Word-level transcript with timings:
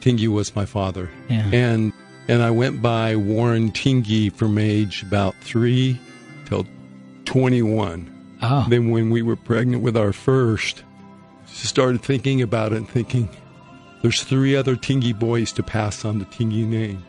Tingey 0.00 0.28
was 0.28 0.54
my 0.54 0.64
father. 0.64 1.10
Yeah. 1.28 1.50
And 1.52 1.92
and 2.28 2.42
I 2.42 2.50
went 2.50 2.82
by 2.82 3.16
Warren 3.16 3.72
Tingey 3.72 4.32
from 4.32 4.58
age 4.58 5.02
about 5.02 5.34
three 5.40 5.98
till 6.44 6.66
21. 7.24 8.14
Oh. 8.42 8.66
Then 8.68 8.90
when 8.90 9.10
we 9.10 9.22
were 9.22 9.36
pregnant 9.36 9.82
with 9.82 9.96
our 9.96 10.12
first, 10.12 10.84
started 11.46 12.02
thinking 12.02 12.42
about 12.42 12.72
it 12.72 12.76
and 12.76 12.88
thinking, 12.88 13.28
there's 14.02 14.22
three 14.22 14.54
other 14.54 14.76
Tingey 14.76 15.18
boys 15.18 15.52
to 15.52 15.62
pass 15.62 16.04
on 16.04 16.18
the 16.18 16.24
Tingey 16.26 16.64
name, 16.66 17.04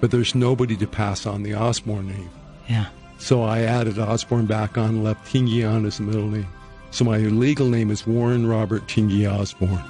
but 0.00 0.10
there's 0.10 0.34
nobody 0.34 0.76
to 0.76 0.86
pass 0.86 1.26
on 1.26 1.42
the 1.42 1.54
Osborne 1.54 2.08
name. 2.08 2.30
Yeah. 2.68 2.86
So 3.18 3.42
I 3.42 3.62
added 3.62 3.98
Osborne 3.98 4.46
back 4.46 4.78
on, 4.78 5.04
left 5.04 5.26
Tingey 5.26 5.68
on 5.68 5.84
as 5.86 5.98
the 5.98 6.04
middle 6.04 6.28
name. 6.28 6.48
So 6.90 7.04
my 7.04 7.18
legal 7.18 7.68
name 7.68 7.90
is 7.90 8.06
Warren 8.06 8.46
Robert 8.46 8.86
Tingey 8.86 9.30
Osborne. 9.30 9.82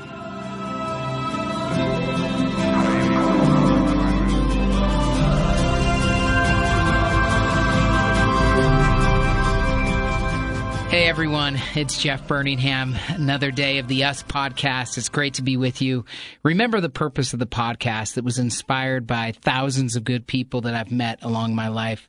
Everyone, 11.53 11.79
it's 11.79 12.01
Jeff 12.01 12.27
Birmingham. 12.27 12.97
Another 13.09 13.51
day 13.51 13.79
of 13.79 13.89
the 13.89 14.05
Us 14.05 14.23
podcast. 14.23 14.97
It's 14.97 15.09
great 15.09 15.35
to 15.35 15.43
be 15.43 15.57
with 15.57 15.83
you. 15.83 16.05
Remember 16.43 16.81
the 16.81 16.89
purpose 16.89 17.33
of 17.33 17.39
the 17.39 17.47
podcast 17.47 18.15
that 18.15 18.25
was 18.25 18.39
inspired 18.39 19.07
by 19.07 19.33
thousands 19.33 19.97
of 19.97 20.05
good 20.05 20.27
people 20.27 20.63
that 20.63 20.75
I've 20.75 20.91
met 20.91 21.23
along 21.23 21.55
my 21.55 21.69
life, 21.69 22.09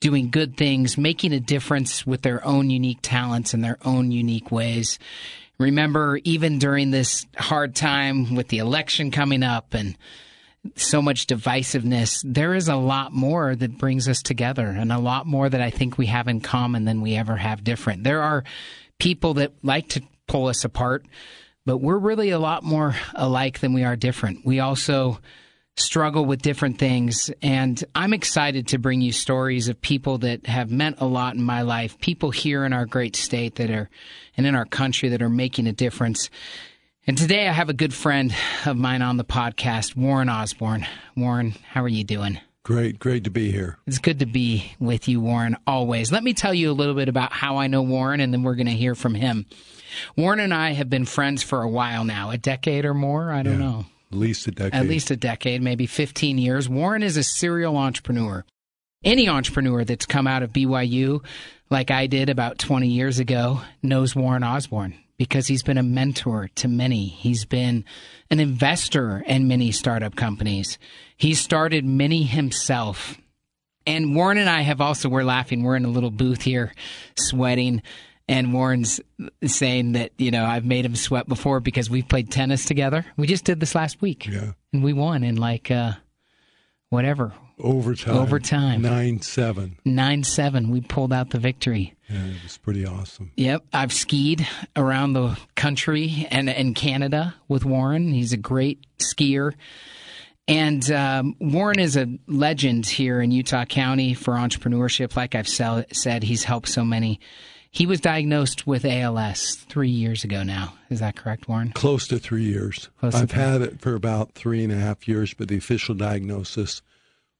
doing 0.00 0.30
good 0.30 0.56
things, 0.56 0.98
making 0.98 1.32
a 1.32 1.40
difference 1.40 2.06
with 2.06 2.22
their 2.22 2.44
own 2.44 2.70
unique 2.70 3.00
talents 3.02 3.54
and 3.54 3.62
their 3.62 3.78
own 3.84 4.10
unique 4.10 4.50
ways. 4.50 4.98
Remember, 5.58 6.18
even 6.24 6.58
during 6.58 6.90
this 6.90 7.26
hard 7.36 7.76
time 7.76 8.34
with 8.34 8.48
the 8.48 8.58
election 8.58 9.10
coming 9.10 9.42
up 9.42 9.74
and 9.74 9.96
so 10.76 11.00
much 11.00 11.26
divisiveness, 11.26 12.22
there 12.24 12.54
is 12.54 12.68
a 12.68 12.76
lot 12.76 13.12
more 13.12 13.54
that 13.54 13.78
brings 13.78 14.08
us 14.08 14.20
together 14.22 14.66
and 14.66 14.92
a 14.92 14.98
lot 14.98 15.26
more 15.26 15.48
that 15.48 15.60
I 15.60 15.70
think 15.70 15.96
we 15.96 16.06
have 16.06 16.28
in 16.28 16.40
common 16.40 16.84
than 16.84 17.00
we 17.00 17.14
ever 17.14 17.36
have 17.36 17.64
different. 17.64 18.04
There 18.04 18.22
are 18.22 18.44
people 19.00 19.34
that 19.34 19.52
like 19.62 19.88
to 19.88 20.02
pull 20.28 20.46
us 20.46 20.64
apart, 20.64 21.04
but 21.66 21.78
we're 21.78 21.98
really 21.98 22.30
a 22.30 22.38
lot 22.38 22.62
more 22.62 22.94
alike 23.14 23.58
than 23.58 23.72
we 23.72 23.82
are 23.82 23.96
different. 23.96 24.46
We 24.46 24.60
also 24.60 25.18
struggle 25.76 26.24
with 26.24 26.42
different 26.42 26.78
things. 26.78 27.30
And 27.42 27.82
I'm 27.94 28.12
excited 28.12 28.68
to 28.68 28.78
bring 28.78 29.00
you 29.00 29.12
stories 29.12 29.68
of 29.68 29.80
people 29.80 30.18
that 30.18 30.46
have 30.46 30.70
meant 30.70 31.00
a 31.00 31.06
lot 31.06 31.34
in 31.34 31.42
my 31.42 31.62
life, 31.62 31.98
people 32.00 32.30
here 32.30 32.64
in 32.64 32.72
our 32.72 32.86
great 32.86 33.16
state 33.16 33.56
that 33.56 33.70
are, 33.70 33.88
and 34.36 34.46
in 34.46 34.54
our 34.54 34.66
country 34.66 35.08
that 35.10 35.22
are 35.22 35.30
making 35.30 35.66
a 35.66 35.72
difference. 35.72 36.30
And 37.06 37.16
today 37.16 37.48
I 37.48 37.52
have 37.52 37.70
a 37.70 37.74
good 37.74 37.94
friend 37.94 38.34
of 38.66 38.76
mine 38.76 39.02
on 39.02 39.16
the 39.16 39.24
podcast, 39.24 39.96
Warren 39.96 40.28
Osborne. 40.28 40.86
Warren, 41.16 41.54
how 41.70 41.82
are 41.82 41.88
you 41.88 42.04
doing? 42.04 42.40
Great, 42.62 42.98
great 42.98 43.24
to 43.24 43.30
be 43.30 43.50
here. 43.50 43.78
It's 43.86 43.98
good 43.98 44.18
to 44.18 44.26
be 44.26 44.72
with 44.78 45.08
you, 45.08 45.20
Warren, 45.20 45.56
always. 45.66 46.12
Let 46.12 46.22
me 46.22 46.34
tell 46.34 46.52
you 46.52 46.70
a 46.70 46.72
little 46.74 46.94
bit 46.94 47.08
about 47.08 47.32
how 47.32 47.56
I 47.56 47.68
know 47.68 47.80
Warren, 47.82 48.20
and 48.20 48.32
then 48.32 48.42
we're 48.42 48.54
going 48.54 48.66
to 48.66 48.72
hear 48.72 48.94
from 48.94 49.14
him. 49.14 49.46
Warren 50.16 50.40
and 50.40 50.52
I 50.52 50.72
have 50.72 50.90
been 50.90 51.06
friends 51.06 51.42
for 51.42 51.62
a 51.62 51.68
while 51.68 52.04
now, 52.04 52.30
a 52.30 52.36
decade 52.38 52.84
or 52.84 52.92
more. 52.94 53.32
I 53.32 53.42
don't 53.42 53.54
Yeah. 53.54 53.58
know. 53.66 53.86
At 54.12 54.18
least 54.18 54.46
a 54.46 54.50
decade. 54.50 54.74
At 54.74 54.86
least 54.88 55.10
a 55.10 55.16
decade, 55.16 55.62
maybe 55.62 55.86
15 55.86 56.36
years. 56.36 56.68
Warren 56.68 57.02
is 57.02 57.16
a 57.16 57.22
serial 57.22 57.76
entrepreneur. 57.76 58.44
Any 59.04 59.28
entrepreneur 59.28 59.84
that's 59.84 60.04
come 60.04 60.26
out 60.26 60.42
of 60.42 60.52
BYU, 60.52 61.20
like 61.70 61.90
I 61.90 62.06
did 62.08 62.28
about 62.28 62.58
20 62.58 62.88
years 62.88 63.18
ago, 63.18 63.62
knows 63.82 64.14
Warren 64.14 64.44
Osborne 64.44 64.94
because 65.16 65.46
he's 65.46 65.62
been 65.62 65.78
a 65.78 65.82
mentor 65.82 66.50
to 66.56 66.68
many. 66.68 67.06
He's 67.06 67.44
been 67.44 67.84
an 68.30 68.40
investor 68.40 69.22
in 69.26 69.48
many 69.48 69.70
startup 69.70 70.16
companies. 70.16 70.76
He's 71.20 71.38
started 71.38 71.84
many 71.84 72.22
himself. 72.22 73.18
And 73.86 74.14
Warren 74.16 74.38
and 74.38 74.48
I 74.48 74.62
have 74.62 74.80
also, 74.80 75.10
we're 75.10 75.22
laughing. 75.22 75.62
We're 75.62 75.76
in 75.76 75.84
a 75.84 75.90
little 75.90 76.10
booth 76.10 76.40
here, 76.40 76.72
sweating. 77.18 77.82
And 78.26 78.54
Warren's 78.54 79.02
saying 79.44 79.92
that, 79.92 80.12
you 80.16 80.30
know, 80.30 80.46
I've 80.46 80.64
made 80.64 80.86
him 80.86 80.96
sweat 80.96 81.28
before 81.28 81.60
because 81.60 81.90
we've 81.90 82.08
played 82.08 82.30
tennis 82.30 82.64
together. 82.64 83.04
We 83.18 83.26
just 83.26 83.44
did 83.44 83.60
this 83.60 83.74
last 83.74 84.00
week. 84.00 84.28
Yeah. 84.28 84.52
And 84.72 84.82
we 84.82 84.94
won 84.94 85.22
in 85.22 85.36
like, 85.36 85.70
uh, 85.70 85.92
whatever, 86.88 87.34
Overtime. 87.62 88.16
Overtime. 88.16 88.80
9 88.80 89.20
7. 89.20 89.76
9 89.84 90.24
7. 90.24 90.70
We 90.70 90.80
pulled 90.80 91.12
out 91.12 91.28
the 91.28 91.38
victory. 91.38 91.94
Yeah, 92.08 92.24
it 92.28 92.42
was 92.42 92.56
pretty 92.56 92.86
awesome. 92.86 93.32
Yep. 93.36 93.64
I've 93.74 93.92
skied 93.92 94.48
around 94.74 95.12
the 95.12 95.38
country 95.54 96.26
and 96.30 96.48
in 96.48 96.72
Canada 96.72 97.34
with 97.46 97.66
Warren. 97.66 98.08
He's 98.12 98.32
a 98.32 98.38
great 98.38 98.86
skier. 98.98 99.52
And 100.50 100.90
um, 100.90 101.36
Warren 101.38 101.78
is 101.78 101.96
a 101.96 102.08
legend 102.26 102.84
here 102.84 103.20
in 103.20 103.30
Utah 103.30 103.64
County 103.64 104.14
for 104.14 104.34
entrepreneurship. 104.34 105.14
Like 105.16 105.36
I've 105.36 105.48
sell- 105.48 105.84
said, 105.92 106.24
he's 106.24 106.42
helped 106.42 106.68
so 106.68 106.84
many. 106.84 107.20
He 107.70 107.86
was 107.86 108.00
diagnosed 108.00 108.66
with 108.66 108.84
ALS 108.84 109.54
three 109.68 109.90
years 109.90 110.24
ago 110.24 110.42
now. 110.42 110.74
Is 110.90 110.98
that 110.98 111.14
correct, 111.14 111.48
Warren? 111.48 111.70
Close 111.70 112.08
to 112.08 112.18
three 112.18 112.42
years. 112.42 112.90
Close 112.98 113.14
I've 113.14 113.30
three. 113.30 113.40
had 113.40 113.62
it 113.62 113.80
for 113.80 113.94
about 113.94 114.32
three 114.32 114.64
and 114.64 114.72
a 114.72 114.76
half 114.76 115.06
years, 115.06 115.34
but 115.34 115.46
the 115.46 115.56
official 115.56 115.94
diagnosis 115.94 116.82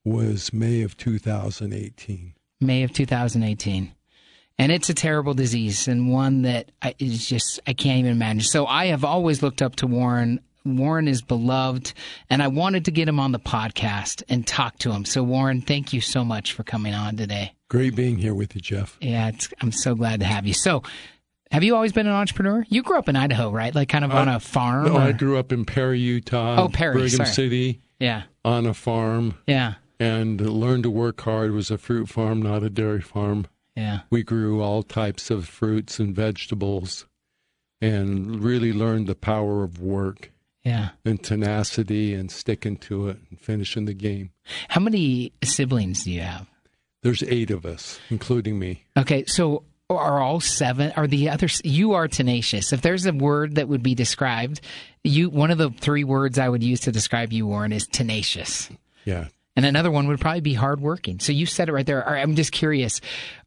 was 0.04 0.53
May 0.53 0.82
of 0.82 0.97
2018. 0.97 2.34
May 2.60 2.84
of 2.84 2.92
2018. 2.92 3.92
And 4.56 4.71
it's 4.71 4.88
a 4.88 4.94
terrible 4.94 5.34
disease 5.34 5.88
and 5.88 6.12
one 6.12 6.42
that 6.42 6.71
I, 6.81 6.94
is 7.00 7.27
just, 7.27 7.59
I 7.66 7.72
can't 7.72 7.98
even 7.98 8.12
imagine. 8.12 8.42
So 8.42 8.66
I 8.66 8.87
have 8.87 9.04
always 9.04 9.42
looked 9.42 9.62
up 9.62 9.77
to 9.77 9.88
Warren. 9.88 10.38
Warren 10.65 11.09
is 11.09 11.22
beloved, 11.22 11.93
and 12.28 12.43
I 12.43 12.48
wanted 12.48 12.84
to 12.87 12.91
get 12.91 13.09
him 13.09 13.19
on 13.19 13.32
the 13.32 13.38
podcast 13.38 14.22
and 14.28 14.47
talk 14.47 14.78
to 14.81 14.93
him. 14.93 15.04
So, 15.04 15.22
Warren, 15.22 15.62
thank 15.62 15.93
you 15.93 16.00
so 16.00 16.25
much 16.25 16.53
for 16.53 16.62
coming 16.62 16.94
on 16.94 17.16
today. 17.16 17.54
Great 17.69 17.94
being 17.97 18.19
here 18.19 18.34
with 18.34 18.54
you, 18.54 18.60
Jeff. 18.60 18.97
Yeah, 19.00 19.28
it's, 19.28 19.48
I'm 19.60 19.72
so 19.72 19.94
glad 19.94 20.21
to 20.21 20.26
have 20.26 20.47
you. 20.47 20.53
So, 20.54 20.82
have 21.50 21.65
you 21.65 21.75
always 21.75 21.93
been 21.93 22.06
an 22.06 22.12
entrepreneur? 22.12 22.65
You 22.69 22.82
grew 22.82 22.98
up 22.98 23.09
in 23.09 23.16
Idaho, 23.16 23.50
right? 23.50 23.75
Like 23.75 23.88
kind 23.88 24.04
of 24.04 24.10
on 24.12 24.28
a 24.28 24.38
farm? 24.38 24.84
No, 24.87 24.97
or- 24.97 25.00
I 25.00 25.12
grew 25.12 25.38
up 25.38 25.50
in 25.53 25.65
Perry, 25.65 25.98
Utah. 25.98 26.62
Oh, 26.62 26.69
Perry, 26.69 26.92
Brigham 26.94 27.16
sorry. 27.16 27.28
City 27.28 27.81
yeah, 27.98 28.22
on 28.44 28.66
a 28.66 28.75
farm 28.75 29.34
yeah, 29.47 29.75
and 29.98 30.41
learned 30.41 30.84
to 30.84 30.91
work 30.91 31.21
hard. 31.22 31.50
It 31.50 31.54
was 31.54 31.71
a 31.71 31.78
fruit 31.78 32.09
farm, 32.09 32.41
not 32.42 32.62
a 32.62 32.71
dairy 32.71 33.00
farm. 33.00 33.47
yeah. 33.77 34.00
We 34.10 34.22
grew 34.22 34.60
all 34.62 34.82
types 34.82 35.31
of 35.31 35.48
fruits 35.48 35.98
and 35.98 36.15
vegetables 36.15 37.06
and 37.81 38.42
really 38.42 38.72
learned 38.72 39.06
the 39.06 39.15
power 39.15 39.62
of 39.65 39.81
work 39.81 40.31
Yeah. 40.65 40.91
and 41.04 41.22
tenacity 41.22 42.12
and 42.12 42.31
sticking 42.31 42.76
to 42.78 43.09
it 43.09 43.19
and 43.31 43.41
finishing 43.41 43.87
the 43.87 43.94
game. 43.94 44.31
How 44.69 44.81
many 44.81 45.32
siblings 45.43 46.04
do 46.04 46.10
you 46.12 46.21
have? 46.21 46.47
There's 47.03 47.22
eight 47.22 47.50
of 47.50 47.65
us, 47.65 47.98
including 48.10 48.59
me. 48.59 48.84
Okay, 48.97 49.25
so 49.25 49.65
are 49.88 50.21
all 50.21 50.41
seven? 50.41 50.93
Are 50.97 51.06
the 51.06 51.31
others? 51.31 51.60
You 51.65 51.94
are 51.94 52.09
tenacious. 52.09 52.72
If 52.72 52.82
there's 52.82 53.06
a 53.06 53.12
word 53.12 53.54
that 53.54 53.69
would 53.69 53.82
be 53.82 53.94
described, 53.94 54.60
you 55.03 55.31
one 55.31 55.50
of 55.50 55.59
the 55.59 55.71
three 55.71 56.04
words 56.04 56.38
I 56.38 56.48
would 56.48 56.62
use 56.62 56.81
to 56.81 56.92
describe 56.92 57.32
you, 57.32 57.47
Warren, 57.47 57.72
is 57.72 57.87
tenacious. 57.87 58.71
Yeah. 59.04 59.28
And 59.56 59.66
another 59.66 59.91
one 59.91 60.06
would 60.09 60.21
probably 60.21 60.42
be 60.42 60.54
hardworking. 60.54 61.19
So 61.21 61.32
you 61.32 61.44
said 61.47 61.69
it 61.69 61.72
right 61.72 61.87
there. 61.87 62.06
I'm 62.09 62.37
just 62.37 62.53
curious: 62.53 63.00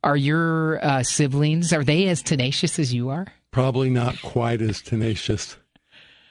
Are 0.04 0.18
your 0.18 0.84
uh, 0.84 1.04
siblings 1.04 1.72
are 1.72 1.84
they 1.84 2.08
as 2.10 2.22
tenacious 2.22 2.78
as 2.80 2.94
you 2.94 3.10
are? 3.10 3.28
Probably 3.52 3.90
not 3.90 4.22
quite 4.22 4.62
as 4.62 4.82
tenacious. 4.82 5.58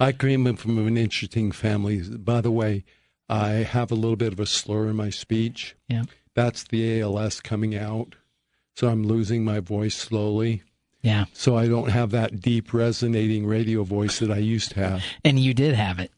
I 0.03 0.11
came 0.11 0.57
from 0.57 0.85
an 0.85 0.97
interesting 0.97 1.53
family. 1.53 2.01
By 2.01 2.41
the 2.41 2.51
way, 2.51 2.85
I 3.29 3.51
have 3.51 3.93
a 3.93 3.95
little 3.95 4.17
bit 4.17 4.33
of 4.33 4.41
a 4.41 4.47
slur 4.47 4.89
in 4.89 4.97
my 4.97 5.11
speech. 5.11 5.77
Yeah. 5.87 6.03
That's 6.35 6.65
the 6.65 7.01
ALS 7.01 7.41
coming 7.41 7.77
out. 7.77 8.17
So 8.75 8.89
I'm 8.89 9.05
losing 9.05 9.45
my 9.45 9.61
voice 9.61 9.95
slowly. 9.95 10.65
Yeah. 11.03 11.27
So 11.33 11.57
I 11.57 11.69
don't 11.69 11.91
have 11.91 12.11
that 12.11 12.41
deep 12.41 12.75
resonating 12.75 13.47
radio 13.47 13.85
voice 13.85 14.19
that 14.19 14.31
I 14.31 14.39
used 14.39 14.73
to 14.73 14.81
have. 14.81 15.05
And 15.25 15.39
you 15.39 15.55
did 15.55 15.77
have 15.77 16.01
it. 16.01 16.11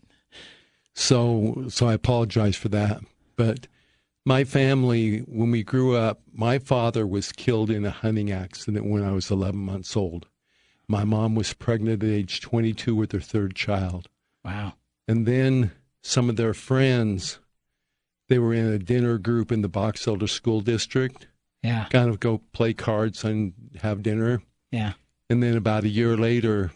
So 0.95 1.67
so 1.69 1.87
I 1.87 1.93
apologize 1.93 2.57
for 2.57 2.71
that. 2.71 3.03
But 3.37 3.67
my 4.25 4.45
family, 4.45 5.19
when 5.19 5.51
we 5.51 5.63
grew 5.63 5.95
up, 5.95 6.23
my 6.33 6.59
father 6.59 7.07
was 7.07 7.33
killed 7.33 7.69
in 7.69 7.85
a 7.85 7.91
hunting 7.91 8.33
accident 8.33 8.87
when 8.87 9.05
I 9.05 9.13
was 9.13 9.31
11 9.31 9.61
months 9.61 9.95
old. 9.95 10.27
My 10.89 11.05
mom 11.05 11.35
was 11.35 11.53
pregnant 11.53 12.03
at 12.03 12.09
age 12.09 12.41
22 12.41 12.95
with 12.95 13.13
her 13.13 13.21
third 13.21 13.55
child. 13.55 14.09
Wow. 14.45 14.75
And 15.09 15.27
then 15.27 15.73
some 16.03 16.29
of 16.29 16.37
their 16.37 16.55
friends, 16.55 17.39
they 18.29 18.39
were 18.39 18.53
in 18.55 18.67
a 18.67 18.79
dinner 18.79 19.19
group 19.19 19.51
in 19.51 19.63
the 19.63 19.69
Box 19.69 20.07
Elder 20.07 20.27
School 20.27 20.61
District, 20.61 21.27
Yeah. 21.63 21.87
kind 21.91 22.11
of 22.11 22.21
go 22.21 22.39
play 22.53 22.75
cards 22.75 23.25
and 23.25 23.55
have 23.81 24.03
dinner. 24.03 24.43
Yeah. 24.71 24.93
And 25.31 25.43
then 25.43 25.57
about 25.57 25.85
a 25.85 25.89
year 25.89 26.17
later, 26.17 26.73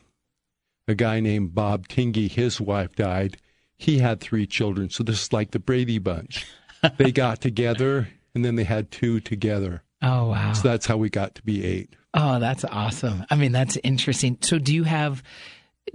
a 0.86 0.94
guy 0.94 1.20
named 1.20 1.54
Bob 1.54 1.86
Tingey, 1.88 2.30
his 2.30 2.60
wife 2.60 2.94
died. 2.96 3.36
He 3.76 3.98
had 3.98 4.20
three 4.20 4.46
children. 4.46 4.88
So 4.88 5.02
this 5.04 5.22
is 5.22 5.32
like 5.32 5.50
the 5.50 5.58
Brady 5.58 5.98
Bunch. 5.98 6.46
they 6.96 7.12
got 7.12 7.40
together 7.42 8.08
and 8.34 8.44
then 8.44 8.54
they 8.56 8.64
had 8.64 8.90
two 8.90 9.20
together. 9.20 9.82
Oh 10.02 10.28
wow. 10.28 10.52
So 10.52 10.68
that's 10.68 10.86
how 10.86 10.96
we 10.96 11.10
got 11.10 11.34
to 11.36 11.42
be 11.42 11.64
eight. 11.64 11.94
Oh, 12.14 12.38
that's 12.38 12.64
awesome. 12.64 13.24
I 13.30 13.36
mean, 13.36 13.52
that's 13.52 13.76
interesting. 13.82 14.38
So, 14.40 14.58
do 14.58 14.74
you 14.74 14.84
have 14.84 15.22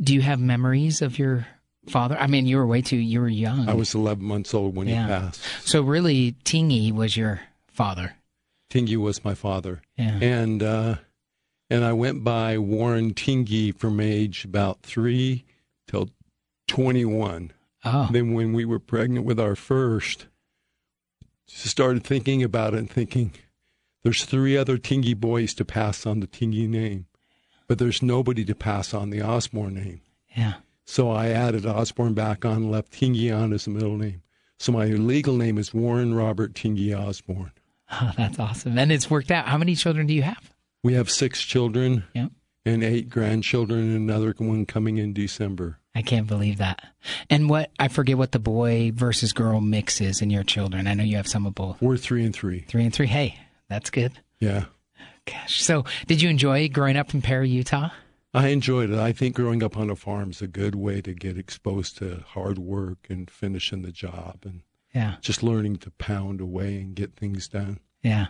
do 0.01 0.13
you 0.13 0.21
have 0.21 0.39
memories 0.39 1.01
of 1.01 1.17
your 1.19 1.47
father? 1.89 2.17
I 2.17 2.27
mean, 2.27 2.45
you 2.45 2.57
were 2.57 2.65
way 2.67 2.81
too. 2.81 2.97
You 2.97 3.21
were 3.21 3.27
young. 3.29 3.67
I 3.69 3.73
was 3.73 3.93
11 3.95 4.23
months 4.23 4.53
old 4.53 4.75
when 4.75 4.87
Yeah. 4.87 5.03
he 5.03 5.09
passed. 5.25 5.41
so 5.67 5.81
really, 5.81 6.33
Tingey 6.43 6.91
was 6.91 7.15
your 7.17 7.41
father. 7.67 8.15
Tingey 8.71 8.97
was 8.97 9.23
my 9.23 9.33
father. 9.35 9.81
Yeah. 9.97 10.17
and 10.21 10.61
uh, 10.63 10.95
and 11.69 11.83
I 11.85 11.93
went 11.93 12.23
by 12.23 12.57
Warren 12.57 13.13
Tingey 13.13 13.75
from 13.77 13.99
age 13.99 14.45
about 14.45 14.81
three 14.81 15.45
till 15.87 16.09
twenty 16.67 17.05
one. 17.05 17.51
Oh, 17.85 18.07
Then 18.11 18.33
when 18.33 18.53
we 18.53 18.63
were 18.65 18.79
pregnant 18.79 19.25
with 19.25 19.39
our 19.39 19.55
first, 19.55 20.27
started 21.47 22.03
thinking 22.03 22.41
about 22.43 22.73
it 22.73 22.77
and 22.77 22.89
thinking, 22.89 23.33
there's 24.03 24.25
three 24.25 24.57
other 24.57 24.77
Tingey 24.77 25.15
boys 25.19 25.53
to 25.55 25.65
pass 25.65 26.05
on 26.05 26.19
the 26.19 26.27
Tingey 26.27 26.67
name, 26.67 27.05
but 27.67 27.79
there's 27.79 28.01
nobody 28.01 28.43
to 28.45 28.55
pass 28.55 28.93
on 28.93 29.09
the 29.09 29.21
Osborne 29.21 29.75
name. 29.75 30.01
yeah. 30.35 30.55
So 30.85 31.09
I 31.11 31.29
added 31.29 31.65
Osborne 31.65 32.13
back 32.13 32.43
on, 32.43 32.69
left 32.69 32.91
Tingey 32.91 33.31
on 33.31 33.53
as 33.53 33.67
a 33.67 33.69
middle 33.69 33.95
name. 33.97 34.21
So 34.59 34.73
my 34.73 34.85
legal 34.87 35.37
name 35.37 35.57
is 35.57 35.73
Warren 35.73 36.13
Robert 36.13 36.53
Tingey 36.53 36.93
Osborne. 36.93 37.53
Oh, 37.89 38.11
that's 38.17 38.37
awesome. 38.37 38.77
And 38.77 38.91
it's 38.91 39.09
worked 39.09 39.31
out. 39.31 39.47
How 39.47 39.57
many 39.57 39.75
children 39.75 40.07
do 40.07 40.13
you 40.13 40.23
have? 40.23 40.51
We 40.83 40.93
have 40.95 41.09
six 41.09 41.41
children. 41.41 42.03
Yeah. 42.13 42.27
and 42.65 42.83
eight 42.83 43.09
grandchildren, 43.09 43.79
and 43.79 44.09
another 44.09 44.33
one 44.37 44.65
coming 44.65 44.97
in 44.97 45.13
December. 45.13 45.79
I 45.95 46.01
can't 46.01 46.27
believe 46.27 46.57
that. 46.57 46.81
And 47.29 47.49
what 47.49 47.71
I 47.79 47.87
forget 47.87 48.17
what 48.17 48.31
the 48.33 48.39
boy 48.39 48.91
versus 48.93 49.31
girl 49.31 49.61
mix 49.61 50.01
is 50.01 50.21
in 50.21 50.29
your 50.29 50.43
children. 50.43 50.87
I 50.87 50.93
know 50.95 51.03
you 51.03 51.17
have 51.17 51.27
some 51.27 51.45
of 51.45 51.55
both. 51.55 51.81
We're 51.81 51.97
three 51.97 52.25
and 52.25 52.33
three. 52.35 52.61
Three 52.61 52.83
and 52.83 52.93
three. 52.93 53.07
Hey, 53.07 53.37
that's 53.73 53.89
good. 53.89 54.11
Yeah. 54.39 54.65
Gosh. 55.25 55.61
So, 55.63 55.85
did 56.07 56.21
you 56.21 56.29
enjoy 56.29 56.67
growing 56.69 56.97
up 56.97 57.13
in 57.13 57.21
Perry, 57.21 57.49
Utah? 57.49 57.89
I 58.33 58.49
enjoyed 58.49 58.89
it. 58.89 58.99
I 58.99 59.11
think 59.11 59.35
growing 59.35 59.63
up 59.63 59.77
on 59.77 59.89
a 59.89 59.95
farm 59.95 60.31
is 60.31 60.41
a 60.41 60.47
good 60.47 60.75
way 60.75 61.01
to 61.01 61.13
get 61.13 61.37
exposed 61.37 61.97
to 61.99 62.23
hard 62.27 62.57
work 62.59 63.07
and 63.09 63.29
finishing 63.29 63.81
the 63.83 63.91
job 63.91 64.39
and 64.43 64.61
Yeah. 64.93 65.15
just 65.21 65.43
learning 65.43 65.77
to 65.77 65.91
pound 65.91 66.41
away 66.41 66.77
and 66.81 66.95
get 66.95 67.15
things 67.15 67.47
done. 67.47 67.79
Yeah. 68.03 68.27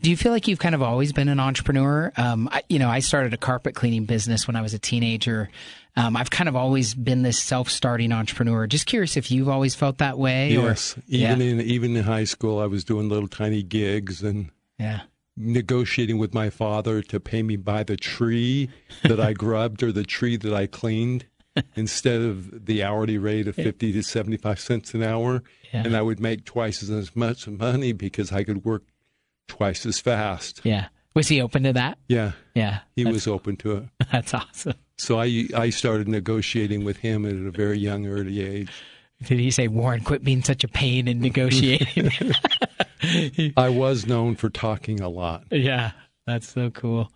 Do 0.00 0.10
you 0.10 0.16
feel 0.16 0.30
like 0.30 0.46
you've 0.46 0.60
kind 0.60 0.74
of 0.76 0.82
always 0.82 1.12
been 1.12 1.28
an 1.28 1.40
entrepreneur? 1.40 2.12
Um, 2.16 2.48
I, 2.52 2.62
you 2.68 2.78
know, 2.78 2.88
I 2.88 3.00
started 3.00 3.34
a 3.34 3.36
carpet 3.36 3.74
cleaning 3.74 4.04
business 4.04 4.46
when 4.46 4.54
I 4.54 4.62
was 4.62 4.74
a 4.74 4.78
teenager. 4.78 5.48
Um, 5.96 6.16
I've 6.16 6.30
kind 6.30 6.48
of 6.48 6.54
always 6.54 6.94
been 6.94 7.22
this 7.22 7.42
self-starting 7.42 8.12
entrepreneur. 8.12 8.66
Just 8.68 8.86
curious 8.86 9.16
if 9.16 9.30
you've 9.32 9.48
always 9.48 9.74
felt 9.74 9.98
that 9.98 10.18
way, 10.18 10.52
Yes. 10.52 10.96
or 10.96 11.02
Even 11.08 11.40
yeah, 11.40 11.46
in 11.46 11.60
even 11.62 11.96
in 11.96 12.04
high 12.04 12.24
school 12.24 12.60
I 12.60 12.66
was 12.66 12.84
doing 12.84 13.08
little 13.08 13.26
tiny 13.28 13.62
gigs 13.64 14.22
and 14.22 14.50
yeah, 14.78 15.02
negotiating 15.36 16.18
with 16.18 16.34
my 16.34 16.50
father 16.50 17.02
to 17.02 17.20
pay 17.20 17.42
me 17.42 17.56
by 17.56 17.82
the 17.82 17.96
tree 17.96 18.70
that 19.02 19.20
I 19.20 19.32
grubbed 19.44 19.82
or 19.82 19.92
the 19.92 20.04
tree 20.04 20.36
that 20.36 20.52
I 20.52 20.66
cleaned 20.66 21.26
instead 21.74 22.20
of 22.20 22.66
the 22.66 22.82
hourly 22.82 23.18
rate 23.18 23.48
of 23.48 23.54
50 23.54 23.92
to 23.92 24.02
75 24.02 24.60
cents 24.60 24.94
an 24.94 25.02
hour. 25.02 25.42
Yeah. 25.72 25.82
And 25.84 25.96
I 25.96 26.02
would 26.02 26.20
make 26.20 26.44
twice 26.44 26.82
as 26.82 27.16
much 27.16 27.48
money 27.48 27.92
because 27.92 28.32
I 28.32 28.44
could 28.44 28.64
work 28.64 28.84
twice 29.48 29.86
as 29.86 29.98
fast. 30.00 30.60
yeah. 30.64 30.88
Was 31.14 31.28
he 31.28 31.40
open 31.40 31.62
to 31.62 31.72
that? 31.72 31.96
Yeah, 32.08 32.32
Yeah, 32.54 32.80
he 32.94 33.06
was 33.06 33.26
open 33.26 33.56
to 33.56 33.76
it. 33.78 33.84
That's 34.12 34.34
awesome. 34.34 34.74
So 34.98 35.18
I, 35.18 35.48
I 35.56 35.70
started 35.70 36.08
negotiating 36.08 36.84
with 36.84 36.98
him 36.98 37.24
at 37.24 37.32
a 37.32 37.50
very 37.50 37.78
young, 37.78 38.06
early 38.06 38.42
age. 38.44 38.70
Did 39.24 39.38
he 39.38 39.50
say, 39.50 39.68
Warren, 39.68 40.02
quit 40.02 40.22
being 40.22 40.42
such 40.42 40.62
a 40.62 40.68
pain 40.68 41.08
in 41.08 41.20
negotiating? 41.20 42.10
I 43.56 43.68
was 43.70 44.06
known 44.06 44.36
for 44.36 44.50
talking 44.50 45.00
a 45.00 45.08
lot. 45.08 45.44
yeah, 45.50 45.92
that's 46.26 46.48
so 46.48 46.70
cool. 46.70 47.10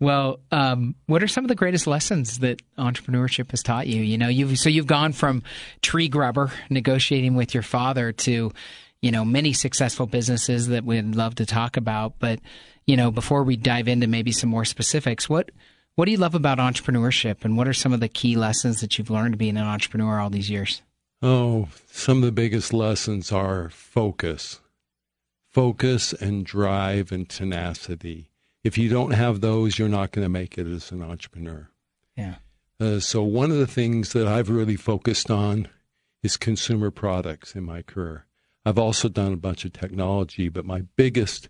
Well, 0.00 0.40
um, 0.50 0.94
what 1.06 1.22
are 1.22 1.28
some 1.28 1.44
of 1.44 1.48
the 1.48 1.54
greatest 1.54 1.86
lessons 1.86 2.40
that 2.40 2.60
entrepreneurship 2.76 3.50
has 3.50 3.62
taught 3.62 3.86
you? 3.86 4.02
You 4.02 4.18
know, 4.18 4.28
you've 4.28 4.58
so 4.58 4.68
you've 4.68 4.86
gone 4.86 5.12
from 5.12 5.42
tree 5.80 6.08
grubber 6.08 6.52
negotiating 6.70 7.34
with 7.34 7.54
your 7.54 7.62
father 7.62 8.12
to, 8.12 8.52
you 9.00 9.10
know, 9.10 9.24
many 9.24 9.52
successful 9.52 10.06
businesses 10.06 10.68
that 10.68 10.84
we'd 10.84 11.14
love 11.14 11.36
to 11.36 11.46
talk 11.46 11.76
about. 11.76 12.18
But 12.18 12.40
you 12.86 12.96
know, 12.96 13.10
before 13.10 13.44
we 13.44 13.56
dive 13.56 13.88
into 13.88 14.06
maybe 14.06 14.32
some 14.32 14.50
more 14.50 14.64
specifics, 14.64 15.28
what 15.28 15.50
what 15.94 16.06
do 16.06 16.10
you 16.10 16.18
love 16.18 16.34
about 16.34 16.58
entrepreneurship, 16.58 17.44
and 17.44 17.56
what 17.56 17.68
are 17.68 17.74
some 17.74 17.92
of 17.92 18.00
the 18.00 18.08
key 18.08 18.36
lessons 18.36 18.80
that 18.80 18.98
you've 18.98 19.10
learned 19.10 19.38
being 19.38 19.56
an 19.56 19.64
entrepreneur 19.64 20.18
all 20.20 20.30
these 20.30 20.50
years? 20.50 20.82
Oh, 21.24 21.68
some 21.86 22.18
of 22.18 22.24
the 22.24 22.32
biggest 22.32 22.72
lessons 22.72 23.30
are 23.30 23.68
focus. 23.68 24.60
Focus 25.48 26.12
and 26.12 26.44
drive 26.44 27.12
and 27.12 27.28
tenacity. 27.28 28.28
If 28.64 28.76
you 28.76 28.88
don't 28.88 29.12
have 29.12 29.40
those, 29.40 29.78
you're 29.78 29.88
not 29.88 30.10
going 30.10 30.24
to 30.24 30.28
make 30.28 30.58
it 30.58 30.66
as 30.66 30.90
an 30.90 31.00
entrepreneur. 31.00 31.70
Yeah, 32.16 32.36
Uh, 32.80 32.98
so, 32.98 33.22
one 33.22 33.52
of 33.52 33.58
the 33.58 33.66
things 33.68 34.12
that 34.14 34.26
I've 34.26 34.50
really 34.50 34.74
focused 34.74 35.30
on 35.30 35.68
is 36.24 36.36
consumer 36.36 36.90
products 36.90 37.54
in 37.54 37.62
my 37.62 37.82
career. 37.82 38.26
I've 38.66 38.78
also 38.78 39.08
done 39.08 39.32
a 39.32 39.36
bunch 39.36 39.64
of 39.64 39.72
technology, 39.72 40.48
but 40.48 40.64
my 40.64 40.82
biggest, 40.96 41.48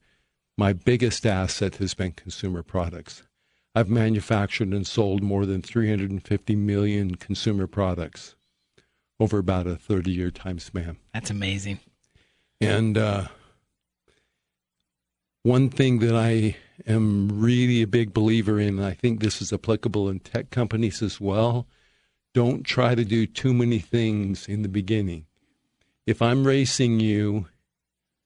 my 0.58 0.74
biggest 0.74 1.24
asset 1.24 1.76
has 1.76 1.94
been 1.94 2.12
consumer 2.12 2.62
products. 2.62 3.22
I've 3.74 3.88
manufactured 3.88 4.68
and 4.68 4.86
sold 4.86 5.22
more 5.22 5.46
than 5.46 5.62
350 5.62 6.56
million 6.56 7.14
consumer 7.14 7.66
products 7.66 8.34
over 9.22 9.38
about 9.38 9.68
a 9.68 9.76
30 9.76 10.10
year 10.10 10.30
time 10.30 10.58
span. 10.58 10.96
that's 11.14 11.30
amazing. 11.30 11.78
And 12.60 12.98
uh, 12.98 13.26
one 15.42 15.68
thing 15.68 15.98
that 16.00 16.14
I 16.14 16.56
am 16.86 17.28
really 17.40 17.82
a 17.82 17.86
big 17.86 18.12
believer 18.12 18.58
in, 18.58 18.78
and 18.78 18.84
I 18.84 18.94
think 18.94 19.20
this 19.20 19.40
is 19.40 19.52
applicable 19.52 20.08
in 20.08 20.20
tech 20.20 20.50
companies 20.50 21.02
as 21.02 21.20
well, 21.20 21.66
don't 22.34 22.64
try 22.64 22.94
to 22.94 23.04
do 23.04 23.26
too 23.26 23.52
many 23.52 23.78
things 23.78 24.48
in 24.48 24.62
the 24.62 24.68
beginning. 24.68 25.26
If 26.06 26.20
I'm 26.20 26.46
racing 26.46 27.00
you 27.00 27.46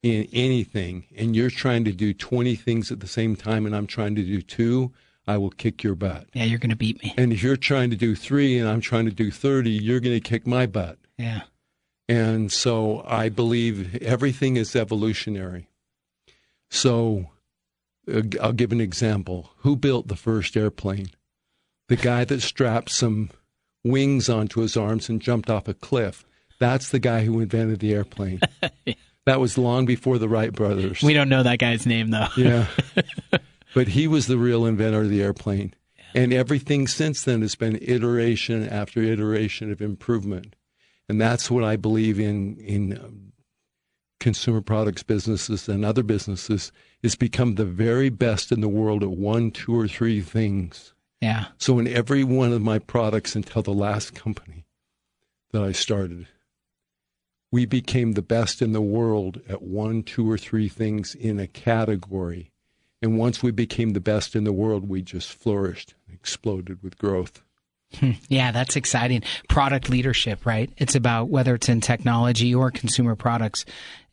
in 0.03 0.29
anything 0.33 1.05
and 1.17 1.35
you're 1.35 1.51
trying 1.51 1.85
to 1.85 1.93
do 1.93 2.15
20 2.15 2.55
things 2.57 2.93
at 2.93 3.01
the 3.01 3.07
same 3.07 3.37
time 3.37 3.67
and 3.67 3.75
I'm 3.75 3.87
trying 3.87 4.15
to 4.15 4.23
do 4.23 4.41
two, 4.41 4.93
I 5.27 5.39
will 5.39 5.51
kick 5.51 5.83
your 5.83 5.95
butt. 5.95 6.27
Yeah, 6.35 6.45
you're 6.45 6.59
going 6.59 6.71
to 6.71 6.77
beat 6.77 7.03
me. 7.03 7.15
And 7.17 7.33
if 7.33 7.43
you're 7.43 7.57
trying 7.57 7.91
to 7.91 7.97
do 7.97 8.15
three 8.15 8.59
and 8.59 8.69
I'm 8.69 8.81
trying 8.81 9.07
to 9.07 9.11
do 9.11 9.31
30, 9.31 9.71
you're 9.71 10.01
going 10.01 10.15
to 10.15 10.21
kick 10.21 10.47
my 10.47 10.67
butt. 10.67 10.99
Yeah, 11.19 11.43
And 12.09 12.53
so 12.53 13.03
I 13.07 13.29
believe 13.31 13.97
everything 14.03 14.57
is 14.57 14.77
evolutionary. 14.77 15.69
So 16.71 17.31
uh, 18.13 18.23
I'll 18.41 18.53
give 18.53 18.71
an 18.73 18.81
example. 18.81 19.51
Who 19.59 19.77
built 19.77 20.09
the 20.09 20.17
first 20.17 20.57
airplane? 20.57 21.09
The 21.89 21.97
guy 21.97 22.25
that 22.25 22.43
strapped 22.43 22.91
some 22.91 23.31
wings 23.85 24.29
onto 24.29 24.61
his 24.61 24.77
arms 24.77 25.09
and 25.09 25.21
jumped 25.23 25.49
off 25.49 25.69
a 25.69 25.75
cliff. 25.75 26.25
That's 26.59 26.91
the 26.91 26.99
guy 26.99 27.25
who 27.25 27.41
invented 27.41 27.81
the 27.81 27.95
airplane. 27.95 28.41
That 29.27 29.41
was 29.41 29.59
long 29.59 29.87
before 29.87 30.19
the 30.19 30.29
Wright 30.29 30.53
brothers. 30.53 31.03
we 31.03 31.13
don't 31.13 31.29
know 31.29 31.43
that 31.43 31.59
guy's 31.59 31.85
name 31.85 32.13
though. 32.13 32.29
Yeah. 32.37 32.67
but 33.77 33.89
he 33.89 34.09
was 34.09 34.27
the 34.27 34.39
real 34.39 34.65
inventor 34.65 35.03
of 35.03 35.11
the 35.11 35.23
airplane. 35.23 35.75
And 36.15 36.33
everything 36.33 36.87
since 36.87 37.23
then 37.23 37.43
has 37.43 37.55
been 37.55 37.79
iteration 37.83 38.67
after 38.67 39.03
iteration 39.03 39.71
of 39.71 39.83
improvement. 39.83 40.57
And 41.11 41.21
that's 41.21 41.51
what 41.51 41.63
I 41.63 41.77
believe 41.77 42.19
in 42.19 42.57
in 42.57 42.97
um, 42.97 43.33
consumer 44.19 44.63
products 44.63 45.03
businesses 45.03 45.69
and 45.69 45.85
other 45.85 46.03
businesses 46.03 46.73
is 47.03 47.17
become 47.17 47.57
the 47.57 47.67
very 47.67 48.09
best 48.09 48.51
in 48.51 48.63
the 48.63 48.69
world 48.69 49.03
at 49.03 49.11
one, 49.11 49.51
two, 49.51 49.79
or 49.79 49.87
three 49.87 50.23
things. 50.23 50.95
Yeah, 51.21 51.49
So 51.59 51.79
in 51.79 51.87
every 51.87 52.25
one 52.25 52.55
of 52.55 52.63
my 52.63 52.79
products 52.79 53.37
until 53.37 53.61
the 53.61 53.75
last 53.75 54.15
company 54.15 54.65
that 55.51 55.63
I 55.63 55.73
started, 55.73 56.29
we 57.53 57.67
became 57.67 58.13
the 58.13 58.23
best 58.23 58.63
in 58.63 58.73
the 58.73 58.81
world 58.81 59.43
at 59.51 59.61
one, 59.61 60.03
two, 60.03 60.31
or 60.31 60.39
three 60.39 60.71
things 60.71 61.15
in 61.15 61.39
a 61.39 61.47
category. 61.47 62.53
And 63.03 63.19
once 63.19 63.43
we 63.43 63.51
became 63.51 63.91
the 63.91 64.01
best 64.01 64.35
in 64.35 64.45
the 64.45 64.53
world, 64.53 64.89
we 64.89 65.03
just 65.03 65.33
flourished, 65.33 65.95
exploded 66.13 66.83
with 66.83 66.99
growth. 66.99 67.43
Hmm. 67.95 68.13
Yeah, 68.29 68.51
that's 68.51 68.75
exciting. 68.75 69.23
Product 69.49 69.89
leadership, 69.89 70.45
right? 70.45 70.71
It's 70.77 70.95
about 70.97 71.29
whether 71.29 71.55
it's 71.55 71.69
in 71.69 71.81
technology 71.81 72.55
or 72.55 72.71
consumer 72.71 73.15
products, 73.15 73.65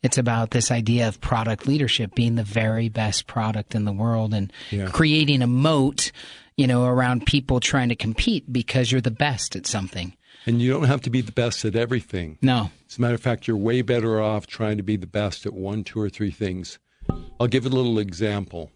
it's 0.02 0.16
about 0.18 0.50
this 0.52 0.70
idea 0.70 1.08
of 1.08 1.20
product 1.20 1.66
leadership 1.66 2.14
being 2.14 2.36
the 2.36 2.44
very 2.44 2.88
best 2.88 3.26
product 3.26 3.74
in 3.74 3.84
the 3.84 3.92
world 3.92 4.32
and 4.32 4.52
Yeah. 4.70 4.88
creating 4.88 5.42
a 5.42 5.46
moat, 5.48 6.12
you 6.56 6.66
know, 6.68 6.84
around 6.84 7.26
people 7.26 7.58
trying 7.58 7.88
to 7.88 7.96
compete 7.96 8.52
because 8.52 8.92
you're 8.92 9.00
the 9.00 9.10
best 9.10 9.56
at 9.56 9.66
something. 9.66 10.14
And 10.46 10.60
you 10.62 10.70
don't 10.70 10.84
have 10.84 11.00
to 11.02 11.10
be 11.10 11.22
the 11.22 11.32
best 11.32 11.64
at 11.64 11.74
everything. 11.74 12.38
No. 12.42 12.70
As 12.88 12.98
a 12.98 13.00
matter 13.00 13.14
of 13.14 13.22
fact, 13.22 13.48
you're 13.48 13.56
way 13.56 13.82
better 13.82 14.20
off 14.20 14.46
trying 14.46 14.76
to 14.76 14.82
be 14.82 14.96
the 14.96 15.06
best 15.06 15.46
at 15.46 15.54
one, 15.54 15.82
two, 15.84 15.98
or 16.00 16.10
three 16.10 16.30
things. 16.30 16.78
I'll 17.38 17.46
give 17.48 17.66
a 17.66 17.70
little 17.70 17.98
example. 17.98 18.70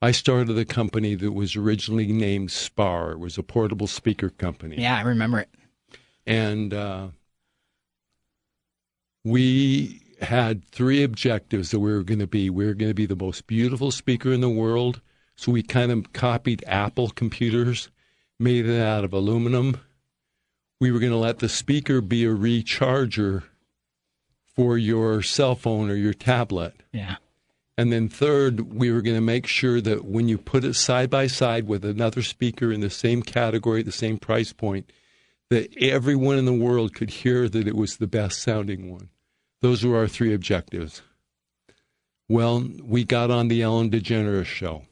I 0.00 0.10
started 0.10 0.58
a 0.58 0.64
company 0.64 1.14
that 1.14 1.32
was 1.32 1.54
originally 1.54 2.12
named 2.12 2.50
Spar. 2.50 3.12
It 3.12 3.18
was 3.18 3.38
a 3.38 3.42
portable 3.42 3.86
speaker 3.86 4.30
company. 4.30 4.80
Yeah, 4.80 4.96
I 4.96 5.02
remember 5.02 5.38
it. 5.40 5.48
And 6.26 6.74
uh, 6.74 7.08
we 9.24 10.02
had 10.20 10.64
three 10.64 11.02
objectives 11.02 11.70
that 11.70 11.80
we 11.80 11.92
were 11.92 12.02
going 12.02 12.20
to 12.20 12.26
be. 12.26 12.50
We 12.50 12.66
were 12.66 12.74
going 12.74 12.90
to 12.90 12.94
be 12.94 13.06
the 13.06 13.16
most 13.16 13.46
beautiful 13.46 13.90
speaker 13.90 14.32
in 14.32 14.40
the 14.40 14.48
world. 14.48 15.00
So 15.36 15.52
we 15.52 15.62
kind 15.62 15.90
of 15.90 16.12
copied 16.12 16.64
Apple 16.66 17.10
computers, 17.10 17.88
made 18.38 18.66
it 18.66 18.80
out 18.80 19.04
of 19.04 19.12
aluminum. 19.12 19.80
we 20.80 20.90
were 20.90 20.98
going 20.98 21.12
to 21.12 21.18
let 21.18 21.38
the 21.38 21.48
speaker 21.48 22.00
be 22.00 22.24
a 22.24 22.28
recharger 22.28 23.44
for 24.54 24.76
your 24.76 25.22
cell 25.22 25.54
phone 25.54 25.90
or 25.90 25.94
your 25.94 26.14
tablet. 26.14 26.74
Yeah. 26.92 27.16
And 27.78 27.92
then 27.92 28.08
third, 28.08 28.74
we 28.74 28.92
were 28.92 29.00
going 29.00 29.16
to 29.16 29.22
make 29.22 29.46
sure 29.46 29.80
that 29.80 30.04
when 30.04 30.28
you 30.28 30.36
put 30.36 30.64
it 30.64 30.74
side 30.74 31.08
by 31.08 31.26
side 31.26 31.66
with 31.66 31.84
another 31.84 32.22
speaker 32.22 32.70
in 32.70 32.80
the 32.80 32.90
same 32.90 33.22
category, 33.22 33.82
the 33.82 33.90
same 33.90 34.18
price 34.18 34.52
point, 34.52 34.90
that 35.48 35.74
everyone 35.78 36.38
in 36.38 36.44
the 36.44 36.52
world 36.52 36.94
could 36.94 37.10
hear 37.10 37.48
that 37.48 37.66
it 37.66 37.76
was 37.76 37.96
the 37.96 38.06
best 38.06 38.42
sounding 38.42 38.90
one. 38.90 39.08
Those 39.60 39.84
were 39.84 39.96
our 39.96 40.08
three 40.08 40.34
objectives. 40.34 41.02
Well, 42.28 42.66
we 42.82 43.04
got 43.04 43.30
on 43.30 43.48
the 43.48 43.62
Ellen 43.62 43.90
DeGeneres 43.90 44.46
show. 44.46 44.82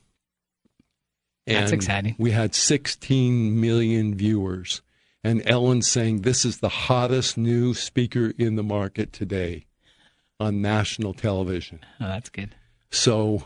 That's 1.47 1.73
exciting. 1.73 2.15
We 2.19 2.31
had 2.31 2.55
16 2.55 3.61
million 3.61 4.15
viewers. 4.15 4.83
And 5.23 5.43
Ellen 5.45 5.83
saying, 5.83 6.23
This 6.23 6.45
is 6.45 6.59
the 6.59 6.69
hottest 6.69 7.37
new 7.37 7.75
speaker 7.75 8.33
in 8.39 8.57
the 8.57 8.63
market 8.63 9.13
today 9.13 9.67
on 10.39 10.63
national 10.63 11.13
television. 11.13 11.81
Oh, 12.01 12.09
that's 12.09 12.31
good. 12.31 12.55
So, 12.91 13.45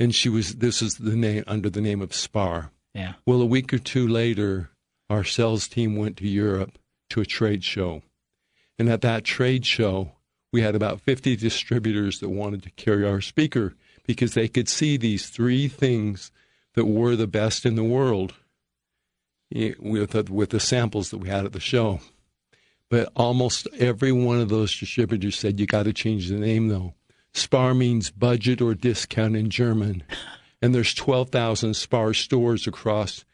and 0.00 0.14
she 0.14 0.28
was, 0.28 0.56
this 0.56 0.82
is 0.82 0.96
the 0.96 1.16
name, 1.16 1.44
under 1.46 1.70
the 1.70 1.80
name 1.80 2.02
of 2.02 2.14
Spar. 2.14 2.72
Yeah. 2.94 3.14
Well, 3.24 3.40
a 3.40 3.46
week 3.46 3.72
or 3.72 3.78
two 3.78 4.06
later, 4.06 4.70
our 5.08 5.24
sales 5.24 5.68
team 5.68 5.96
went 5.96 6.16
to 6.18 6.28
Europe 6.28 6.78
to 7.10 7.20
a 7.20 7.26
trade 7.26 7.62
show. 7.62 8.02
And 8.78 8.88
at 8.88 9.00
that 9.02 9.24
trade 9.24 9.64
show, 9.64 10.12
we 10.52 10.62
had 10.62 10.74
about 10.74 11.00
50 11.00 11.36
distributors 11.36 12.18
that 12.18 12.28
wanted 12.28 12.62
to 12.64 12.70
carry 12.70 13.06
our 13.06 13.20
speaker 13.20 13.74
because 14.04 14.34
they 14.34 14.48
could 14.48 14.68
see 14.68 14.96
these 14.96 15.30
three 15.30 15.68
things 15.68 16.32
that 16.74 16.86
were 16.86 17.14
the 17.16 17.26
best 17.26 17.64
in 17.64 17.76
the 17.76 17.84
world 17.84 18.34
Eh, 19.54 19.74
with 19.78 20.10
the, 20.10 20.32
with 20.32 20.50
the 20.50 20.60
samples 20.60 21.10
that 21.10 21.18
we 21.18 21.28
had 21.28 21.44
at 21.44 21.52
the 21.52 21.60
show. 21.60 22.00
But 22.88 23.10
almost 23.16 23.68
every 23.78 24.12
one 24.12 24.40
of 24.40 24.48
those 24.48 24.76
distributors 24.78 25.36
said, 25.36 25.58
you 25.58 25.66
got 25.66 25.84
to 25.84 25.92
change 25.92 26.28
the 26.28 26.36
name 26.36 26.68
though. 26.68 26.94
Spar 27.34 27.74
means 27.74 28.10
budget 28.10 28.60
or 28.60 28.74
discount 28.74 29.36
in 29.36 29.48
German. 29.48 30.02
And 30.60 30.74
there's 30.74 30.94
12,000 30.94 31.74
Spar 31.74 32.14
stores 32.14 32.66
across 32.66 33.24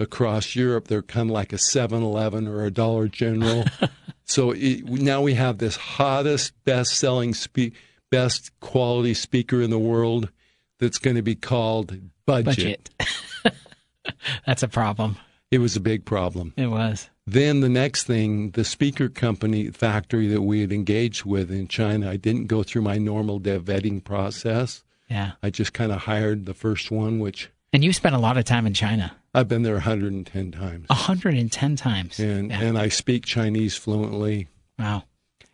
across 0.00 0.54
Europe. 0.54 0.86
They're 0.86 1.02
kind 1.02 1.28
of 1.28 1.34
like 1.34 1.52
a 1.52 1.56
7-Eleven 1.56 2.46
or 2.46 2.64
a 2.64 2.70
Dollar 2.70 3.08
General. 3.08 3.64
so 4.24 4.52
it, 4.52 4.84
now 4.84 5.20
we 5.20 5.34
have 5.34 5.58
this 5.58 5.76
hottest, 5.76 6.52
best-selling, 6.64 7.34
spe- 7.34 7.74
best 8.10 8.52
quality 8.60 9.14
speaker 9.14 9.60
in 9.60 9.70
the 9.70 9.78
world 9.78 10.30
that's 10.78 10.98
going 10.98 11.16
to 11.16 11.22
be 11.22 11.34
called 11.34 11.98
budget. 12.24 12.90
Budget. 12.96 13.54
That's 14.46 14.62
a 14.62 14.68
problem. 14.68 15.16
It 15.50 15.58
was 15.58 15.76
a 15.76 15.80
big 15.80 16.04
problem. 16.04 16.52
It 16.56 16.66
was. 16.66 17.08
Then 17.26 17.60
the 17.60 17.68
next 17.68 18.04
thing, 18.04 18.50
the 18.50 18.64
speaker 18.64 19.08
company 19.08 19.70
factory 19.70 20.26
that 20.28 20.42
we 20.42 20.60
had 20.60 20.72
engaged 20.72 21.24
with 21.24 21.50
in 21.50 21.68
China, 21.68 22.10
I 22.10 22.16
didn't 22.16 22.46
go 22.46 22.62
through 22.62 22.82
my 22.82 22.98
normal 22.98 23.38
dev 23.38 23.64
vetting 23.64 24.02
process. 24.04 24.82
Yeah. 25.08 25.32
I 25.42 25.50
just 25.50 25.72
kind 25.72 25.90
of 25.92 26.02
hired 26.02 26.46
the 26.46 26.54
first 26.54 26.90
one, 26.90 27.18
which 27.18 27.50
And 27.72 27.82
you 27.84 27.92
spent 27.92 28.14
a 28.14 28.18
lot 28.18 28.36
of 28.38 28.44
time 28.44 28.66
in 28.66 28.74
China. 28.74 29.14
I've 29.34 29.48
been 29.48 29.62
there 29.62 29.74
110 29.74 30.52
times. 30.52 30.86
110 30.88 31.76
times. 31.76 32.18
And 32.18 32.50
Yeah. 32.50 32.60
and 32.62 32.78
I 32.78 32.88
speak 32.88 33.24
Chinese 33.24 33.76
fluently 33.76 34.48
Wow. 34.78 35.04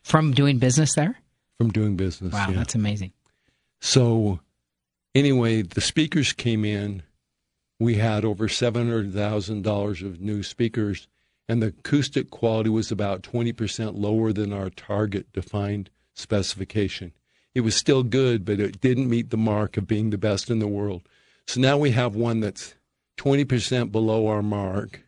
From 0.03 0.33
doing 0.33 0.59
business 0.59 0.95
there? 0.95 1.17
from 1.59 1.71
doing 1.71 1.97
business. 1.97 2.33
Wow, 2.33 2.49
yeah. 2.51 2.57
that's 2.57 2.75
amazing. 2.75 3.13
So, 3.81 4.41
anyway, 5.15 5.63
the 5.63 5.81
speakers 5.81 6.33
came 6.33 6.65
in. 6.65 7.03
We 7.81 7.97
had 7.97 8.25
over 8.25 8.49
seven 8.49 8.88
hundred 8.88 9.12
thousand 9.12 9.62
dollars 9.62 10.02
of 10.02 10.21
new 10.21 10.43
speakers, 10.43 11.09
and 11.49 11.62
the 11.62 11.69
acoustic 11.69 12.31
quality 12.31 12.71
was 12.71 12.90
about 12.90 13.23
twenty 13.23 13.52
percent 13.52 13.95
lower 13.97 14.33
than 14.33 14.52
our 14.52 14.71
target 14.71 15.33
defined 15.33 15.90
specification. 16.14 17.12
It 17.54 17.61
was 17.61 17.76
still 17.76 18.02
good, 18.02 18.45
but 18.45 18.61
it 18.61 18.81
didn't 18.81 19.09
meet 19.11 19.31
the 19.31 19.37
mark 19.37 19.76
of 19.76 19.87
being 19.87 20.11
the 20.11 20.19
best 20.19 20.50
in 20.50 20.59
the 20.59 20.69
world. 20.69 21.02
So 21.47 21.61
now 21.61 21.76
we 21.76 21.90
have 21.90 22.14
one 22.14 22.40
that's 22.40 22.75
twenty 23.16 23.45
percent 23.45 23.93
below 23.93 24.26
our 24.28 24.43
mark. 24.43 25.02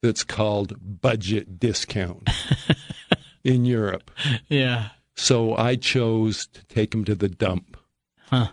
That's 0.00 0.22
called 0.22 1.00
budget 1.00 1.58
discount 1.58 2.30
in 3.44 3.64
Europe. 3.64 4.12
Yeah. 4.48 4.90
So 5.16 5.56
I 5.56 5.74
chose 5.74 6.46
to 6.46 6.64
take 6.66 6.94
him 6.94 7.04
to 7.06 7.16
the 7.16 7.28
dump. 7.28 7.76
Huh. 8.26 8.48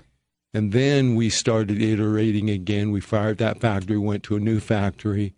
And 0.55 0.71
then 0.71 1.15
we 1.15 1.29
started 1.29 1.81
iterating 1.81 2.49
again. 2.49 2.91
We 2.91 3.01
fired 3.01 3.39
that 3.39 3.59
factory, 3.59 3.97
went 3.97 4.23
to 4.23 4.37
a 4.37 4.39
new 4.39 4.61
factory, 4.61 5.33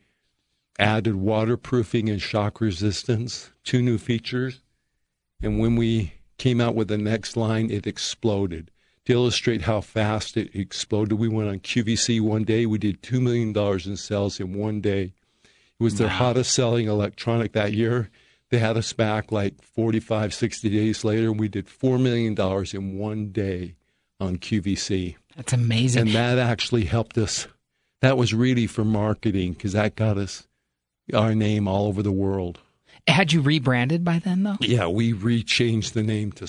added 0.78 1.16
waterproofing 1.16 2.08
and 2.08 2.22
shock 2.22 2.62
resistance, 2.62 3.50
two 3.64 3.82
new 3.82 3.98
features. 3.98 4.62
And 5.42 5.58
when 5.58 5.76
we 5.76 6.14
came 6.38 6.62
out 6.62 6.76
with 6.76 6.88
the 6.88 7.00
next 7.00 7.36
line, 7.36 7.72
it 7.72 7.88
exploded. 7.88 8.70
To 9.06 9.14
illustrate 9.14 9.64
how 9.64 9.82
fast 9.82 10.38
it 10.38 10.54
exploded, 10.54 11.18
we 11.18 11.28
went 11.28 11.50
on 11.50 11.62
QVC 11.62 12.22
one 12.22 12.44
day. 12.44 12.68
We 12.68 12.78
did 12.78 13.02
$2 13.02 13.20
million 13.20 13.58
in 13.90 13.98
sales 13.98 14.40
in 14.40 14.54
one 14.54 14.82
day. 14.82 15.14
It 15.44 15.84
was 15.84 15.98
their 15.98 16.10
Wow. 16.10 16.14
hottest 16.14 16.52
selling 16.54 16.88
electronic 16.88 17.54
that 17.54 17.74
year. 17.74 18.12
They 18.52 18.60
had 18.60 18.78
us 18.78 18.94
back 18.94 19.32
like 19.32 19.64
45, 19.64 20.32
60 20.32 20.70
days 20.70 21.04
later, 21.04 21.32
and 21.32 21.40
we 21.40 21.48
did 21.48 21.66
$4 21.66 22.00
million 22.00 22.36
in 22.72 23.00
one 23.00 23.30
day 23.32 23.77
on 24.20 24.38
QVC. 24.38 25.16
That's 25.36 25.54
amazing. 25.54 26.04
And 26.08 26.12
that 26.12 26.38
actually 26.38 26.86
helped 26.86 27.18
us. 27.18 27.48
That 28.02 28.18
was 28.18 28.34
really 28.34 28.68
for 28.68 28.84
marketing 28.86 29.54
because 29.54 29.74
that 29.74 29.96
got 29.96 30.18
us 30.18 30.48
our 31.14 31.34
name 31.36 31.68
all 31.68 31.88
over 31.88 32.02
the 32.04 32.12
world. 32.12 32.60
Had 33.08 33.32
you 33.32 33.42
rebranded 33.42 34.04
by 34.04 34.20
then, 34.20 34.44
though? 34.44 34.58
Yeah, 34.60 34.88
we 34.88 35.14
rechanged 35.14 35.94
the 35.94 36.04
name 36.04 36.32
to 36.34 36.48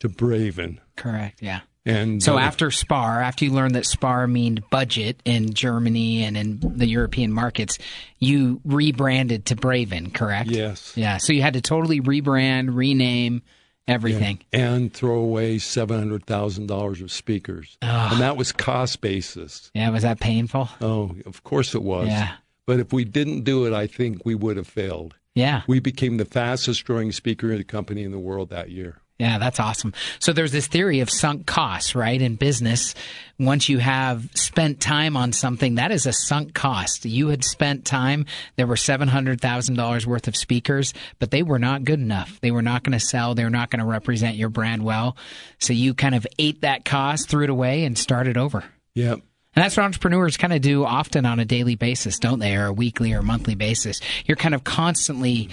to 0.00 0.08
Braven. 0.10 0.78
Correct. 0.96 1.40
Yeah. 1.40 1.60
And 1.86 2.22
So 2.22 2.36
uh, 2.36 2.40
after 2.40 2.70
Spar, 2.70 3.22
after 3.22 3.44
you 3.46 3.52
learned 3.52 3.76
that 3.76 3.86
Spar 3.86 4.26
meant 4.26 4.68
budget 4.70 5.22
in 5.24 5.54
Germany 5.54 6.24
and 6.24 6.36
in 6.36 6.58
the 6.60 6.86
European 6.86 7.32
markets, 7.32 7.78
you 8.18 8.60
rebranded 8.64 9.46
to 9.46 9.56
Braven, 9.56 10.12
correct? 10.12 10.50
yes, 10.50 10.92
Yeah. 10.96 11.16
So 11.16 11.32
you 11.32 11.40
had 11.42 11.54
to 11.54 11.60
totally 11.62 12.00
rebrand, 12.00 12.74
rename 12.74 13.40
everything. 13.88 14.40
and 14.52 14.92
throw 14.92 15.18
away 15.18 15.58
seven 15.58 15.98
hundred 15.98 16.26
thousand 16.26 16.66
dollars 16.66 17.00
of 17.00 17.10
speakers, 17.12 17.78
and 17.82 18.20
that 18.20 18.36
was 18.36 18.52
cost 18.52 19.00
basis. 19.00 19.70
Yeah. 19.74 19.90
Was 19.90 20.02
that 20.02 20.20
painful? 20.20 20.68
Oh, 20.80 21.14
of 21.26 21.44
course 21.44 21.74
it 21.74 21.82
was. 21.82 22.08
Yeah. 22.08 22.32
But 22.66 22.80
if 22.80 22.92
we 22.92 23.04
didn't 23.04 23.42
do 23.42 23.64
it, 23.66 23.72
I 23.72 23.86
think 23.86 24.24
we 24.24 24.34
would 24.34 24.56
have 24.56 24.66
failed. 24.66 25.14
Yeah. 25.34 25.62
We 25.66 25.80
became 25.80 26.16
the 26.16 26.24
fastest 26.24 26.84
growing 26.84 27.12
speaker 27.12 27.62
company 27.62 28.02
in 28.02 28.10
the 28.10 28.18
world 28.18 28.50
that 28.50 28.70
year. 28.70 29.00
Yeah, 29.18 29.38
that's 29.38 29.58
awesome. 29.58 29.94
So 30.18 30.34
there's 30.34 30.52
this 30.52 30.66
theory 30.66 31.00
of 31.00 31.08
sunk 31.08 31.46
costs, 31.46 31.94
right? 31.94 32.20
In 32.20 32.36
business, 32.36 32.94
once 33.38 33.66
you 33.66 33.78
have 33.78 34.28
spent 34.34 34.78
time 34.78 35.16
on 35.16 35.32
something, 35.32 35.76
that 35.76 35.90
is 35.90 36.04
a 36.04 36.12
sunk 36.12 36.52
cost. 36.52 37.06
You 37.06 37.28
had 37.28 37.42
spent 37.42 37.86
time, 37.86 38.26
there 38.56 38.66
were 38.66 38.74
$700,000 38.76 40.06
worth 40.06 40.28
of 40.28 40.36
speakers, 40.36 40.92
but 41.18 41.30
they 41.30 41.42
were 41.42 41.58
not 41.58 41.84
good 41.84 42.00
enough. 42.00 42.38
They 42.42 42.50
were 42.50 42.60
not 42.60 42.82
going 42.82 42.98
to 42.98 43.04
sell. 43.04 43.34
They 43.34 43.44
were 43.44 43.50
not 43.50 43.70
going 43.70 43.80
to 43.80 43.86
represent 43.86 44.36
your 44.36 44.50
brand 44.50 44.84
well. 44.84 45.16
So 45.60 45.72
you 45.72 45.94
kind 45.94 46.14
of 46.14 46.26
ate 46.38 46.60
that 46.60 46.84
cost, 46.84 47.30
threw 47.30 47.44
it 47.44 47.50
away, 47.50 47.84
and 47.84 47.96
started 47.96 48.36
over. 48.36 48.64
Yep. 48.94 49.20
And 49.56 49.64
that's 49.64 49.74
what 49.74 49.84
entrepreneurs 49.84 50.36
kind 50.36 50.52
of 50.52 50.60
do 50.60 50.84
often 50.84 51.24
on 51.24 51.40
a 51.40 51.46
daily 51.46 51.76
basis, 51.76 52.18
don't 52.18 52.40
they? 52.40 52.54
Or 52.54 52.66
a 52.66 52.72
weekly 52.74 53.14
or 53.14 53.22
monthly 53.22 53.54
basis. 53.54 54.02
You're 54.26 54.36
kind 54.36 54.54
of 54.54 54.64
constantly 54.64 55.48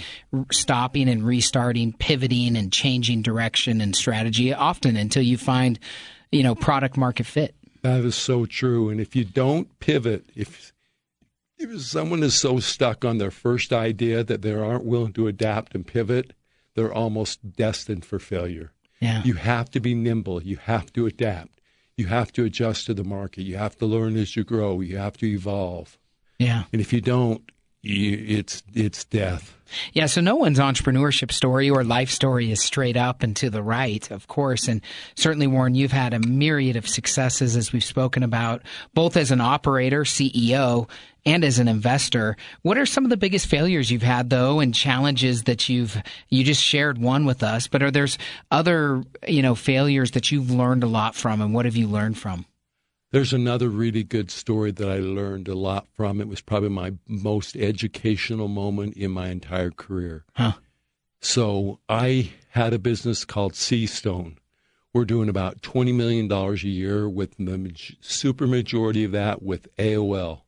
stopping 0.52 1.08
and 1.08 1.26
restarting, 1.26 1.94
pivoting 1.94 2.54
and 2.54 2.70
changing 2.70 3.22
direction 3.22 3.80
and 3.80 3.96
strategy 3.96 4.52
often 4.52 4.96
until 4.96 5.22
you 5.22 5.38
find, 5.38 5.78
you 6.30 6.42
know, 6.42 6.54
product 6.54 6.98
market 6.98 7.24
fit. 7.24 7.54
That 7.80 8.04
is 8.04 8.14
so 8.14 8.44
true. 8.44 8.90
And 8.90 9.00
if 9.00 9.16
you 9.16 9.24
don't 9.24 9.78
pivot, 9.78 10.28
if 10.36 10.74
if 11.56 11.80
someone 11.80 12.22
is 12.22 12.34
so 12.34 12.60
stuck 12.60 13.06
on 13.06 13.16
their 13.16 13.30
first 13.30 13.72
idea 13.72 14.22
that 14.22 14.42
they 14.42 14.52
aren't 14.52 14.84
willing 14.84 15.14
to 15.14 15.28
adapt 15.28 15.74
and 15.74 15.86
pivot, 15.86 16.34
they're 16.74 16.92
almost 16.92 17.52
destined 17.52 18.04
for 18.04 18.18
failure. 18.18 18.72
Yeah. 19.00 19.22
You 19.24 19.34
have 19.34 19.70
to 19.70 19.80
be 19.80 19.94
nimble. 19.94 20.42
You 20.42 20.56
have 20.56 20.92
to 20.94 21.06
adapt. 21.06 21.53
You 21.96 22.06
have 22.06 22.32
to 22.32 22.44
adjust 22.44 22.86
to 22.86 22.94
the 22.94 23.04
market. 23.04 23.42
You 23.42 23.56
have 23.56 23.76
to 23.78 23.86
learn 23.86 24.16
as 24.16 24.34
you 24.36 24.44
grow. 24.44 24.80
You 24.80 24.96
have 24.96 25.16
to 25.18 25.26
evolve. 25.26 25.98
yeah. 26.38 26.64
And 26.72 26.80
if 26.80 26.92
you 26.92 27.00
don't, 27.00 27.42
you, 27.82 28.24
it's 28.28 28.62
it's 28.74 29.04
death. 29.04 29.53
Yeah, 29.92 30.06
so 30.06 30.20
no 30.20 30.36
one's 30.36 30.58
entrepreneurship 30.58 31.32
story 31.32 31.70
or 31.70 31.84
life 31.84 32.10
story 32.10 32.50
is 32.50 32.62
straight 32.62 32.96
up 32.96 33.22
and 33.22 33.34
to 33.36 33.50
the 33.50 33.62
right, 33.62 34.08
of 34.10 34.28
course. 34.28 34.68
And 34.68 34.80
certainly, 35.16 35.46
Warren, 35.46 35.74
you've 35.74 35.92
had 35.92 36.14
a 36.14 36.18
myriad 36.18 36.76
of 36.76 36.88
successes, 36.88 37.56
as 37.56 37.72
we've 37.72 37.84
spoken 37.84 38.22
about, 38.22 38.62
both 38.92 39.16
as 39.16 39.30
an 39.30 39.40
operator, 39.40 40.04
CEO, 40.04 40.88
and 41.26 41.44
as 41.44 41.58
an 41.58 41.68
investor. 41.68 42.36
What 42.62 42.78
are 42.78 42.86
some 42.86 43.04
of 43.04 43.10
the 43.10 43.16
biggest 43.16 43.46
failures 43.46 43.90
you've 43.90 44.02
had, 44.02 44.30
though, 44.30 44.60
and 44.60 44.74
challenges 44.74 45.44
that 45.44 45.68
you've 45.68 46.00
you 46.28 46.44
just 46.44 46.62
shared 46.62 46.98
one 46.98 47.24
with 47.24 47.42
us? 47.42 47.66
But 47.66 47.82
are 47.82 47.90
there's 47.90 48.18
other 48.50 49.02
you 49.26 49.42
know 49.42 49.54
failures 49.54 50.12
that 50.12 50.30
you've 50.30 50.50
learned 50.50 50.84
a 50.84 50.88
lot 50.88 51.14
from, 51.14 51.40
and 51.40 51.54
what 51.54 51.64
have 51.64 51.76
you 51.76 51.88
learned 51.88 52.18
from? 52.18 52.46
There's 53.14 53.32
another 53.32 53.68
really 53.68 54.02
good 54.02 54.28
story 54.28 54.72
that 54.72 54.90
I 54.90 54.98
learned 54.98 55.46
a 55.46 55.54
lot 55.54 55.86
from. 55.94 56.20
It 56.20 56.26
was 56.26 56.40
probably 56.40 56.70
my 56.70 56.94
most 57.06 57.54
educational 57.54 58.48
moment 58.48 58.96
in 58.96 59.12
my 59.12 59.28
entire 59.28 59.70
career. 59.70 60.24
Huh. 60.32 60.54
So 61.20 61.78
I 61.88 62.32
had 62.48 62.72
a 62.72 62.78
business 62.80 63.24
called 63.24 63.52
Seastone. 63.52 64.38
We're 64.92 65.04
doing 65.04 65.28
about 65.28 65.62
$20 65.62 65.94
million 65.94 66.28
a 66.32 66.54
year 66.56 67.08
with 67.08 67.36
the 67.36 67.94
super 68.00 68.48
majority 68.48 69.04
of 69.04 69.12
that 69.12 69.44
with 69.44 69.68
AOL. 69.76 70.40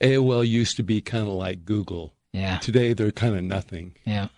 AOL 0.00 0.48
used 0.48 0.76
to 0.78 0.82
be 0.82 1.00
kind 1.00 1.28
of 1.28 1.34
like 1.34 1.64
Google. 1.64 2.12
Yeah. 2.32 2.58
Today 2.58 2.92
they're 2.92 3.12
kind 3.12 3.36
of 3.36 3.44
nothing. 3.44 3.94
Yeah. 4.04 4.30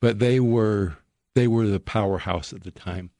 But 0.00 0.20
they 0.20 0.38
were 0.38 0.98
they 1.34 1.48
were 1.48 1.66
the 1.66 1.80
powerhouse 1.80 2.52
at 2.52 2.62
the 2.62 2.70
time. 2.70 3.10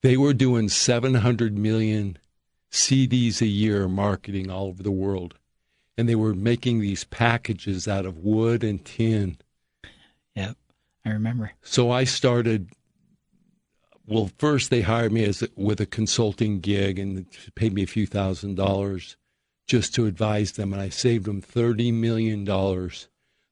They 0.00 0.16
were 0.16 0.32
doing 0.32 0.70
700 0.70 1.58
million 1.58 2.16
CDs 2.70 3.40
a 3.40 3.46
year 3.46 3.88
marketing 3.88 4.50
all 4.50 4.66
over 4.66 4.82
the 4.82 4.90
world. 4.90 5.34
And 5.96 6.08
they 6.08 6.14
were 6.14 6.34
making 6.34 6.80
these 6.80 7.04
packages 7.04 7.86
out 7.86 8.06
of 8.06 8.18
wood 8.18 8.64
and 8.64 8.84
tin. 8.84 9.36
Yep, 10.34 10.56
I 11.04 11.10
remember. 11.10 11.52
So 11.62 11.90
I 11.90 12.04
started. 12.04 12.70
Well, 14.06 14.30
first 14.38 14.70
they 14.70 14.80
hired 14.80 15.12
me 15.12 15.24
as 15.24 15.42
a, 15.42 15.48
with 15.56 15.80
a 15.80 15.86
consulting 15.86 16.60
gig 16.60 16.98
and 16.98 17.26
paid 17.54 17.74
me 17.74 17.82
a 17.82 17.86
few 17.86 18.06
thousand 18.06 18.56
dollars 18.56 19.16
just 19.66 19.94
to 19.94 20.06
advise 20.06 20.52
them, 20.52 20.72
and 20.72 20.80
I 20.80 20.88
saved 20.88 21.26
them 21.26 21.40
thirty 21.40 21.92
million 21.92 22.44
dollars 22.44 23.08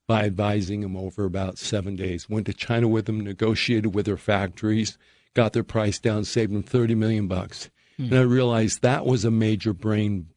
by 0.06 0.24
advising 0.24 0.80
them 0.80 0.96
over 0.96 1.24
about 1.24 1.58
seven 1.58 1.96
days. 1.96 2.30
Went 2.30 2.46
to 2.46 2.54
China 2.54 2.88
with 2.88 3.06
them, 3.06 3.20
negotiated 3.20 3.94
with 3.94 4.06
their 4.06 4.16
factories, 4.16 4.96
got 5.34 5.52
their 5.52 5.62
price 5.62 5.98
down, 5.98 6.24
saved 6.24 6.52
them 6.52 6.62
thirty 6.62 6.94
million 6.94 7.28
bucks. 7.28 7.68
And 7.98 8.14
I 8.14 8.22
realized 8.22 8.82
that 8.82 9.04
was 9.04 9.24
a 9.24 9.30
major 9.30 9.72
brain 9.72 10.28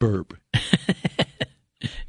burp. 0.00 0.34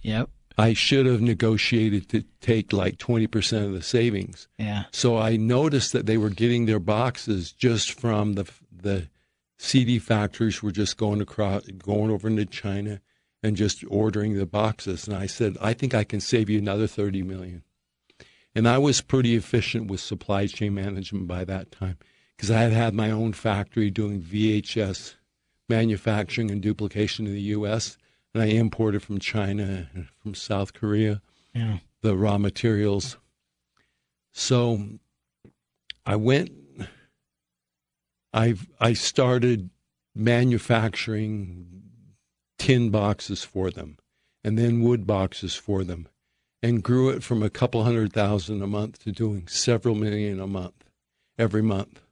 Yep. 0.04 0.30
I 0.58 0.74
should 0.74 1.08
have 1.08 1.22
negotiated 1.22 2.10
to 2.10 2.24
take 2.40 2.72
like 2.72 2.98
20% 2.98 3.66
of 3.66 3.74
the 3.74 3.82
savings. 3.82 4.48
Yeah. 4.60 4.84
So 4.92 5.18
I 5.18 5.36
noticed 5.36 5.94
that 5.94 6.06
they 6.06 6.18
were 6.18 6.30
getting 6.30 6.66
their 6.66 6.80
boxes 6.80 7.52
just 7.52 8.00
from 8.00 8.34
the 8.34 8.50
the 8.72 9.08
CD 9.58 9.98
factories 9.98 10.62
were 10.62 10.72
just 10.72 10.98
going 10.98 11.22
across 11.22 11.66
going 11.68 12.12
over 12.12 12.28
into 12.28 12.46
China 12.46 13.00
and 13.42 13.56
just 13.56 13.84
ordering 13.88 14.38
the 14.38 14.46
boxes 14.46 15.08
and 15.08 15.16
I 15.16 15.26
said, 15.26 15.58
"I 15.60 15.74
think 15.74 15.96
I 15.96 16.04
can 16.04 16.20
save 16.20 16.50
you 16.50 16.60
another 16.60 16.86
30 16.86 17.24
million. 17.24 17.64
And 18.54 18.68
I 18.68 18.78
was 18.78 19.02
pretty 19.02 19.36
efficient 19.36 19.90
with 19.90 20.02
supply 20.02 20.46
chain 20.46 20.76
management 20.76 21.28
by 21.28 21.46
that 21.46 21.72
time 21.72 21.98
because 22.44 22.58
I 22.58 22.60
had 22.64 22.74
had 22.74 22.94
my 22.94 23.10
own 23.10 23.32
factory 23.32 23.90
doing 23.90 24.22
VHS 24.22 25.16
manufacturing 25.70 26.52
and 26.52 26.62
duplication 26.62 27.26
in 27.26 27.32
the 27.34 27.54
U.S. 27.56 27.98
and 28.34 28.44
I 28.44 28.48
imported 28.48 29.02
from 29.02 29.18
China 29.20 29.88
and 29.94 30.10
from 30.22 30.36
South 30.36 30.74
Korea 30.74 31.22
Yeah. 31.56 31.78
the 32.02 32.18
raw 32.18 32.38
materials. 32.38 33.16
So 34.34 34.90
I 36.06 36.18
went. 36.18 36.52
I 38.34 38.56
I 38.78 38.92
started 38.92 39.70
manufacturing 40.14 41.84
tin 42.60 42.90
boxes 42.90 43.46
for 43.46 43.72
them, 43.72 43.96
and 44.44 44.58
then 44.60 44.82
wood 44.82 45.08
boxes 45.08 45.56
for 45.56 45.86
them, 45.86 46.10
and 46.62 46.84
grew 46.84 47.10
it 47.10 47.24
from 47.24 47.42
a 47.42 47.50
couple 47.50 47.86
hundred 47.86 48.12
thousand 48.12 48.62
a 48.62 48.68
month 48.68 49.00
to 49.06 49.14
doing 49.14 49.48
several 49.48 49.96
million 49.96 50.42
a 50.42 50.48
month, 50.48 50.84
every 51.38 51.62
month. 51.62 52.03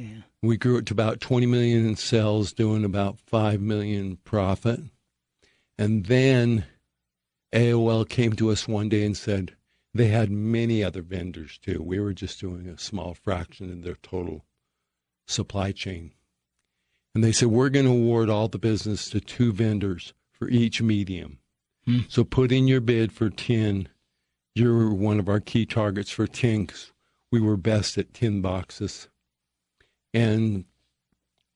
Yeah. 0.00 0.22
We 0.42 0.56
grew 0.56 0.78
it 0.78 0.86
to 0.86 0.94
about 0.94 1.20
20 1.20 1.46
million 1.46 1.86
in 1.86 1.96
sales, 1.96 2.52
doing 2.52 2.84
about 2.84 3.18
5 3.20 3.60
million 3.60 4.16
profit. 4.24 4.80
And 5.78 6.06
then 6.06 6.64
AOL 7.52 8.08
came 8.08 8.32
to 8.34 8.50
us 8.50 8.66
one 8.66 8.88
day 8.88 9.04
and 9.04 9.16
said 9.16 9.56
they 9.92 10.08
had 10.08 10.30
many 10.30 10.82
other 10.82 11.02
vendors 11.02 11.58
too. 11.58 11.82
We 11.82 12.00
were 12.00 12.14
just 12.14 12.40
doing 12.40 12.66
a 12.66 12.78
small 12.78 13.12
fraction 13.14 13.70
of 13.70 13.82
their 13.82 13.96
total 14.02 14.44
supply 15.26 15.72
chain. 15.72 16.12
And 17.14 17.22
they 17.22 17.32
said, 17.32 17.48
We're 17.48 17.70
going 17.70 17.86
to 17.86 17.92
award 17.92 18.30
all 18.30 18.48
the 18.48 18.58
business 18.58 19.10
to 19.10 19.20
two 19.20 19.52
vendors 19.52 20.14
for 20.32 20.48
each 20.48 20.80
medium. 20.80 21.40
Hmm. 21.84 22.00
So 22.08 22.24
put 22.24 22.52
in 22.52 22.68
your 22.68 22.80
bid 22.80 23.12
for 23.12 23.28
10. 23.28 23.88
You're 24.54 24.94
one 24.94 25.18
of 25.18 25.28
our 25.28 25.40
key 25.40 25.66
targets 25.66 26.10
for 26.10 26.26
10 26.26 26.66
'cause 26.66 26.92
we 27.30 27.40
were 27.40 27.56
best 27.56 27.98
at 27.98 28.14
10 28.14 28.40
boxes 28.40 29.08
and 30.14 30.64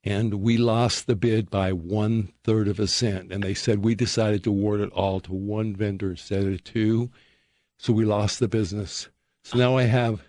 and 0.07 0.35
we 0.35 0.59
lost 0.59 1.07
the 1.07 1.17
bid 1.17 1.51
by 1.51 1.73
one 1.73 2.31
third 2.45 2.69
of 2.69 2.79
a 2.79 2.87
cent. 2.87 3.33
And 3.33 3.43
they 3.43 3.55
said 3.55 3.83
we 3.85 3.95
decided 3.95 4.45
to 4.45 4.51
award 4.51 4.81
it 4.81 4.91
all 4.93 5.19
to 5.21 5.33
one 5.33 5.75
vendor 5.75 6.11
instead 6.11 6.45
of 6.45 6.63
two, 6.63 7.11
so 7.79 7.93
we 7.93 8.05
lost 8.05 8.39
the 8.39 8.49
business. 8.49 9.09
So 9.45 9.59
now 9.59 9.77
I 9.77 9.85
have 9.85 10.23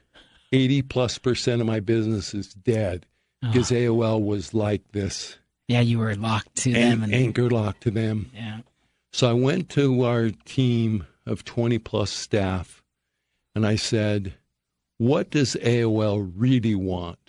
eighty 0.51 0.81
plus 0.81 1.17
percent 1.17 1.61
of 1.61 1.67
my 1.67 1.79
business 1.79 2.33
is 2.33 2.53
dead 2.53 3.05
ah. 3.43 3.51
because 3.51 3.69
AOL 3.71 4.23
was 4.23 4.53
like 4.53 4.81
this 4.91 5.37
Yeah, 5.67 5.81
you 5.81 5.99
were 5.99 6.15
locked 6.15 6.55
to 6.57 6.73
them. 6.73 7.03
and 7.03 7.13
anchor 7.13 7.49
locked 7.49 7.81
to 7.83 7.91
them. 7.91 8.31
yeah. 8.33 8.59
So 9.11 9.29
I 9.29 9.33
went 9.33 9.69
to 9.69 10.03
our 10.03 10.29
team 10.29 11.07
of 11.25 11.45
20 11.45 11.79
plus 11.79 12.11
staff 12.11 12.83
and 13.55 13.65
I 13.65 13.77
said, 13.77 14.33
What 14.97 15.29
does 15.31 15.55
AOL 15.61 16.31
really 16.35 16.75
want? 16.75 17.24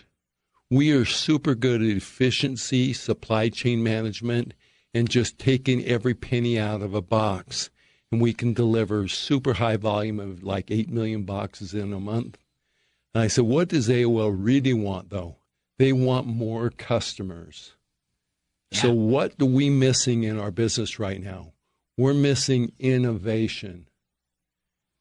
We 0.71 0.91
are 0.93 1.05
super 1.05 1.55
good 1.55 1.81
at 1.81 1.89
efficiency, 1.89 2.93
supply 2.93 3.49
chain 3.51 3.83
management, 3.83 4.55
and 4.93 5.09
just 5.09 5.39
taking 5.39 5.85
every 5.85 6.15
penny 6.15 6.59
out 6.59 6.83
of 6.83 6.95
a 6.95 7.03
box. 7.03 7.71
And 8.11 8.21
we 8.21 8.33
can 8.33 8.53
deliver 8.53 9.09
super 9.09 9.55
high 9.55 9.77
volume 9.77 10.19
of 10.19 10.43
like 10.43 10.71
8 10.71 10.91
million 10.91 11.23
boxes 11.23 11.75
in 11.75 11.93
a 11.93 12.01
month. 12.01 12.39
And 13.15 13.23
I 13.23 13.29
said, 13.29 13.45
What 13.45 13.69
does 13.69 13.89
AOL 13.89 14.35
really 14.37 14.75
want 14.75 15.11
though? 15.11 15.37
They 15.79 15.93
want 15.93 16.27
more 16.27 16.71
customers. 16.71 17.77
So, 18.73 18.93
what 18.93 19.41
are 19.41 19.47
we 19.47 19.71
missing 19.71 20.25
in 20.25 20.39
our 20.39 20.51
business 20.51 20.99
right 20.99 21.23
now? 21.23 21.53
We're 21.97 22.15
missing 22.15 22.73
innovation. 22.79 23.87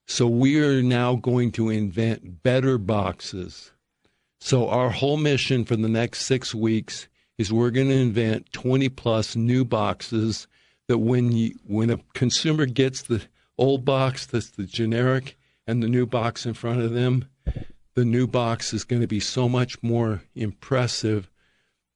So, 0.08 0.28
we 0.28 0.64
are 0.64 0.84
now 0.84 1.16
going 1.16 1.52
to 1.54 1.70
invent 1.70 2.44
better 2.44 2.78
boxes. 2.78 3.72
So, 4.40 4.68
our 4.70 4.90
whole 4.90 5.18
mission 5.18 5.66
for 5.66 5.76
the 5.76 5.90
next 5.90 6.26
six 6.26 6.54
weeks 6.54 7.08
is 7.38 7.52
we're 7.52 7.72
going 7.72 7.90
to 7.90 7.96
invent 7.96 8.52
20 8.54 8.90
plus 8.90 9.36
new 9.36 9.66
boxes 9.66 10.48
that 10.88 11.00
when 11.00 11.32
you, 11.32 11.56
when 11.66 11.90
a 11.90 12.00
consumer 12.14 12.66
gets 12.66 13.04
the 13.04 13.24
old 13.58 13.86
box 13.86 14.26
that's 14.26 14.52
the 14.52 14.66
generic 14.66 15.38
and 15.68 15.82
the 15.82 15.88
new 15.88 16.06
box 16.06 16.46
in 16.46 16.54
front 16.54 16.82
of 16.82 16.94
them, 16.94 17.26
the 17.96 18.06
new 18.06 18.28
box 18.28 18.74
is 18.74 18.84
going 18.84 19.02
to 19.02 19.08
be 19.08 19.20
so 19.20 19.50
much 19.50 19.82
more 19.82 20.22
impressive 20.36 21.30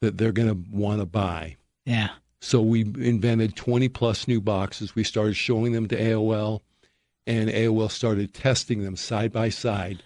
that 0.01 0.17
they're 0.17 0.31
going 0.31 0.47
to 0.47 0.69
want 0.71 0.99
to 0.99 1.05
buy. 1.05 1.57
Yeah. 1.85 2.09
So 2.41 2.61
we 2.61 2.81
invented 2.81 3.55
20 3.55 3.89
plus 3.89 4.27
new 4.27 4.39
boxes. 4.39 4.95
We 4.95 5.03
started 5.03 5.35
showing 5.35 5.73
them 5.73 5.87
to 5.89 5.99
AOL, 5.99 6.61
and 7.27 7.49
AOL 7.49 7.91
started 7.91 8.33
testing 8.33 8.83
them 8.83 8.95
side 8.95 9.33
by 9.33 9.49
side. 9.49 10.01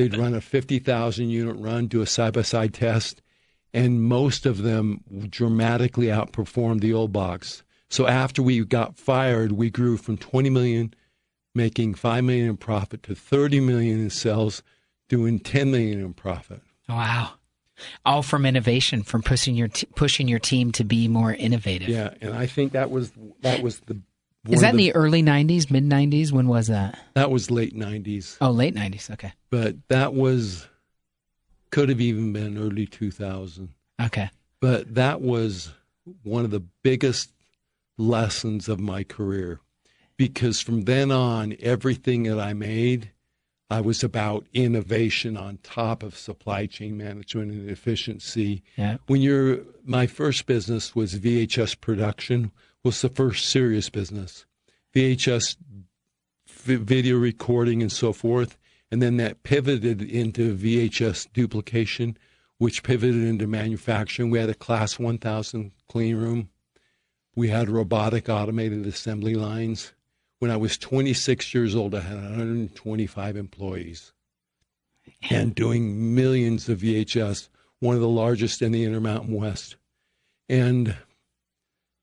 They'd 0.00 0.16
run 0.16 0.34
a 0.34 0.40
50,000 0.40 1.28
unit 1.28 1.56
run, 1.58 1.86
do 1.86 2.00
a 2.00 2.06
side 2.06 2.32
by 2.32 2.42
side 2.42 2.74
test, 2.74 3.22
and 3.72 4.02
most 4.02 4.46
of 4.46 4.62
them 4.62 5.02
dramatically 5.28 6.06
outperformed 6.06 6.80
the 6.80 6.92
old 6.92 7.12
box. 7.12 7.62
So 7.88 8.06
after 8.06 8.42
we 8.42 8.64
got 8.64 8.96
fired, 8.96 9.52
we 9.52 9.68
grew 9.70 9.96
from 9.96 10.16
20 10.16 10.48
million, 10.50 10.94
making 11.54 11.94
5 11.94 12.24
million 12.24 12.48
in 12.48 12.56
profit, 12.56 13.02
to 13.04 13.14
30 13.14 13.60
million 13.60 14.00
in 14.00 14.10
sales, 14.10 14.62
doing 15.08 15.38
10 15.38 15.70
million 15.70 16.00
in 16.00 16.14
profit. 16.14 16.62
Wow. 16.88 17.32
All 18.04 18.22
from 18.22 18.46
innovation, 18.46 19.02
from 19.02 19.22
pushing 19.22 19.54
your 19.54 19.68
t- 19.68 19.86
pushing 19.94 20.28
your 20.28 20.38
team 20.38 20.70
to 20.72 20.84
be 20.84 21.08
more 21.08 21.32
innovative. 21.32 21.88
Yeah, 21.88 22.12
and 22.20 22.34
I 22.34 22.46
think 22.46 22.72
that 22.72 22.90
was 22.90 23.10
that 23.40 23.62
was 23.62 23.80
the 23.80 23.98
Is 24.48 24.62
that 24.62 24.70
in 24.70 24.76
the 24.78 24.94
early 24.94 25.22
'90s, 25.22 25.70
mid 25.70 25.84
'90s? 25.84 26.32
When 26.32 26.48
was 26.48 26.68
that? 26.68 26.98
that 27.14 27.30
was 27.30 27.50
late 27.50 27.74
90s. 27.76 28.38
Oh, 28.40 28.50
late 28.50 28.74
'90s. 28.74 29.10
Okay. 29.10 29.32
but 29.50 29.76
that 29.88 30.14
was 30.14 30.66
could 31.70 31.88
have 31.88 32.00
even 32.00 32.32
been 32.32 32.58
early 32.58 32.84
2000 32.86 33.68
Okay. 34.00 34.28
but 34.60 34.94
that 34.94 35.20
was 35.20 35.72
one 36.24 36.44
of 36.44 36.50
the 36.50 36.64
biggest 36.82 37.30
lessons 37.96 38.68
of 38.68 38.80
my 38.80 39.04
career 39.04 39.60
because 40.16 40.60
from 40.60 40.82
then 40.82 41.12
on 41.12 41.54
everything 41.60 42.24
that 42.24 42.40
i 42.40 42.52
made 42.52 43.10
i 43.70 43.80
was 43.80 44.02
about 44.02 44.46
innovation 44.52 45.36
on 45.36 45.58
top 45.62 46.02
of 46.02 46.16
supply 46.18 46.66
chain 46.66 46.96
management 46.96 47.52
and 47.52 47.70
efficiency 47.70 48.62
Yeah. 48.76 48.96
when 49.06 49.20
you're 49.20 49.60
my 49.84 50.06
first 50.08 50.46
business 50.46 50.96
was 50.96 51.14
vhs 51.20 51.78
production 51.80 52.50
was 52.84 53.00
the 53.02 53.08
first 53.08 53.48
serious 53.48 53.90
business. 53.90 54.46
Vhs 54.94 55.56
vi- 56.48 56.76
video 56.76 57.16
recording 57.18 57.82
and 57.82 57.92
so 57.92 58.12
forth. 58.12 58.56
And 58.90 59.00
then 59.00 59.18
that 59.18 59.42
pivoted 59.44 60.02
into 60.02 60.56
vhs 60.56 61.28
duplication 61.32 62.16
which 62.60 62.82
pivoted 62.82 63.24
into 63.24 63.46
manufacturing. 63.46 64.28
We 64.28 64.38
had 64.38 64.50
a 64.50 64.54
class 64.54 64.98
1000 64.98 65.72
clean 65.88 66.14
room. 66.16 66.50
We 67.34 67.48
had 67.48 67.70
robotic 67.70 68.28
automated 68.28 68.86
assembly 68.86 69.34
lines. 69.34 69.94
When 70.40 70.50
I 70.50 70.58
was 70.58 70.76
26 70.76 71.54
years 71.54 71.74
old, 71.74 71.94
I 71.94 72.00
had 72.00 72.18
125 72.18 73.36
employees. 73.36 74.12
And 75.30 75.54
doing 75.54 76.14
millions 76.14 76.68
of 76.68 76.80
VHS, 76.80 77.48
one 77.78 77.94
of 77.94 78.02
the 78.02 78.08
largest 78.08 78.60
in 78.60 78.72
the 78.72 78.84
Intermountain 78.84 79.34
West. 79.34 79.76
And 80.46 80.96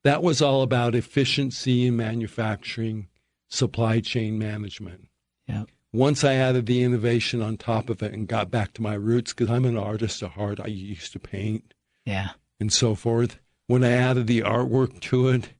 that 0.04 0.22
was 0.22 0.40
all 0.40 0.62
about 0.62 0.94
efficiency 0.94 1.86
in 1.86 1.96
manufacturing, 1.96 3.08
supply 3.48 4.00
chain 4.00 4.38
management. 4.38 5.08
Yeah. 5.46 5.64
Once 5.92 6.22
I 6.22 6.34
added 6.34 6.66
the 6.66 6.82
innovation 6.82 7.40
on 7.40 7.56
top 7.56 7.88
of 7.88 8.02
it 8.02 8.12
and 8.12 8.28
got 8.28 8.50
back 8.50 8.74
to 8.74 8.82
my 8.82 8.94
roots, 8.94 9.32
because 9.32 9.50
I'm 9.50 9.64
an 9.64 9.78
artist 9.78 10.22
at 10.22 10.32
heart, 10.32 10.60
I 10.60 10.66
used 10.66 11.12
to 11.14 11.18
paint 11.18 11.72
Yeah. 12.04 12.30
and 12.60 12.72
so 12.72 12.94
forth. 12.94 13.38
When 13.66 13.82
I 13.84 13.92
added 13.92 14.26
the 14.26 14.40
artwork 14.40 15.00
to 15.00 15.28
it 15.28 15.50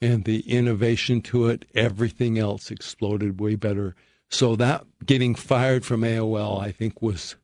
and 0.00 0.24
the 0.24 0.40
innovation 0.40 1.20
to 1.22 1.46
it, 1.46 1.64
everything 1.74 2.38
else 2.38 2.70
exploded 2.70 3.40
way 3.40 3.54
better. 3.54 3.94
So 4.28 4.56
that 4.56 4.84
getting 5.04 5.34
fired 5.34 5.84
from 5.84 6.02
AOL, 6.02 6.60
I 6.60 6.72
think, 6.72 7.00
was 7.02 7.36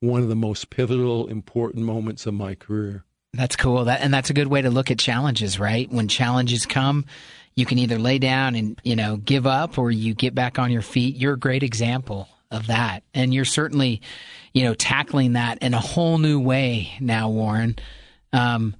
one 0.00 0.22
of 0.22 0.28
the 0.28 0.36
most 0.36 0.70
pivotal, 0.70 1.26
important 1.26 1.84
moments 1.84 2.26
of 2.26 2.34
my 2.34 2.54
career. 2.54 3.04
That's 3.32 3.56
cool. 3.56 3.84
That 3.84 4.00
and 4.00 4.12
that's 4.12 4.30
a 4.30 4.34
good 4.34 4.48
way 4.48 4.62
to 4.62 4.70
look 4.70 4.90
at 4.90 4.98
challenges, 4.98 5.58
right? 5.58 5.90
When 5.90 6.08
challenges 6.08 6.66
come, 6.66 7.06
you 7.54 7.66
can 7.66 7.78
either 7.78 7.98
lay 7.98 8.18
down 8.18 8.54
and, 8.54 8.80
you 8.84 8.96
know, 8.96 9.16
give 9.16 9.46
up 9.46 9.78
or 9.78 9.90
you 9.90 10.14
get 10.14 10.34
back 10.34 10.58
on 10.58 10.70
your 10.70 10.82
feet. 10.82 11.16
You're 11.16 11.34
a 11.34 11.38
great 11.38 11.62
example 11.62 12.28
of 12.50 12.66
that. 12.66 13.02
And 13.14 13.32
you're 13.32 13.44
certainly, 13.44 14.02
you 14.52 14.64
know, 14.64 14.74
tackling 14.74 15.34
that 15.34 15.58
in 15.58 15.74
a 15.74 15.80
whole 15.80 16.18
new 16.18 16.40
way 16.40 16.92
now, 17.00 17.28
Warren. 17.30 17.76
Um, 18.32 18.74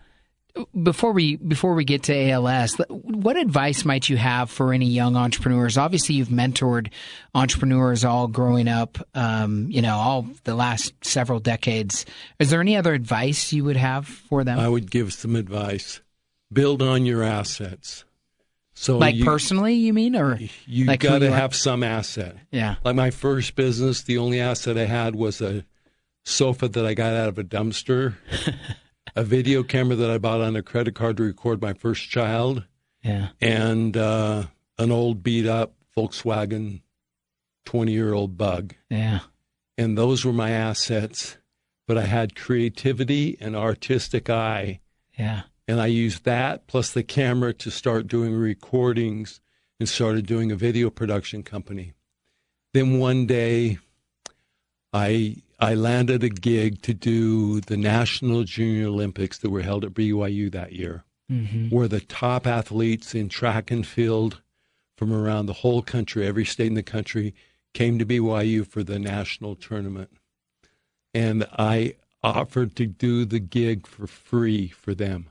before 0.83 1.13
we 1.13 1.37
before 1.37 1.75
we 1.75 1.85
get 1.85 2.05
to 2.05 2.31
ALS, 2.31 2.77
what 2.89 3.37
advice 3.37 3.85
might 3.85 4.09
you 4.09 4.17
have 4.17 4.51
for 4.51 4.73
any 4.73 4.87
young 4.87 5.17
entrepreneurs? 5.17 5.79
Obviously, 5.79 6.17
you've 6.17 6.29
mentored 6.29 6.91
entrepreneurs 7.35 8.05
all 8.05 8.29
growing 8.29 8.69
up, 8.69 8.99
um, 9.15 9.69
you 9.71 9.83
know, 9.83 9.97
all 9.97 10.27
the 10.45 10.55
last 10.55 10.93
several 11.05 11.41
decades. 11.41 12.07
Is 12.39 12.51
there 12.51 12.61
any 12.61 12.77
other 12.77 12.95
advice 12.95 13.53
you 13.53 13.65
would 13.65 13.77
have 13.77 14.07
for 14.07 14.45
them? 14.45 14.59
I 14.59 14.69
would 14.69 14.91
give 14.91 15.13
some 15.13 15.37
advice: 15.37 16.01
build 16.53 16.83
on 16.83 17.07
your 17.07 17.23
assets. 17.23 18.05
So, 18.75 18.97
like 18.97 19.17
you, 19.17 19.25
personally, 19.27 19.75
you 19.75 19.93
mean, 19.93 20.17
or 20.17 20.39
you 20.65 20.87
like 20.87 21.01
got 21.01 21.19
to 21.19 21.31
have 21.31 21.55
some 21.55 21.83
asset. 21.83 22.37
yeah, 22.51 22.77
Like 22.83 22.97
my 22.97 23.11
first 23.11 23.55
business, 23.55 24.03
the 24.03 24.17
only 24.17 24.41
asset 24.41 24.79
I 24.79 24.87
had 24.87 25.15
was 25.15 25.43
a 25.43 25.67
sofa 26.25 26.69
that 26.69 26.87
I 26.87 26.95
got 26.95 27.13
out 27.13 27.29
of 27.29 27.39
a 27.39 27.45
dumpster, 27.45 28.15
a 29.17 29.25
video 29.25 29.63
camera 29.63 29.97
that 29.97 30.11
I 30.11 30.19
bought 30.19 30.41
on 30.41 30.57
a 30.57 30.63
credit 30.63 30.95
card 30.95 31.17
to 31.19 31.23
record 31.23 31.61
my 31.61 31.73
first 31.73 32.09
child, 32.09 32.65
yeah, 33.03 33.29
and 33.41 33.97
uh, 33.97 34.45
an 34.79 34.91
old 34.91 35.23
beat 35.23 35.47
up 35.47 35.75
Volkswagen 35.97 36.83
20 37.65 37.93
year 37.93 38.13
old 38.13 38.37
bug. 38.37 38.75
yeah, 38.89 39.21
And 39.79 39.97
those 39.97 40.25
were 40.25 40.33
my 40.33 40.51
assets. 40.51 41.37
But 41.87 41.99
I 41.99 42.03
had 42.07 42.37
creativity 42.37 43.37
and 43.41 43.57
artistic 43.57 44.31
eye. 44.31 44.79
yeah, 45.19 45.43
And 45.67 45.81
I 45.81 45.87
used 45.87 46.23
that 46.25 46.69
plus 46.69 46.93
the 46.93 47.03
camera 47.03 47.53
to 47.55 47.71
start 47.71 48.07
doing 48.07 48.33
recordings 48.33 49.41
and 49.81 49.89
started 49.89 50.25
doing 50.25 50.53
a 50.53 50.57
video 50.57 50.89
production 50.89 51.43
company. 51.43 51.95
Then 52.73 53.01
one 53.01 53.27
day, 53.27 53.79
I 54.93 55.39
I 55.61 55.75
landed 55.75 56.25
a 56.25 56.31
gig 56.31 56.81
to 56.83 56.95
do 56.95 57.61
the 57.61 57.77
National 57.77 58.45
Junior 58.45 58.87
Olympics 58.87 59.39
that 59.39 59.51
were 59.51 59.63
held 59.63 59.85
at 59.85 59.95
BYU 59.95 60.51
that 60.53 60.73
year, 60.73 61.05
hmm 61.29 61.69
where 61.69 61.87
the 61.87 62.01
top 62.01 62.47
athletes 62.47 63.15
in 63.15 63.29
track 63.29 63.71
and 63.71 63.87
field 63.87 64.41
from 64.97 65.13
around 65.13 65.47
the 65.47 65.53
whole 65.53 65.83
country, 65.83 66.27
every 66.27 66.45
state 66.45 66.67
in 66.67 66.75
the 66.75 66.83
country, 66.83 67.35
came 67.73 67.99
to 67.99 68.05
BYU 68.05 68.67
for 68.67 68.83
the 68.83 68.99
national 68.99 69.55
tournament. 69.55 70.11
And 71.15 71.47
I 71.53 71.95
offered 72.23 72.77
to 72.77 72.87
do 72.87 73.25
the 73.25 73.39
gig 73.39 73.87
for 73.87 74.07
free 74.07 74.69
for 74.69 74.95
them. 74.95 75.31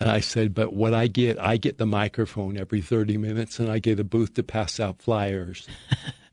And 0.00 0.10
I 0.10 0.20
said, 0.20 0.54
but 0.54 0.72
what 0.72 0.94
I 0.94 1.06
get, 1.06 1.40
I 1.40 1.56
get 1.56 1.78
the 1.78 1.86
microphone 1.86 2.56
every 2.56 2.80
30 2.80 3.16
minutes 3.16 3.58
and 3.58 3.70
I 3.70 3.78
get 3.78 3.98
a 3.98 4.04
booth 4.04 4.34
to 4.34 4.42
pass 4.42 4.78
out 4.78 5.02
flyers. 5.02 5.66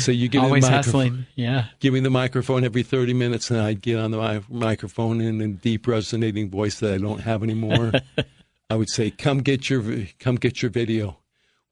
so 0.00 0.12
you 0.12 0.28
give 0.28 0.42
always 0.42 0.62
me 0.64 0.68
the 0.68 0.76
microphone, 0.76 1.00
hustling. 1.00 1.26
Yeah, 1.34 1.66
give 1.80 1.94
me 1.94 2.00
the 2.00 2.10
microphone 2.10 2.64
every 2.64 2.82
30 2.82 3.14
minutes 3.14 3.50
and 3.50 3.60
I'd 3.60 3.80
get 3.80 3.98
on 3.98 4.10
the 4.10 4.18
mi- 4.18 4.58
microphone 4.58 5.20
in 5.20 5.40
a 5.40 5.48
deep 5.48 5.86
resonating 5.86 6.50
voice 6.50 6.80
that 6.80 6.94
I 6.94 6.98
don't 6.98 7.20
have 7.20 7.42
anymore. 7.42 7.92
I 8.70 8.76
would 8.76 8.88
say, 8.88 9.10
come 9.10 9.38
get 9.42 9.68
your, 9.68 9.82
come 10.18 10.36
get 10.36 10.62
your 10.62 10.70
video. 10.70 11.18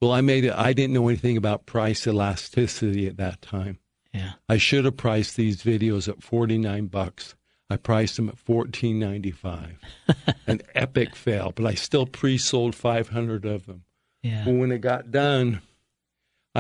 Well, 0.00 0.12
I 0.12 0.20
made 0.20 0.44
it, 0.44 0.52
I 0.54 0.72
didn't 0.72 0.94
know 0.94 1.08
anything 1.08 1.36
about 1.36 1.66
price 1.66 2.06
elasticity 2.06 3.06
at 3.06 3.16
that 3.18 3.40
time. 3.42 3.78
yeah, 4.12 4.32
I 4.48 4.56
should 4.56 4.84
have 4.84 4.96
priced 4.96 5.36
these 5.36 5.62
videos 5.62 6.08
at 6.08 6.22
49 6.22 6.86
bucks. 6.86 7.34
I 7.72 7.76
priced 7.76 8.16
them 8.16 8.28
at 8.28 8.36
14.95. 8.44 9.74
An 10.46 10.60
epic 10.74 11.14
fail, 11.14 11.52
but 11.54 11.66
I 11.66 11.74
still 11.74 12.06
pre-sold 12.06 12.74
500 12.74 13.44
of 13.44 13.66
them. 13.66 13.84
yeah, 14.22 14.44
But 14.44 14.54
when 14.54 14.72
it 14.72 14.80
got 14.80 15.10
done, 15.10 15.62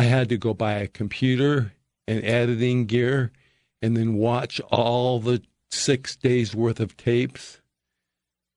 I 0.00 0.04
had 0.04 0.28
to 0.30 0.38
go 0.38 0.54
buy 0.54 0.74
a 0.74 0.88
computer 0.88 1.72
and 2.08 2.24
editing 2.24 2.86
gear 2.86 3.32
and 3.82 3.96
then 3.96 4.14
watch 4.14 4.60
all 4.70 5.20
the 5.20 5.42
6 5.70 6.16
days 6.16 6.54
worth 6.54 6.80
of 6.80 6.96
tapes 6.96 7.60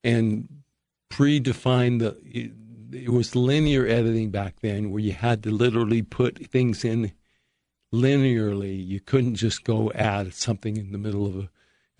and 0.04 0.48
predefine 1.12 2.00
the 2.00 2.18
it 2.92 3.10
was 3.10 3.36
linear 3.36 3.86
editing 3.88 4.30
back 4.30 4.56
then 4.62 4.92
where 4.92 5.02
you 5.02 5.12
had 5.12 5.44
to 5.44 5.52
literally 5.52 6.02
put 6.02 6.48
things 6.48 6.86
in 6.86 7.12
linearly. 7.94 8.86
You 8.86 9.00
couldn't 9.00 9.36
just 9.36 9.64
go 9.64 9.92
add 9.94 10.34
something 10.34 10.78
in 10.78 10.92
the 10.92 10.98
middle 10.98 11.26
of 11.26 11.36
a, 11.36 11.50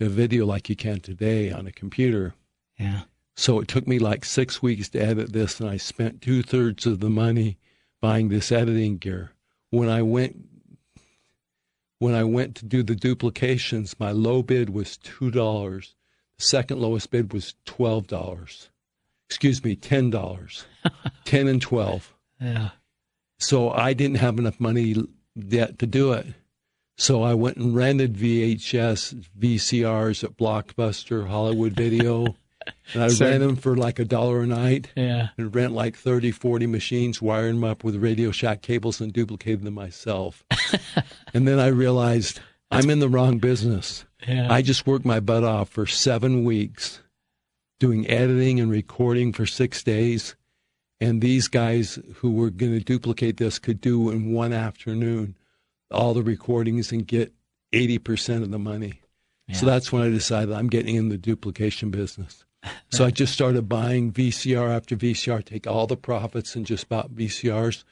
a 0.00 0.08
video 0.08 0.46
like 0.46 0.68
you 0.68 0.76
can 0.76 1.00
today 1.00 1.50
on 1.50 1.66
a 1.66 1.72
computer. 1.72 2.34
yeah. 2.78 3.02
So 3.36 3.58
it 3.58 3.66
took 3.66 3.88
me 3.88 3.98
like 3.98 4.24
six 4.24 4.62
weeks 4.62 4.88
to 4.90 5.00
edit 5.00 5.32
this, 5.32 5.58
and 5.58 5.68
I 5.68 5.76
spent 5.76 6.22
two 6.22 6.42
thirds 6.44 6.86
of 6.86 7.00
the 7.00 7.10
money 7.10 7.58
buying 8.00 8.28
this 8.28 8.52
editing 8.52 8.96
gear. 8.98 9.33
When 9.74 9.88
I 9.88 10.02
went 10.02 10.36
when 11.98 12.14
I 12.14 12.22
went 12.22 12.54
to 12.56 12.64
do 12.64 12.84
the 12.84 12.94
duplications, 12.94 13.98
my 13.98 14.12
low 14.12 14.40
bid 14.42 14.70
was 14.70 14.96
two 14.96 15.32
dollars. 15.32 15.96
The 16.38 16.44
second 16.44 16.80
lowest 16.80 17.10
bid 17.10 17.32
was 17.32 17.54
twelve 17.64 18.06
dollars. 18.06 18.70
Excuse 19.28 19.64
me, 19.64 19.74
ten 19.74 20.10
dollars. 20.10 20.64
ten 21.24 21.48
and 21.48 21.60
twelve. 21.60 22.14
yeah. 22.40 22.70
So 23.38 23.70
I 23.70 23.94
didn't 23.94 24.18
have 24.18 24.38
enough 24.38 24.60
money 24.60 24.94
yet 25.34 25.80
to 25.80 25.86
do 25.86 26.12
it. 26.12 26.26
So 26.96 27.24
I 27.24 27.34
went 27.34 27.56
and 27.56 27.74
rented 27.74 28.14
VHS 28.14 29.26
VCRs 29.36 30.22
at 30.22 30.36
Blockbuster, 30.36 31.26
Hollywood 31.26 31.72
Video. 31.72 32.36
And 32.92 33.02
I 33.02 33.08
So- 33.08 33.26
ran 33.28 33.40
them 33.40 33.56
for 33.56 33.76
like 33.76 33.98
a 33.98 34.04
dollar 34.04 34.42
a 34.42 34.46
night 34.46 34.88
Yeah. 34.96 35.28
and 35.38 35.54
rent 35.54 35.72
like 35.72 35.96
30, 35.96 36.30
40 36.30 36.66
machines, 36.66 37.20
wire 37.22 37.48
them 37.48 37.64
up 37.64 37.84
with 37.84 37.96
Radio 37.96 38.30
Shack 38.30 38.62
cables 38.62 39.00
and 39.00 39.12
duplicated 39.12 39.62
them 39.62 39.74
myself. 39.74 40.44
and 41.34 41.46
then 41.48 41.58
I 41.58 41.68
realized 41.68 42.40
I'm 42.70 42.90
in 42.90 42.98
the 42.98 43.08
wrong 43.08 43.38
business. 43.38 44.04
Yeah. 44.26 44.52
I 44.52 44.62
just 44.62 44.86
worked 44.86 45.04
my 45.04 45.20
butt 45.20 45.44
off 45.44 45.68
for 45.68 45.86
seven 45.86 46.44
weeks 46.44 47.00
doing 47.80 48.08
editing 48.08 48.60
and 48.60 48.70
recording 48.70 49.32
for 49.32 49.46
six 49.46 49.82
days. 49.82 50.34
And 51.00 51.20
these 51.20 51.48
guys 51.48 51.98
who 52.16 52.30
were 52.32 52.50
going 52.50 52.72
to 52.72 52.80
duplicate 52.80 53.36
this 53.36 53.58
could 53.58 53.80
do 53.80 54.10
in 54.10 54.32
one 54.32 54.52
afternoon 54.52 55.36
all 55.90 56.14
the 56.14 56.22
recordings 56.22 56.92
and 56.92 57.06
get 57.06 57.32
80% 57.72 58.42
of 58.42 58.50
the 58.50 58.58
money. 58.58 59.00
So 59.52 59.66
that's 59.66 59.92
when 59.92 60.02
I 60.02 60.08
decided 60.08 60.52
I'm 60.54 60.68
getting 60.68 60.94
in 60.94 61.10
the 61.10 61.18
duplication 61.18 61.90
business. 61.90 62.43
So 62.90 63.04
I 63.04 63.10
just 63.10 63.32
started 63.32 63.68
buying 63.68 64.12
VCR 64.12 64.70
after 64.74 64.96
VCR, 64.96 65.44
take 65.44 65.66
all 65.66 65.86
the 65.86 65.96
profits 65.96 66.54
and 66.56 66.64
just 66.64 66.88
bought 66.88 67.14
VCRs. 67.14 67.84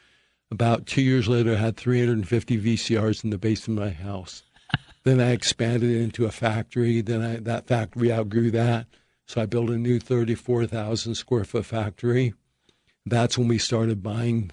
About 0.50 0.86
two 0.86 1.02
years 1.02 1.28
later, 1.28 1.52
I 1.52 1.56
had 1.56 1.76
350 1.76 2.58
VCRs 2.60 3.24
in 3.24 3.30
the 3.30 3.38
basement 3.38 3.80
of 3.80 3.86
my 3.86 3.90
house. 3.92 4.42
then 5.04 5.20
I 5.20 5.30
expanded 5.32 5.90
it 5.90 6.00
into 6.02 6.24
a 6.26 6.30
factory. 6.30 7.00
Then 7.00 7.22
I, 7.22 7.36
that 7.36 7.66
factory 7.66 8.12
outgrew 8.12 8.50
that. 8.52 8.86
So 9.26 9.40
I 9.40 9.46
built 9.46 9.70
a 9.70 9.78
new 9.78 9.98
34,000 9.98 11.14
square 11.14 11.44
foot 11.44 11.64
factory. 11.66 12.34
That's 13.06 13.36
when 13.38 13.48
we 13.48 13.58
started 13.58 14.02
buying 14.02 14.50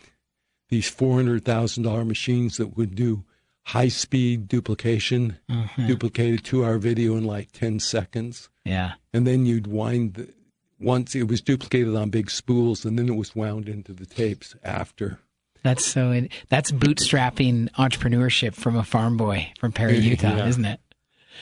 these 0.69 0.89
$400,000 0.89 2.07
machines 2.07 2.57
that 2.57 2.77
would 2.77 2.95
do 2.95 3.23
high 3.63 3.87
speed 3.89 4.47
duplication, 4.47 5.37
Mhm. 5.49 5.87
duplicated 5.87 6.43
two 6.43 6.63
hour 6.65 6.77
video 6.77 7.15
in 7.17 7.23
like 7.25 7.51
10 7.51 7.79
seconds. 7.79 8.49
Yeah. 8.69 8.93
And 9.13 9.25
then 9.25 9.45
you'd 9.45 9.67
wind, 9.67 10.13
the, 10.15 10.33
once 10.79 11.15
it 11.15 11.27
was 11.27 11.41
duplicated 11.41 11.95
on 11.95 12.09
big 12.09 12.29
spools, 12.29 12.85
and 12.85 12.97
then 12.97 13.09
it 13.09 13.15
was 13.15 13.35
wound 13.35 13.67
into 13.67 13.93
the 13.93 14.05
tapes 14.05 14.55
after. 14.63 15.19
That's 15.63 15.85
so. 15.85 16.27
That's 16.47 16.71
bootstrapping 16.71 17.71
entrepreneurship 17.71 18.55
from 18.55 18.77
a 18.77 18.83
farm 18.83 19.17
boy 19.17 19.51
from 19.59 19.71
Perry, 19.71 19.97
Utah, 19.97 20.37
Yeah. 20.37 20.47
isn't 20.47 20.65
it? 20.65 20.79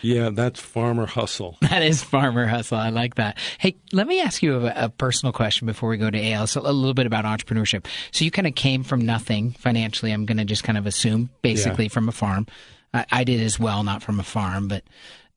Yeah, 0.01 0.29
that's 0.29 0.59
farmer 0.59 1.05
hustle. 1.05 1.57
That 1.67 1.81
is 1.83 2.03
farmer 2.03 2.47
hustle. 2.47 2.77
I 2.77 2.89
like 2.89 3.15
that. 3.15 3.37
Hey, 3.57 3.77
let 3.91 4.07
me 4.07 4.21
ask 4.21 4.41
you 4.41 4.67
a, 4.67 4.85
a 4.85 4.89
personal 4.89 5.33
question 5.33 5.65
before 5.65 5.89
we 5.89 5.97
go 5.97 6.09
to 6.09 6.31
ALS. 6.31 6.55
A 6.55 6.61
little 6.61 6.93
bit 6.93 7.05
about 7.05 7.25
entrepreneurship. 7.25 7.85
So 8.11 8.25
you 8.25 8.31
kind 8.31 8.47
of 8.47 8.55
came 8.55 8.83
from 8.83 9.05
nothing 9.05 9.51
financially. 9.51 10.11
I'm 10.11 10.25
going 10.25 10.37
to 10.37 10.45
just 10.45 10.63
kind 10.63 10.77
of 10.77 10.85
assume, 10.85 11.29
basically, 11.41 11.85
yeah. 11.85 11.89
from 11.89 12.09
a 12.09 12.11
farm. 12.11 12.47
I, 12.93 13.05
I, 13.11 13.23
did 13.23 13.41
as 13.41 13.59
well, 13.59 13.83
not 13.83 14.01
from 14.01 14.19
a 14.19 14.23
farm, 14.23 14.67
but 14.67 14.83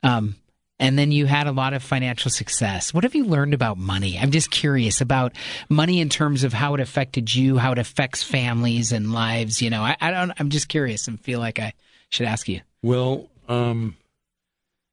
um, 0.02 0.36
and 0.80 0.98
then 0.98 1.12
you 1.12 1.26
had 1.26 1.46
a 1.46 1.52
lot 1.52 1.74
of 1.74 1.82
financial 1.82 2.30
success. 2.30 2.92
What 2.92 3.04
have 3.04 3.14
you 3.14 3.24
learned 3.24 3.54
about 3.54 3.78
money? 3.78 4.18
I'm 4.18 4.30
just 4.30 4.50
curious 4.50 5.00
about 5.00 5.36
money 5.68 6.00
in 6.00 6.08
terms 6.08 6.42
of 6.42 6.52
how 6.52 6.74
it 6.74 6.80
affected 6.80 7.32
you, 7.32 7.58
how 7.58 7.72
it 7.72 7.78
affects 7.78 8.22
families 8.22 8.90
and 8.90 9.12
lives. 9.12 9.62
You 9.62 9.70
know, 9.70 9.82
I, 9.82 9.96
I 10.00 10.10
don't. 10.10 10.32
I'm 10.40 10.48
just 10.48 10.68
curious 10.68 11.06
and 11.06 11.20
feel 11.20 11.38
like 11.38 11.60
I 11.60 11.74
should 12.08 12.26
ask 12.26 12.48
you. 12.48 12.62
Well, 12.82 13.28
um, 13.46 13.96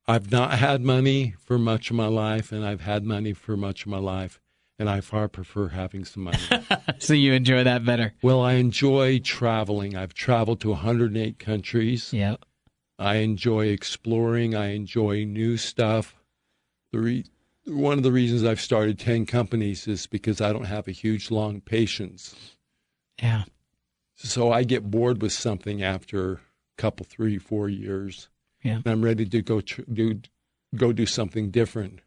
I've 0.07 0.31
not 0.31 0.51
had 0.51 0.81
money 0.81 1.35
for 1.45 1.57
much 1.57 1.89
of 1.89 1.95
my 1.95 2.07
life, 2.07 2.51
and 2.51 2.65
I've 2.65 2.81
had 2.81 3.03
money 3.03 3.33
for 3.33 3.55
much 3.55 3.81
of 3.81 3.87
my 3.87 3.99
life, 3.99 4.41
and 4.77 4.89
I 4.89 4.99
far 4.99 5.29
prefer 5.29 5.69
having 5.69 6.03
some 6.03 6.23
money. 6.23 6.37
so 6.99 7.13
you 7.13 7.31
enjoy 7.31 7.63
that 7.63 7.85
better? 7.85 8.13
Well, 8.21 8.41
I 8.41 8.53
enjoy 8.53 9.19
traveling. 9.19 9.95
I've 9.95 10.13
traveled 10.13 10.59
to 10.61 10.69
108 10.69 11.39
countries. 11.39 12.11
Yeah. 12.11 12.35
I 12.99 13.17
enjoy 13.17 13.67
exploring. 13.67 14.55
I 14.55 14.73
enjoy 14.73 15.23
new 15.23 15.57
stuff. 15.57 16.15
The 16.91 16.99
re- 16.99 17.25
one 17.65 17.97
of 17.97 18.03
the 18.03 18.11
reasons 18.11 18.43
I've 18.43 18.61
started 18.61 18.97
10 18.97 19.25
companies 19.25 19.87
is 19.87 20.07
because 20.07 20.41
I 20.41 20.53
don't 20.53 20.65
have 20.65 20.87
a 20.87 20.91
huge, 20.91 21.29
long 21.29 21.61
patience. 21.61 22.55
Yeah. 23.21 23.43
So 24.15 24.51
I 24.51 24.63
get 24.63 24.89
bored 24.89 25.21
with 25.21 25.33
something 25.33 25.83
after 25.83 26.33
a 26.33 26.39
couple, 26.77 27.05
three, 27.05 27.37
four 27.37 27.69
years. 27.69 28.29
Yeah. 28.63 28.77
And 28.77 28.87
I'm 28.87 29.03
ready 29.03 29.25
to 29.25 29.41
go 29.41 29.61
tr- 29.61 29.81
do 29.91 30.21
go 30.75 30.91
do 30.91 31.05
something 31.05 31.51
different. 31.51 31.99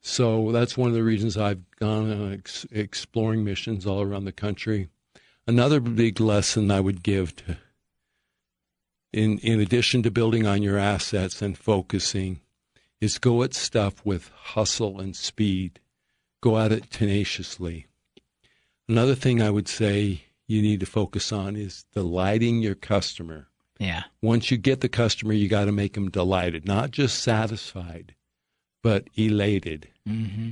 So 0.00 0.52
that's 0.52 0.76
one 0.76 0.88
of 0.88 0.94
the 0.94 1.02
reasons 1.02 1.36
I've 1.36 1.68
gone 1.76 2.10
on 2.10 2.32
ex- 2.32 2.66
exploring 2.70 3.42
missions 3.42 3.86
all 3.86 4.02
around 4.02 4.26
the 4.26 4.32
country. 4.32 4.88
Another 5.46 5.80
big 5.80 6.20
lesson 6.20 6.70
I 6.70 6.80
would 6.80 7.02
give 7.02 7.34
to 7.36 7.56
in, 9.14 9.38
in 9.38 9.60
addition 9.60 10.02
to 10.02 10.10
building 10.10 10.44
on 10.44 10.60
your 10.60 10.76
assets 10.76 11.40
and 11.40 11.56
focusing, 11.56 12.40
is 13.00 13.18
go 13.18 13.44
at 13.44 13.54
stuff 13.54 14.04
with 14.04 14.28
hustle 14.34 15.00
and 15.00 15.14
speed. 15.14 15.78
Go 16.40 16.58
at 16.58 16.72
it 16.72 16.90
tenaciously. 16.90 17.86
Another 18.88 19.14
thing 19.14 19.40
I 19.40 19.50
would 19.50 19.68
say 19.68 20.24
you 20.48 20.60
need 20.60 20.80
to 20.80 20.86
focus 20.86 21.32
on 21.32 21.54
is 21.54 21.84
delighting 21.94 22.60
your 22.60 22.74
customer. 22.74 23.46
Yeah. 23.78 24.02
Once 24.20 24.50
you 24.50 24.56
get 24.56 24.80
the 24.80 24.88
customer, 24.88 25.32
you 25.32 25.48
got 25.48 25.66
to 25.66 25.72
make 25.72 25.92
them 25.94 26.10
delighted, 26.10 26.66
not 26.66 26.90
just 26.90 27.22
satisfied, 27.22 28.16
but 28.82 29.08
elated. 29.14 29.88
Mm-hmm. 30.08 30.50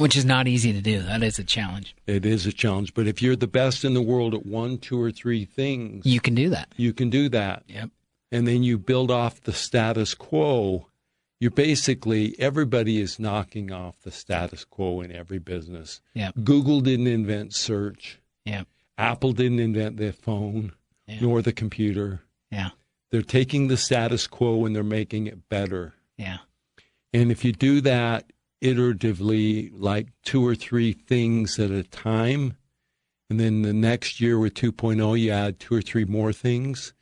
Which 0.00 0.16
is 0.16 0.24
not 0.24 0.48
easy 0.48 0.72
to 0.72 0.80
do. 0.80 1.02
That 1.02 1.22
is 1.22 1.38
a 1.38 1.44
challenge. 1.44 1.94
It 2.06 2.24
is 2.24 2.46
a 2.46 2.52
challenge. 2.52 2.94
But 2.94 3.06
if 3.06 3.20
you're 3.20 3.36
the 3.36 3.46
best 3.46 3.84
in 3.84 3.92
the 3.92 4.00
world 4.00 4.34
at 4.34 4.46
one, 4.46 4.78
two, 4.78 5.00
or 5.00 5.10
three 5.10 5.44
things, 5.44 6.06
you 6.06 6.20
can 6.20 6.34
do 6.34 6.48
that. 6.48 6.72
You 6.76 6.94
can 6.94 7.10
do 7.10 7.28
that. 7.28 7.64
Yep. 7.68 7.90
And 8.32 8.48
then 8.48 8.62
you 8.62 8.78
build 8.78 9.10
off 9.10 9.42
the 9.42 9.52
status 9.52 10.14
quo. 10.14 10.86
You're 11.38 11.50
basically, 11.50 12.34
everybody 12.38 13.00
is 13.00 13.18
knocking 13.18 13.72
off 13.72 14.00
the 14.02 14.10
status 14.10 14.64
quo 14.64 15.00
in 15.02 15.12
every 15.12 15.38
business. 15.38 16.00
Yep. 16.14 16.34
Google 16.44 16.80
didn't 16.80 17.06
invent 17.06 17.54
search. 17.54 18.20
Yep. 18.46 18.68
Apple 18.96 19.32
didn't 19.32 19.60
invent 19.60 19.96
the 19.98 20.12
phone, 20.12 20.72
nor 21.20 21.42
the 21.42 21.52
computer. 21.52 22.20
Yeah. 22.50 22.70
They're 23.10 23.22
taking 23.22 23.68
the 23.68 23.76
status 23.76 24.26
quo 24.26 24.64
and 24.64 24.74
they're 24.74 24.82
making 24.82 25.26
it 25.26 25.48
better. 25.48 25.94
Yeah. 26.16 26.38
And 27.12 27.30
if 27.32 27.44
you 27.44 27.52
do 27.52 27.80
that, 27.80 28.30
iteratively 28.62 29.70
like 29.74 30.08
two 30.22 30.46
or 30.46 30.54
three 30.54 30.92
things 30.92 31.58
at 31.58 31.70
a 31.70 31.82
time. 31.82 32.56
And 33.28 33.38
then 33.38 33.62
the 33.62 33.72
next 33.72 34.20
year 34.20 34.38
with 34.38 34.54
2.0, 34.54 35.18
you 35.18 35.30
add 35.30 35.60
two 35.60 35.74
or 35.74 35.82
three 35.82 36.04
more 36.04 36.32
things. 36.32 36.92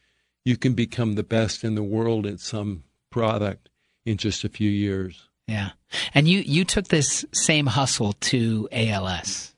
You 0.44 0.57
can 0.57 0.75
become 0.75 1.14
the 1.14 1.23
best 1.23 1.64
in 1.64 1.75
the 1.75 1.83
world 1.83 2.27
at 2.27 2.40
some 2.40 2.85
product 3.11 3.71
in 4.05 4.16
just 4.16 4.44
a 4.44 4.49
few 4.49 4.71
years. 4.71 5.29
Yeah. 5.47 5.71
And 6.14 6.29
you, 6.29 6.40
you 6.40 6.64
took 6.64 6.88
this 6.88 7.25
same 7.33 7.66
hustle 7.66 8.12
to 8.12 8.68
ALS. 8.71 9.55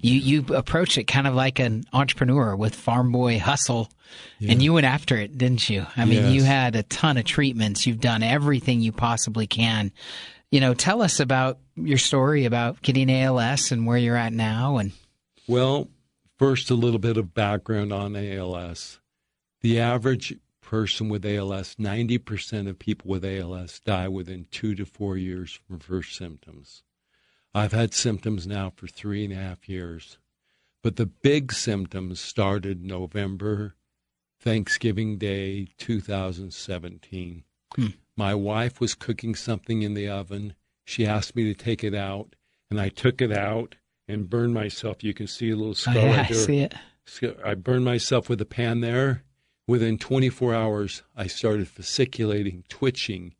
You, 0.00 0.14
you 0.14 0.54
approached 0.54 0.96
it 0.98 1.04
kind 1.04 1.26
of 1.26 1.34
like 1.34 1.58
an 1.58 1.84
entrepreneur 1.92 2.54
with 2.54 2.74
farm 2.74 3.10
boy 3.10 3.40
hustle 3.40 3.90
yeah. 4.38 4.52
and 4.52 4.62
you 4.62 4.72
went 4.72 4.86
after 4.86 5.16
it, 5.16 5.36
didn't 5.36 5.68
you? 5.68 5.86
I 5.96 6.04
mean, 6.04 6.24
yes. 6.24 6.32
you 6.34 6.44
had 6.44 6.76
a 6.76 6.84
ton 6.84 7.16
of 7.16 7.24
treatments. 7.24 7.86
You've 7.86 8.00
done 8.00 8.22
everything 8.22 8.80
you 8.80 8.92
possibly 8.92 9.48
can 9.48 9.90
you 10.50 10.60
know, 10.60 10.74
tell 10.74 11.02
us 11.02 11.20
about 11.20 11.58
your 11.76 11.98
story 11.98 12.44
about 12.44 12.82
getting 12.82 13.10
ALS 13.10 13.70
and 13.72 13.86
where 13.86 13.98
you're 13.98 14.16
at 14.16 14.32
now. 14.32 14.78
And 14.78 14.92
well, 15.46 15.88
first 16.36 16.70
a 16.70 16.74
little 16.74 16.98
bit 16.98 17.16
of 17.16 17.34
background 17.34 17.92
on 17.92 18.16
ALS. 18.16 19.00
The 19.60 19.80
average 19.80 20.36
person 20.60 21.08
with 21.08 21.24
ALS, 21.24 21.76
90% 21.76 22.68
of 22.68 22.78
people 22.78 23.10
with 23.10 23.24
ALS 23.24 23.80
die 23.80 24.08
within 24.08 24.46
two 24.50 24.74
to 24.74 24.84
four 24.84 25.16
years 25.16 25.58
from 25.66 25.78
first 25.78 26.16
symptoms. 26.16 26.82
I've 27.54 27.72
had 27.72 27.94
symptoms 27.94 28.46
now 28.46 28.72
for 28.76 28.86
three 28.86 29.24
and 29.24 29.32
a 29.32 29.36
half 29.36 29.68
years, 29.68 30.18
but 30.82 30.96
the 30.96 31.06
big 31.06 31.52
symptoms 31.52 32.20
started 32.20 32.84
November, 32.84 33.74
Thanksgiving 34.38 35.16
Day, 35.16 35.68
2017. 35.78 37.44
Hmm. 37.74 37.86
My 38.18 38.34
wife 38.34 38.80
was 38.80 38.96
cooking 38.96 39.36
something 39.36 39.82
in 39.82 39.94
the 39.94 40.08
oven. 40.08 40.54
She 40.84 41.06
asked 41.06 41.36
me 41.36 41.44
to 41.44 41.54
take 41.54 41.84
it 41.84 41.94
out, 41.94 42.34
and 42.68 42.80
I 42.80 42.88
took 42.88 43.22
it 43.22 43.30
out 43.30 43.76
and 44.08 44.28
burned 44.28 44.54
myself. 44.54 45.04
You 45.04 45.14
can 45.14 45.28
see 45.28 45.50
a 45.50 45.56
little 45.56 45.76
scar 45.76 45.94
oh, 45.96 46.00
yeah, 46.00 46.16
right 46.16 46.28
there. 46.28 46.38
I 46.38 46.40
see 46.40 46.58
it. 46.58 47.38
I 47.44 47.54
burned 47.54 47.84
myself 47.84 48.28
with 48.28 48.40
a 48.40 48.44
pan 48.44 48.80
there. 48.80 49.22
Within 49.68 49.98
24 49.98 50.52
hours, 50.52 51.04
I 51.14 51.28
started 51.28 51.68
fasciculating, 51.68 52.64
twitching 52.68 53.34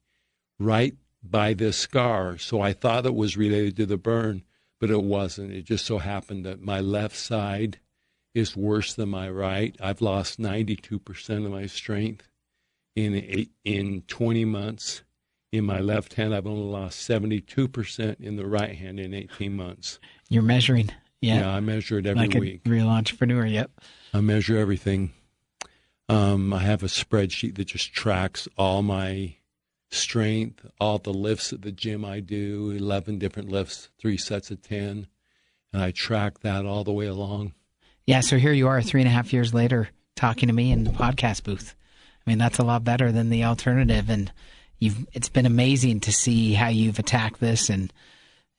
right 0.61 0.95
by 1.25 1.55
this 1.55 1.77
scar. 1.77 2.39
So 2.39 2.61
I 2.61 2.73
thought 2.73 3.05
it 3.05 3.17
was 3.17 3.37
related 3.37 3.77
to 3.79 3.87
the 3.87 3.99
burn, 3.99 4.45
but 4.79 4.91
it 4.91 5.03
wasn't. 5.03 5.55
It 5.55 5.65
just 5.65 5.87
so 5.87 5.99
happened 5.99 6.47
that 6.47 6.63
my 6.63 6.79
left 6.79 7.17
side 7.17 7.81
is 8.33 8.57
worse 8.57 8.95
than 8.95 9.09
my 9.09 9.29
right. 9.29 9.75
I've 9.81 10.01
lost 10.01 10.39
92% 10.39 11.45
of 11.45 11.51
my 11.51 11.67
strength 11.67 12.28
in 12.99 13.15
eight, 13.15 13.51
in 13.65 14.03
20 14.09 14.45
months. 14.45 15.03
In 15.53 15.65
my 15.65 15.81
left 15.81 16.15
hand, 16.15 16.35
I've 16.35 16.47
only 16.47 16.71
lost 16.71 17.09
72%. 17.09 18.21
In 18.21 18.37
the 18.37 18.47
right 18.47 18.75
hand, 18.75 18.99
in 19.01 19.15
18 19.15 19.55
months. 19.55 19.99
You're 20.29 20.43
measuring. 20.43 20.91
Yeah. 21.21 21.41
Yeah, 21.41 21.51
I 21.51 21.61
measure 21.61 21.99
it 21.99 22.07
every 22.07 22.27
like 22.27 22.35
week. 22.39 22.61
real 22.67 22.89
entrepreneur. 22.89 23.47
Yep. 23.47 23.71
I 24.13 24.21
measure 24.21 24.59
everything. 24.59 25.13
Um, 26.09 26.53
I 26.53 26.61
have 26.61 26.83
a 26.83 26.87
spreadsheet 26.87 27.55
that 27.57 27.67
just 27.67 27.93
tracks 27.93 28.49
all 28.57 28.83
my 28.83 29.37
strength, 29.91 30.67
all 30.81 30.99
the 30.99 31.13
lifts 31.15 31.53
at 31.53 31.63
the 31.63 31.73
gym 31.73 32.05
I 32.05 32.21
do, 32.21 32.71
11 32.71 33.19
different 33.19 33.49
lifts, 33.49 33.91
three 33.99 34.17
sets 34.19 34.51
of 34.51 34.61
10. 34.63 35.07
And 35.73 35.83
I 35.83 35.93
track 35.93 36.41
that 36.41 36.67
all 36.67 36.85
the 36.85 36.93
way 36.93 37.07
along. 37.07 37.55
Yeah. 38.07 38.21
So 38.21 38.39
here 38.39 38.53
you 38.53 38.69
are 38.69 38.83
three 38.83 39.01
and 39.03 39.09
a 39.09 39.13
half 39.13 39.33
years 39.33 39.55
later 39.55 39.89
talking 40.17 40.49
to 40.49 40.55
me 40.55 40.73
in 40.73 40.85
the 40.85 40.91
podcast 40.91 41.45
booth. 41.45 41.75
I 42.29 42.31
mean, 42.31 42.37
that's 42.37 42.59
a 42.59 42.63
lot 42.63 42.85
better 42.85 43.11
than 43.11 43.31
the 43.31 43.45
alternative. 43.45 44.11
And 44.11 44.31
you've, 44.79 45.07
it's 45.15 45.31
been 45.31 45.47
amazing 45.47 46.01
to 46.01 46.13
see 46.13 46.53
how 46.53 46.69
you've 46.69 46.99
attacked 46.99 47.41
this 47.41 47.71
and, 47.71 47.91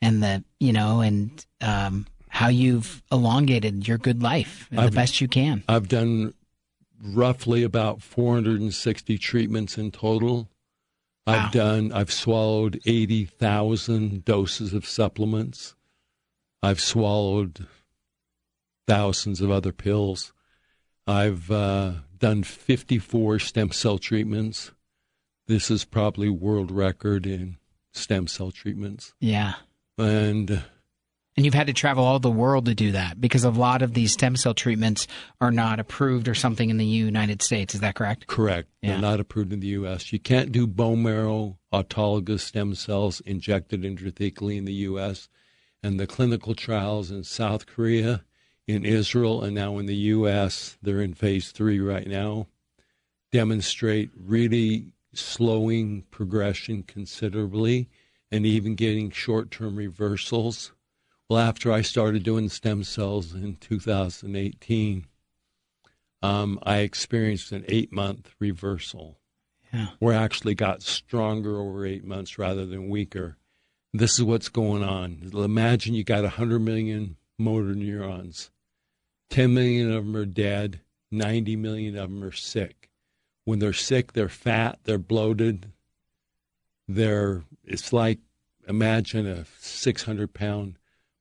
and 0.02 0.24
the, 0.24 0.44
you 0.60 0.74
know, 0.74 1.02
and, 1.02 1.46
um, 1.62 2.08
how 2.30 2.48
you've 2.48 3.04
elongated 3.12 3.88
your 3.88 4.00
good 4.00 4.24
life 4.24 4.68
the 4.72 4.90
best 4.90 5.22
you 5.22 5.28
can. 5.28 5.64
I've 5.70 5.88
done 5.88 6.34
roughly 7.00 7.62
about 7.62 8.02
460 8.02 9.20
treatments 9.20 9.78
in 9.78 9.92
total. 9.92 10.50
Wow. 11.28 11.34
I've 11.36 11.52
done, 11.52 11.92
I've 11.92 12.12
swallowed 12.12 12.80
80,000 12.88 14.26
doses 14.26 14.74
of 14.74 14.88
supplements. 14.88 15.76
I've 16.64 16.82
swallowed 16.82 17.68
thousands 18.88 19.42
of 19.42 19.52
other 19.52 19.72
pills. 19.72 20.34
I've 21.06 21.52
uh, 21.52 21.92
done 22.20 22.44
54 22.44 23.40
stem 23.40 23.72
cell 23.72 23.98
treatments. 23.98 24.72
This 25.48 25.72
is 25.72 25.86
probably 25.86 26.30
world 26.30 26.72
record 26.72 27.26
in 27.26 27.58
stem 27.94 28.28
cell 28.28 28.52
treatments. 28.52 29.14
Yeah. 29.20 29.54
And 29.98 30.52
uh, 30.52 30.60
and 31.40 31.46
you've 31.46 31.54
had 31.54 31.68
to 31.68 31.74
travel 31.74 32.04
all 32.04 32.20
the 32.20 32.30
world 32.30 32.66
to 32.66 32.76
do 32.76 32.92
that 32.92 33.22
because 33.22 33.46
a 33.46 33.50
lot 33.50 33.82
of 33.82 33.94
these 33.94 34.12
stem 34.12 34.36
cell 34.36 34.54
treatments 34.54 35.08
are 35.40 35.52
not 35.52 35.80
approved 35.80 36.28
or 36.28 36.36
something 36.36 36.70
in 36.70 36.76
the 36.76 36.86
United 36.86 37.42
States. 37.42 37.74
Is 37.74 37.80
that 37.80 37.96
correct? 37.96 38.28
Correct. 38.28 38.68
Yeah. 38.82 38.92
They're 38.92 39.02
not 39.02 39.22
approved 39.22 39.54
in 39.54 39.62
the 39.62 39.68
U.S. 39.68 40.12
You 40.12 40.20
can't 40.20 40.52
do 40.52 40.68
bone 40.68 41.02
marrow 41.02 41.58
autologous 41.74 42.42
stem 42.42 42.76
cells 42.76 43.22
injected 43.22 43.84
intrathecally 43.84 44.58
in 44.58 44.66
the 44.66 44.74
U.S. 44.74 45.30
And 45.82 45.98
the 45.98 46.08
clinical 46.08 46.56
trials 46.56 47.10
in 47.10 47.24
South 47.24 47.68
Korea 47.68 48.26
in 48.70 48.86
Israel 48.86 49.44
and 49.44 49.56
now 49.56 49.80
in 49.80 49.88
the 49.88 49.96
U.S., 49.96 50.78
they're 50.82 51.02
in 51.02 51.16
phase 51.16 51.52
three 51.52 51.80
right 51.80 52.06
now, 52.06 52.46
demonstrate 53.32 54.12
really 54.16 54.94
slowing 55.12 56.04
progression 56.12 56.84
considerably 56.84 57.90
and 58.32 58.46
even 58.46 58.76
getting 58.76 59.10
short 59.10 59.50
term 59.50 59.76
reversals. 59.76 60.72
Well, 61.28 61.40
after 61.40 61.72
I 61.72 61.82
started 61.82 62.22
doing 62.22 62.48
stem 62.48 62.84
cells 62.84 63.34
in 63.34 63.56
2018, 63.56 65.06
um, 66.22 66.60
I 66.62 66.78
experienced 66.80 67.52
an 67.52 67.66
eight 67.70 67.92
month 67.92 68.36
reversal 68.40 69.18
Yeah. 69.74 69.88
where 69.98 70.16
I 70.16 70.24
actually 70.24 70.54
got 70.56 70.84
stronger 70.84 71.58
over 71.60 71.86
eight 71.88 72.04
months 72.04 72.38
rather 72.38 72.68
than 72.68 72.88
weaker. 72.90 73.38
This 73.94 74.20
is 74.20 74.24
what's 74.24 74.50
going 74.50 74.84
on. 74.84 75.32
Imagine 75.34 75.96
you 75.96 76.04
got 76.04 76.24
100 76.24 76.60
million 76.60 77.16
motor 77.40 77.74
neurons, 77.74 78.52
10 79.30 79.54
million 79.54 79.92
of 79.92 80.06
them 80.06 80.15
are 80.15 80.26
dead, 80.26 80.82
90 81.12 81.56
million 81.56 81.98
of 81.98 82.10
them 82.10 82.24
are 82.24 82.32
sick. 82.32 82.89
When 83.46 83.60
they're 83.60 83.74
sick, 83.74 84.13
they're 84.13 84.30
fat, 84.30 84.80
they're 84.84 84.98
bloated, 84.98 85.72
they're, 86.88 87.44
it's 87.63 87.94
like 87.94 88.20
imagine 88.68 89.28
a 89.28 89.46
600 89.60 90.34
pound 90.34 90.78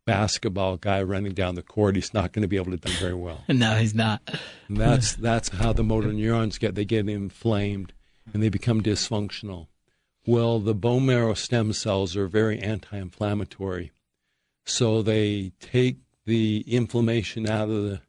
basketball 0.09 0.79
guy 0.79 1.03
running 1.03 1.35
down 1.35 1.55
the 1.55 1.63
court. 1.63 1.97
He's 1.97 2.15
not 2.15 2.33
going 2.33 2.43
to 2.43 2.49
be 2.49 2.57
able 2.57 2.71
to 2.71 2.79
do 2.79 2.93
very 2.93 3.15
well. 3.15 3.45
No, 3.49 3.77
he's 3.77 3.95
not. 3.95 4.23
And 4.69 4.77
that's 4.77 5.15
that's 5.15 5.49
how 5.51 5.73
the 5.73 5.85
motor 5.85 6.13
neurons 6.13 6.59
get 6.59 6.75
they 6.75 6.85
get 6.85 7.09
inflamed 7.09 7.93
and 8.33 8.43
they 8.43 8.49
become 8.49 8.83
dysfunctional. 8.83 9.67
Well, 10.27 10.61
the 10.61 10.75
bone 10.75 11.07
marrow 11.07 11.35
stem 11.35 11.73
cells 11.73 12.17
are 12.17 12.27
very 12.27 12.59
anti-inflammatory, 12.59 13.93
so 14.65 15.03
they 15.03 15.53
take 15.61 15.97
the 16.29 16.63
inflammation 16.67 17.49
out 17.49 17.71
of 17.71 17.83
the 17.85 18.01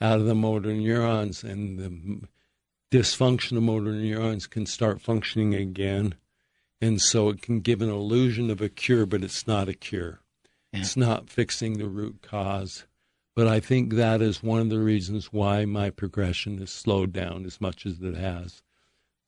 out 0.00 0.18
of 0.18 0.24
the 0.24 0.34
motor 0.34 0.72
neurons, 0.72 1.44
and 1.44 1.78
the 1.78 2.26
dysfunction 2.90 3.58
of 3.58 3.62
motor 3.62 3.92
neurons 3.92 4.46
can 4.46 4.64
start 4.64 5.02
functioning 5.02 5.54
again, 5.54 6.14
and 6.80 7.02
so 7.02 7.28
it 7.28 7.42
can 7.42 7.60
give 7.60 7.82
an 7.82 7.90
illusion 7.90 8.50
of 8.50 8.62
a 8.62 8.70
cure, 8.70 9.04
but 9.04 9.22
it's 9.22 9.46
not 9.46 9.68
a 9.68 9.74
cure. 9.74 10.20
Yeah. 10.72 10.80
It's 10.80 10.96
not 10.96 11.28
fixing 11.28 11.76
the 11.76 11.88
root 11.88 12.22
cause. 12.22 12.86
But 13.36 13.46
I 13.46 13.60
think 13.60 13.92
that 13.94 14.22
is 14.22 14.42
one 14.42 14.60
of 14.60 14.70
the 14.70 14.80
reasons 14.80 15.32
why 15.32 15.64
my 15.66 15.90
progression 15.90 16.58
has 16.58 16.70
slowed 16.70 17.12
down 17.12 17.44
as 17.44 17.60
much 17.60 17.84
as 17.84 18.00
it 18.00 18.16
has. 18.16 18.62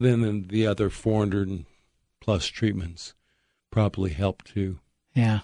Then 0.01 0.49
the 0.49 0.66
other 0.66 0.88
400 0.90 1.66
plus 2.21 2.47
treatments 2.47 3.14
probably 3.71 4.11
helped 4.11 4.47
too. 4.55 4.81
Yeah. 5.14 5.40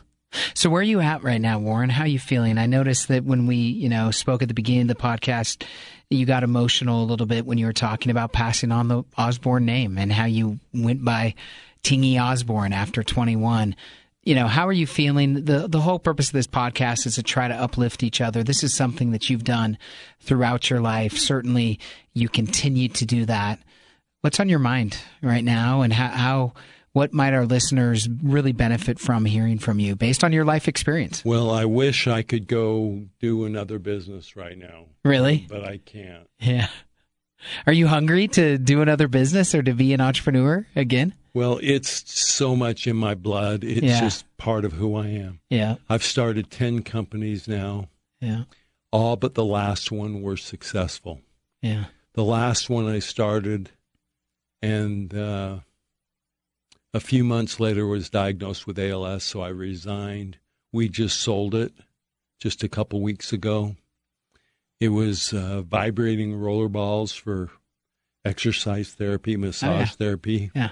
So 0.54 0.68
where 0.70 0.80
are 0.80 0.84
you 0.84 1.00
at 1.00 1.22
right 1.22 1.40
now, 1.40 1.58
Warren? 1.58 1.90
How 1.90 2.04
are 2.04 2.08
you 2.08 2.18
feeling? 2.18 2.58
I 2.58 2.66
noticed 2.66 3.08
that 3.08 3.24
when 3.24 3.46
we, 3.46 3.56
you 3.56 3.88
know, 3.88 4.10
spoke 4.10 4.42
at 4.42 4.48
the 4.48 4.54
beginning 4.54 4.82
of 4.82 4.88
the 4.88 4.94
podcast, 4.94 5.64
you 6.10 6.26
got 6.26 6.42
emotional 6.42 7.02
a 7.02 7.06
little 7.06 7.26
bit 7.26 7.46
when 7.46 7.58
you 7.58 7.66
were 7.66 7.72
talking 7.72 8.10
about 8.10 8.32
passing 8.32 8.72
on 8.72 8.88
the 8.88 9.04
Osborne 9.16 9.64
name 9.64 9.98
and 9.98 10.12
how 10.12 10.24
you 10.24 10.58
went 10.72 11.04
by 11.04 11.34
Tingey 11.82 12.20
Osborne 12.20 12.72
after 12.72 13.02
21. 13.02 13.76
You 14.24 14.34
know, 14.34 14.46
how 14.46 14.66
are 14.66 14.72
you 14.72 14.86
feeling? 14.86 15.44
The 15.44 15.68
the 15.68 15.80
whole 15.80 15.98
purpose 15.98 16.28
of 16.28 16.34
this 16.34 16.46
podcast 16.46 17.06
is 17.06 17.14
to 17.14 17.22
try 17.22 17.48
to 17.48 17.54
uplift 17.54 18.02
each 18.02 18.20
other. 18.20 18.42
This 18.42 18.62
is 18.62 18.74
something 18.74 19.12
that 19.12 19.30
you've 19.30 19.44
done 19.44 19.78
throughout 20.20 20.68
your 20.68 20.80
life. 20.80 21.16
Certainly, 21.16 21.78
you 22.12 22.28
continue 22.28 22.88
to 22.88 23.06
do 23.06 23.24
that. 23.24 23.58
What's 24.20 24.40
on 24.40 24.48
your 24.48 24.58
mind 24.58 24.98
right 25.22 25.44
now, 25.44 25.80
and 25.80 25.92
how, 25.92 26.08
how 26.08 26.52
what 26.92 27.12
might 27.12 27.32
our 27.34 27.44
listeners 27.46 28.08
really 28.22 28.52
benefit 28.52 28.98
from 28.98 29.24
hearing 29.24 29.58
from 29.58 29.78
you 29.78 29.94
based 29.96 30.24
on 30.24 30.32
your 30.32 30.44
life 30.44 30.68
experience? 30.68 31.24
Well, 31.24 31.50
I 31.50 31.64
wish 31.64 32.06
I 32.06 32.22
could 32.22 32.46
go 32.46 33.06
do 33.20 33.44
another 33.44 33.78
business 33.78 34.36
right 34.36 34.56
now, 34.58 34.86
Really? 35.04 35.46
but 35.48 35.64
I 35.64 35.78
can't. 35.78 36.28
Yeah. 36.40 36.68
Are 37.66 37.72
you 37.72 37.86
hungry 37.86 38.26
to 38.28 38.58
do 38.58 38.82
another 38.82 39.06
business 39.06 39.54
or 39.54 39.62
to 39.62 39.72
be 39.72 39.92
an 39.92 40.00
entrepreneur 40.00 40.66
again? 40.74 41.14
Well, 41.34 41.60
it's 41.62 42.10
so 42.12 42.56
much 42.56 42.86
in 42.88 42.96
my 42.96 43.14
blood. 43.14 43.62
It's 43.62 43.82
Yeah. 43.82 44.00
just 44.00 44.24
part 44.38 44.64
of 44.64 44.72
who 44.72 44.96
I 44.96 45.06
am. 45.08 45.38
Yeah. 45.48 45.76
I've 45.88 46.02
started 46.02 46.50
10 46.50 46.82
companies 46.82 47.46
now. 47.46 47.90
Yeah. 48.20 48.44
All 48.90 49.14
but 49.16 49.34
the 49.34 49.44
last 49.44 49.92
one 49.92 50.20
were 50.22 50.36
successful. 50.36 51.20
Yeah. 51.62 51.84
the 52.14 52.24
last 52.24 52.68
one 52.68 52.88
I 52.88 52.98
started, 52.98 53.70
and 54.60 55.14
uh, 55.14 55.58
a 56.94 57.00
few 57.00 57.24
months 57.24 57.60
later 57.60 57.86
was 57.86 58.10
diagnosed 58.10 58.66
with 58.66 58.78
ALS, 58.78 59.24
so 59.24 59.40
I 59.40 59.48
resigned. 59.48 60.38
We 60.72 60.88
just 60.88 61.20
sold 61.20 61.54
it 61.54 61.72
just 62.40 62.62
a 62.62 62.68
couple 62.68 63.00
weeks 63.00 63.32
ago. 63.32 63.76
It 64.80 64.88
was 64.90 65.32
uh, 65.32 65.62
vibrating 65.62 66.34
roller 66.36 66.68
balls 66.68 67.12
for 67.12 67.50
exercise 68.24 68.90
therapy, 68.90 69.36
massage 69.36 69.92
therapy, 69.94 70.50
Yeah. 70.54 70.70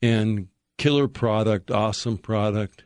and 0.00 0.48
killer 0.78 1.08
product, 1.08 1.70
awesome 1.70 2.18
product, 2.18 2.84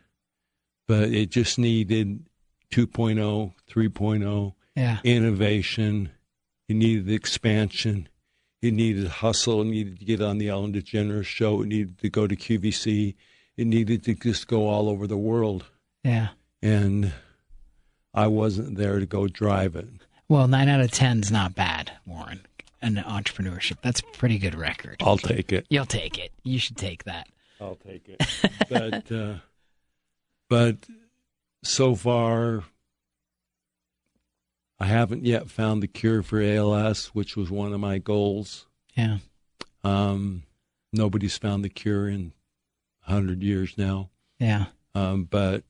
but 0.87 1.09
it 1.09 1.29
just 1.29 1.59
needed 1.59 2.25
2.0, 2.71 3.53
3.0 3.69 4.53
Yeah. 4.75 4.99
innovation. 5.03 6.11
It 6.67 6.75
needed 6.75 7.09
expansion. 7.09 8.09
It 8.61 8.73
needed 8.73 9.07
hustle. 9.07 9.61
It 9.61 9.65
needed 9.65 9.99
to 9.99 10.05
get 10.05 10.21
on 10.21 10.37
the 10.37 10.49
Ellen 10.49 10.73
DeGeneres 10.73 11.25
show. 11.25 11.61
It 11.61 11.67
needed 11.67 11.99
to 11.99 12.09
go 12.09 12.27
to 12.27 12.35
QVC. 12.35 13.15
It 13.55 13.67
needed 13.67 14.03
to 14.05 14.15
just 14.15 14.47
go 14.47 14.67
all 14.67 14.89
over 14.89 15.07
the 15.07 15.17
world. 15.17 15.65
Yeah. 16.03 16.29
And 16.61 17.13
I 18.13 18.27
wasn't 18.27 18.77
there 18.77 18.99
to 18.99 19.05
go 19.05 19.27
drive 19.27 19.75
it. 19.75 19.87
Well, 20.29 20.47
nine 20.47 20.69
out 20.69 20.81
of 20.81 20.91
ten's 20.91 21.31
not 21.31 21.55
bad, 21.55 21.91
Warren. 22.05 22.41
In 22.81 22.95
entrepreneurship, 22.95 23.77
that's 23.81 24.01
a 24.01 24.17
pretty 24.17 24.37
good 24.37 24.53
record. 24.53 24.97
I'll 25.01 25.17
take 25.17 25.51
it. 25.51 25.65
You'll 25.69 25.85
take 25.85 26.19
it. 26.19 26.31
You 26.43 26.59
should 26.59 26.77
take 26.77 27.05
that. 27.05 27.27
I'll 27.59 27.75
take 27.75 28.07
it. 28.07 28.23
but 28.69 29.11
uh, 29.11 29.35
but 30.47 30.77
so 31.63 31.95
far, 31.95 32.63
I 34.79 34.85
haven't 34.85 35.25
yet 35.25 35.49
found 35.49 35.81
the 35.81 35.87
cure 35.87 36.21
for 36.21 36.41
ALS, 36.41 37.07
which 37.07 37.35
was 37.35 37.49
one 37.49 37.73
of 37.73 37.79
my 37.79 37.97
goals. 37.97 38.67
Yeah. 38.95 39.17
Um, 39.83 40.43
nobody's 40.93 41.37
found 41.37 41.63
the 41.63 41.69
cure 41.69 42.07
in 42.09 42.33
hundred 43.01 43.41
years 43.41 43.75
now, 43.77 44.09
Yeah. 44.39 44.65
um, 44.93 45.23
but 45.23 45.63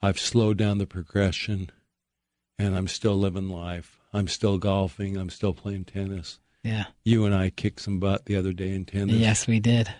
I've 0.00 0.18
slowed 0.18 0.56
down 0.56 0.78
the 0.78 0.86
progression, 0.86 1.70
and 2.58 2.74
I'm 2.76 2.88
still 2.88 3.16
living 3.16 3.48
life. 3.48 3.98
I'm 4.12 4.26
still 4.28 4.58
golfing. 4.58 5.16
I'm 5.16 5.30
still 5.30 5.52
playing 5.54 5.84
tennis. 5.84 6.40
Yeah. 6.64 6.86
You 7.04 7.24
and 7.26 7.34
I 7.34 7.50
kicked 7.50 7.80
some 7.80 8.00
butt 8.00 8.24
the 8.26 8.36
other 8.36 8.52
day 8.52 8.70
in 8.74 8.84
tennis. 8.84 9.16
Yes, 9.16 9.46
we 9.46 9.60
did. 9.60 9.92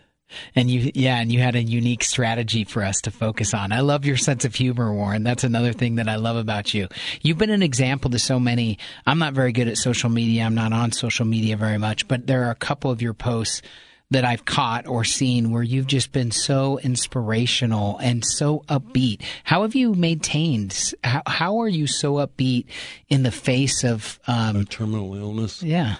And 0.54 0.70
you, 0.70 0.90
yeah, 0.94 1.18
and 1.18 1.30
you 1.32 1.40
had 1.40 1.54
a 1.56 1.62
unique 1.62 2.04
strategy 2.04 2.64
for 2.64 2.82
us 2.82 3.00
to 3.02 3.10
focus 3.10 3.54
on. 3.54 3.72
I 3.72 3.80
love 3.80 4.04
your 4.04 4.16
sense 4.16 4.44
of 4.44 4.54
humor, 4.54 4.92
Warren. 4.92 5.22
That's 5.22 5.44
another 5.44 5.72
thing 5.72 5.96
that 5.96 6.08
I 6.08 6.16
love 6.16 6.36
about 6.36 6.74
you. 6.74 6.88
You've 7.22 7.38
been 7.38 7.50
an 7.50 7.62
example 7.62 8.10
to 8.10 8.18
so 8.18 8.38
many. 8.40 8.78
I'm 9.06 9.18
not 9.18 9.34
very 9.34 9.52
good 9.52 9.68
at 9.68 9.76
social 9.76 10.10
media. 10.10 10.44
I'm 10.44 10.54
not 10.54 10.72
on 10.72 10.92
social 10.92 11.24
media 11.26 11.56
very 11.56 11.78
much, 11.78 12.08
but 12.08 12.26
there 12.26 12.44
are 12.44 12.50
a 12.50 12.54
couple 12.56 12.90
of 12.90 13.02
your 13.02 13.14
posts 13.14 13.62
that 14.10 14.26
I've 14.26 14.44
caught 14.44 14.86
or 14.86 15.04
seen 15.04 15.52
where 15.52 15.62
you've 15.62 15.86
just 15.86 16.12
been 16.12 16.30
so 16.32 16.78
inspirational 16.80 17.96
and 17.98 18.22
so 18.24 18.60
upbeat. 18.68 19.22
How 19.44 19.62
have 19.62 19.74
you 19.74 19.94
maintained? 19.94 20.92
How, 21.02 21.22
how 21.26 21.58
are 21.60 21.68
you 21.68 21.86
so 21.86 22.14
upbeat 22.16 22.66
in 23.08 23.22
the 23.22 23.30
face 23.30 23.84
of, 23.84 24.20
um, 24.26 24.56
A 24.56 24.64
terminal 24.66 25.14
illness. 25.14 25.62
yeah, 25.62 25.96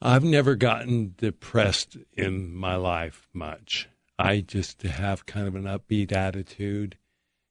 I've 0.00 0.24
never 0.24 0.54
gotten 0.54 1.14
depressed 1.16 1.96
in 2.12 2.54
my 2.54 2.76
life 2.76 3.28
much. 3.32 3.88
I 4.18 4.40
just 4.40 4.82
have 4.82 5.26
kind 5.26 5.46
of 5.48 5.54
an 5.54 5.64
upbeat 5.64 6.12
attitude. 6.12 6.96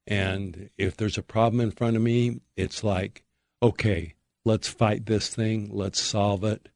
And 0.06 0.70
if 0.78 0.96
there's 0.96 1.18
a 1.18 1.24
problem 1.24 1.60
in 1.60 1.72
front 1.72 1.96
of 1.98 2.02
me, 2.02 2.40
it's 2.56 2.84
like, 2.84 3.24
okay, 3.62 4.14
let's 4.46 4.68
fight 4.68 5.06
this 5.06 5.30
thing. 5.30 5.70
Let's 5.72 6.02
solve 6.02 6.44
it. 6.44 6.70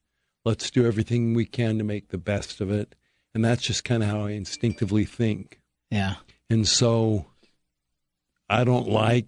Let's 0.43 0.69
do 0.71 0.85
everything 0.85 1.33
we 1.33 1.45
can 1.45 1.77
to 1.77 1.83
make 1.83 2.09
the 2.09 2.17
best 2.17 2.59
of 2.59 2.71
it. 2.71 2.95
And 3.33 3.45
that's 3.45 3.63
just 3.63 3.83
kind 3.85 4.03
of 4.03 4.09
how 4.09 4.25
I 4.25 4.31
instinctively 4.31 5.05
think. 5.05 5.61
yeah, 5.89 6.15
And 6.49 6.67
so 6.67 7.27
I 8.49 8.65
don't 8.65 8.89
like, 8.89 9.27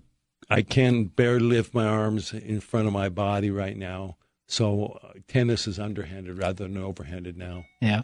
I 0.49 0.61
can 0.61 1.05
barely 1.05 1.45
lift 1.45 1.73
my 1.73 1.85
arms 1.85 2.33
in 2.33 2.59
front 2.59 2.87
of 2.87 2.93
my 2.93 3.07
body 3.07 3.49
right 3.49 3.77
now. 3.77 4.17
So 4.47 4.99
uh, 5.03 5.13
tennis 5.27 5.67
is 5.67 5.79
underhanded 5.79 6.37
rather 6.37 6.67
than 6.67 6.75
overhanded 6.75 7.35
now. 7.37 7.65
yeah, 7.81 8.01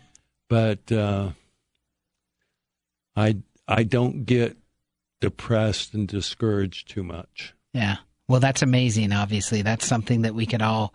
But 0.48 0.92
uh, 0.92 1.32
I, 3.16 3.38
I 3.68 3.84
don't 3.84 4.26
get 4.26 4.58
depressed 5.22 5.94
and 5.94 6.08
discouraged 6.08 6.90
too 6.90 7.04
much. 7.04 7.54
Yeah. 7.74 7.98
Well, 8.28 8.40
that's 8.40 8.62
amazing. 8.62 9.12
Obviously, 9.12 9.62
that's 9.62 9.86
something 9.86 10.22
that 10.22 10.36
we 10.36 10.46
could 10.46 10.62
all, 10.62 10.94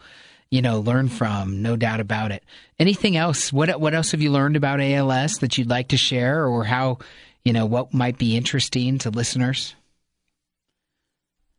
you 0.51 0.63
know, 0.63 0.81
learn 0.81 1.09
from. 1.09 1.63
No 1.63 1.77
doubt 1.77 2.01
about 2.01 2.33
it. 2.33 2.45
Anything 2.79 3.17
else? 3.17 3.53
What 3.53 3.81
What 3.81 3.95
else 3.95 4.13
have 4.13 4.23
you 4.23 4.31
learned 4.31 4.57
about 4.57 4.81
ALS 4.81 5.35
that 5.39 5.59
you'd 5.59 5.69
like 5.69 5.89
to 5.89 5.97
share, 5.97 6.47
or 6.47 6.65
how, 6.65 6.99
you 7.45 7.53
know, 7.53 7.67
what 7.67 7.93
might 7.93 8.19
be 8.19 8.37
interesting 8.37 8.99
to 8.99 9.11
listeners? 9.11 9.75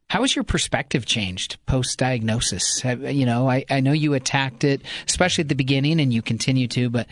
How 0.09 0.21
has 0.21 0.35
your 0.35 0.43
perspective 0.43 1.05
changed 1.05 1.57
post 1.65 1.97
diagnosis? 1.97 2.83
You 2.83 3.25
know, 3.25 3.49
I, 3.49 3.65
I 3.69 3.79
know 3.79 3.91
you 3.91 4.13
attacked 4.13 4.63
it, 4.63 4.81
especially 5.07 5.43
at 5.43 5.49
the 5.49 5.55
beginning, 5.55 5.99
and 5.99 6.13
you 6.13 6.21
continue 6.21 6.67
to, 6.69 6.89
but 6.89 7.07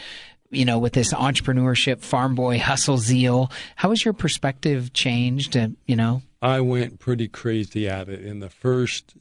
you 0.51 0.65
know, 0.65 0.77
with 0.77 0.93
this 0.93 1.13
entrepreneurship, 1.13 2.01
farm 2.01 2.35
boy 2.35 2.59
hustle 2.59 2.97
zeal, 2.97 3.51
how 3.75 3.89
has 3.89 4.05
your 4.05 4.13
perspective 4.13 4.93
changed? 4.93 5.57
Uh, 5.57 5.69
you 5.87 5.95
know, 5.95 6.21
I 6.41 6.61
went 6.61 6.99
pretty 6.99 7.27
crazy 7.27 7.89
at 7.89 8.09
it. 8.09 8.23
In 8.23 8.39
the 8.39 8.49
first 8.49 9.15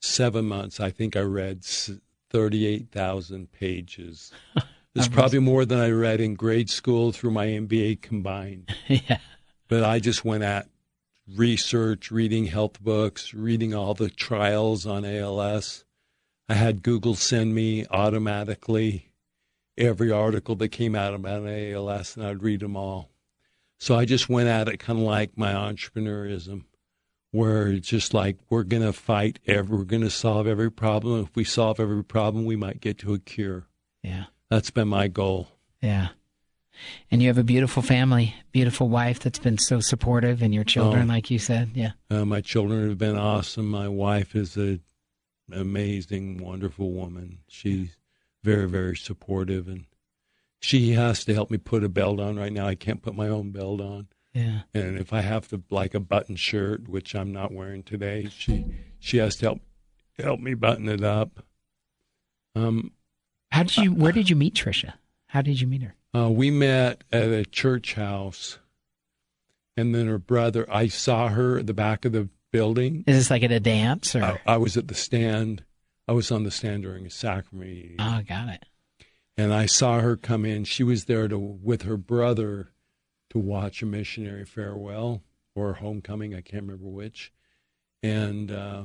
seven 0.00 0.44
months, 0.44 0.80
I 0.80 0.90
think 0.90 1.16
I 1.16 1.20
read 1.20 1.64
38,000 1.64 3.50
pages. 3.52 4.32
It's 4.96 5.08
probably 5.08 5.40
more 5.40 5.64
than 5.64 5.80
I 5.80 5.90
read 5.90 6.20
in 6.20 6.36
grade 6.36 6.70
school 6.70 7.10
through 7.10 7.32
my 7.32 7.46
MBA 7.46 8.00
combined. 8.00 8.72
yeah. 8.86 9.18
But 9.66 9.82
I 9.82 9.98
just 9.98 10.24
went 10.24 10.44
at 10.44 10.68
research, 11.32 12.10
reading 12.10 12.46
health 12.46 12.80
books, 12.82 13.32
reading 13.34 13.74
all 13.74 13.94
the 13.94 14.10
trials 14.10 14.86
on 14.86 15.04
ALS. 15.04 15.84
I 16.48 16.54
had 16.54 16.82
Google 16.82 17.14
send 17.14 17.54
me 17.54 17.86
automatically 17.90 19.12
every 19.76 20.10
article 20.10 20.54
that 20.56 20.68
came 20.68 20.94
out 20.94 21.14
about 21.14 21.46
ALS, 21.46 22.16
and 22.16 22.26
I'd 22.26 22.42
read 22.42 22.60
them 22.60 22.76
all. 22.76 23.10
So 23.78 23.96
I 23.96 24.04
just 24.04 24.28
went 24.28 24.48
at 24.48 24.68
it 24.68 24.78
kind 24.78 24.98
of 24.98 25.04
like 25.04 25.36
my 25.36 25.52
entrepreneurism, 25.52 26.64
where 27.32 27.68
it's 27.68 27.88
just 27.88 28.14
like 28.14 28.38
we're 28.48 28.62
going 28.62 28.82
to 28.82 28.92
fight 28.92 29.40
every, 29.46 29.78
we're 29.78 29.84
going 29.84 30.02
to 30.02 30.10
solve 30.10 30.46
every 30.46 30.70
problem. 30.70 31.22
If 31.22 31.34
we 31.34 31.44
solve 31.44 31.80
every 31.80 32.04
problem, 32.04 32.44
we 32.44 32.56
might 32.56 32.80
get 32.80 32.98
to 32.98 33.14
a 33.14 33.18
cure. 33.18 33.66
Yeah. 34.02 34.24
That's 34.50 34.70
been 34.70 34.88
my 34.88 35.08
goal. 35.08 35.48
Yeah. 35.80 36.08
And 37.10 37.22
you 37.22 37.28
have 37.28 37.38
a 37.38 37.44
beautiful 37.44 37.82
family, 37.82 38.34
beautiful 38.52 38.88
wife 38.88 39.20
that's 39.20 39.38
been 39.38 39.58
so 39.58 39.80
supportive, 39.80 40.42
and 40.42 40.54
your 40.54 40.64
children, 40.64 41.10
oh, 41.10 41.14
like 41.14 41.30
you 41.30 41.38
said, 41.38 41.70
yeah. 41.74 41.92
Uh, 42.10 42.24
my 42.24 42.40
children 42.40 42.88
have 42.88 42.98
been 42.98 43.16
awesome. 43.16 43.68
My 43.68 43.88
wife 43.88 44.34
is 44.34 44.56
a 44.56 44.80
amazing, 45.52 46.38
wonderful 46.38 46.92
woman. 46.92 47.38
She's 47.48 47.96
very, 48.42 48.68
very 48.68 48.96
supportive, 48.96 49.68
and 49.68 49.86
she 50.60 50.92
has 50.92 51.24
to 51.24 51.34
help 51.34 51.50
me 51.50 51.58
put 51.58 51.84
a 51.84 51.88
belt 51.88 52.20
on. 52.20 52.36
Right 52.36 52.52
now, 52.52 52.66
I 52.66 52.74
can't 52.74 53.02
put 53.02 53.14
my 53.14 53.28
own 53.28 53.50
belt 53.50 53.80
on. 53.80 54.08
Yeah. 54.32 54.62
And 54.74 54.98
if 54.98 55.12
I 55.12 55.20
have 55.20 55.48
to 55.48 55.62
like 55.70 55.94
a 55.94 56.00
button 56.00 56.36
shirt, 56.36 56.88
which 56.88 57.14
I'm 57.14 57.32
not 57.32 57.52
wearing 57.52 57.82
today, 57.82 58.28
she 58.30 58.66
she 58.98 59.18
has 59.18 59.36
to 59.36 59.46
help 59.46 59.60
help 60.18 60.40
me 60.40 60.54
button 60.54 60.88
it 60.88 61.04
up. 61.04 61.44
Um, 62.56 62.92
how 63.50 63.62
did 63.62 63.76
you? 63.76 63.92
Where 63.92 64.12
did 64.12 64.28
you 64.28 64.36
meet 64.36 64.54
Trisha? 64.54 64.94
How 65.34 65.42
did 65.42 65.60
you 65.60 65.66
meet 65.66 65.82
her? 65.82 65.96
Uh, 66.14 66.30
we 66.30 66.52
met 66.52 67.02
at 67.10 67.28
a 67.28 67.44
church 67.44 67.94
house, 67.94 68.60
and 69.76 69.92
then 69.92 70.06
her 70.06 70.16
brother. 70.16 70.64
I 70.70 70.86
saw 70.86 71.26
her 71.26 71.58
at 71.58 71.66
the 71.66 71.74
back 71.74 72.04
of 72.04 72.12
the 72.12 72.28
building. 72.52 73.02
Is 73.08 73.16
this 73.16 73.30
like 73.30 73.42
at 73.42 73.50
a 73.50 73.58
dance 73.58 74.14
or? 74.14 74.22
I, 74.22 74.40
I 74.46 74.56
was 74.58 74.76
at 74.76 74.86
the 74.86 74.94
stand. 74.94 75.64
I 76.06 76.12
was 76.12 76.30
on 76.30 76.44
the 76.44 76.52
stand 76.52 76.84
during 76.84 77.04
a 77.04 77.10
sacrament 77.10 77.68
meeting. 77.68 77.96
Oh, 77.98 78.20
got 78.28 78.48
it. 78.48 78.64
And 79.36 79.52
I 79.52 79.66
saw 79.66 79.98
her 79.98 80.16
come 80.16 80.44
in. 80.44 80.62
She 80.62 80.84
was 80.84 81.06
there 81.06 81.26
to 81.26 81.36
with 81.36 81.82
her 81.82 81.96
brother 81.96 82.70
to 83.30 83.38
watch 83.40 83.82
a 83.82 83.86
missionary 83.86 84.44
farewell 84.44 85.24
or 85.56 85.74
homecoming. 85.74 86.32
I 86.32 86.42
can't 86.42 86.62
remember 86.62 86.86
which. 86.86 87.32
And 88.04 88.52
uh, 88.52 88.84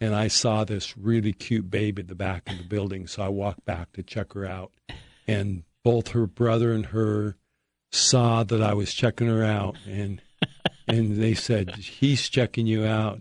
and 0.00 0.14
I 0.14 0.28
saw 0.28 0.64
this 0.64 0.98
really 0.98 1.32
cute 1.32 1.70
babe 1.70 1.98
at 1.98 2.08
the 2.08 2.14
back 2.14 2.50
of 2.50 2.58
the 2.58 2.64
building. 2.64 3.06
So 3.06 3.22
I 3.22 3.28
walked 3.28 3.64
back 3.64 3.92
to 3.92 4.02
check 4.02 4.32
her 4.32 4.44
out, 4.44 4.72
and 5.26 5.64
both 5.82 6.08
her 6.08 6.26
brother 6.26 6.72
and 6.72 6.86
her 6.86 7.36
saw 7.92 8.42
that 8.44 8.62
I 8.62 8.74
was 8.74 8.92
checking 8.92 9.28
her 9.28 9.44
out, 9.44 9.76
and 9.86 10.20
and 10.88 11.16
they 11.16 11.34
said 11.34 11.76
he's 11.76 12.28
checking 12.28 12.66
you 12.66 12.84
out, 12.84 13.20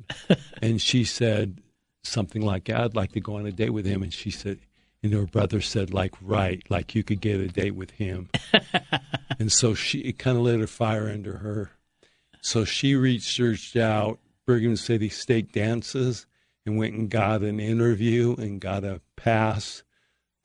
and 0.61 0.81
she 0.81 1.03
said 1.03 1.61
something 2.03 2.41
like 2.41 2.69
I'd 2.69 2.95
like 2.95 3.11
to 3.13 3.19
go 3.21 3.35
on 3.35 3.45
a 3.45 3.51
date 3.51 3.71
with 3.71 3.85
him, 3.85 4.03
and 4.03 4.13
she 4.13 4.31
said. 4.31 4.59
And 5.05 5.11
her 5.11 5.25
brother 5.25 5.59
said, 5.59 5.93
like, 5.93 6.13
right, 6.21 6.63
like 6.69 6.95
you 6.95 7.03
could 7.03 7.19
get 7.19 7.41
a 7.41 7.49
date 7.49 7.75
with 7.75 7.91
him. 7.91 8.29
and 9.37 9.51
so 9.51 9.73
she, 9.73 9.99
it 9.99 10.17
kind 10.17 10.37
of 10.37 10.43
lit 10.43 10.61
a 10.61 10.67
fire 10.67 11.09
under 11.09 11.39
her. 11.39 11.71
So 12.39 12.63
she 12.63 12.95
reached 12.95 13.75
out 13.75 14.19
Brigham 14.45 14.77
City 14.77 15.09
State 15.09 15.51
Dances 15.51 16.25
and 16.65 16.77
went 16.77 16.93
and 16.93 17.09
got 17.09 17.41
an 17.41 17.59
interview 17.59 18.35
and 18.37 18.59
got 18.59 18.83
a 18.83 19.01
pass 19.15 19.83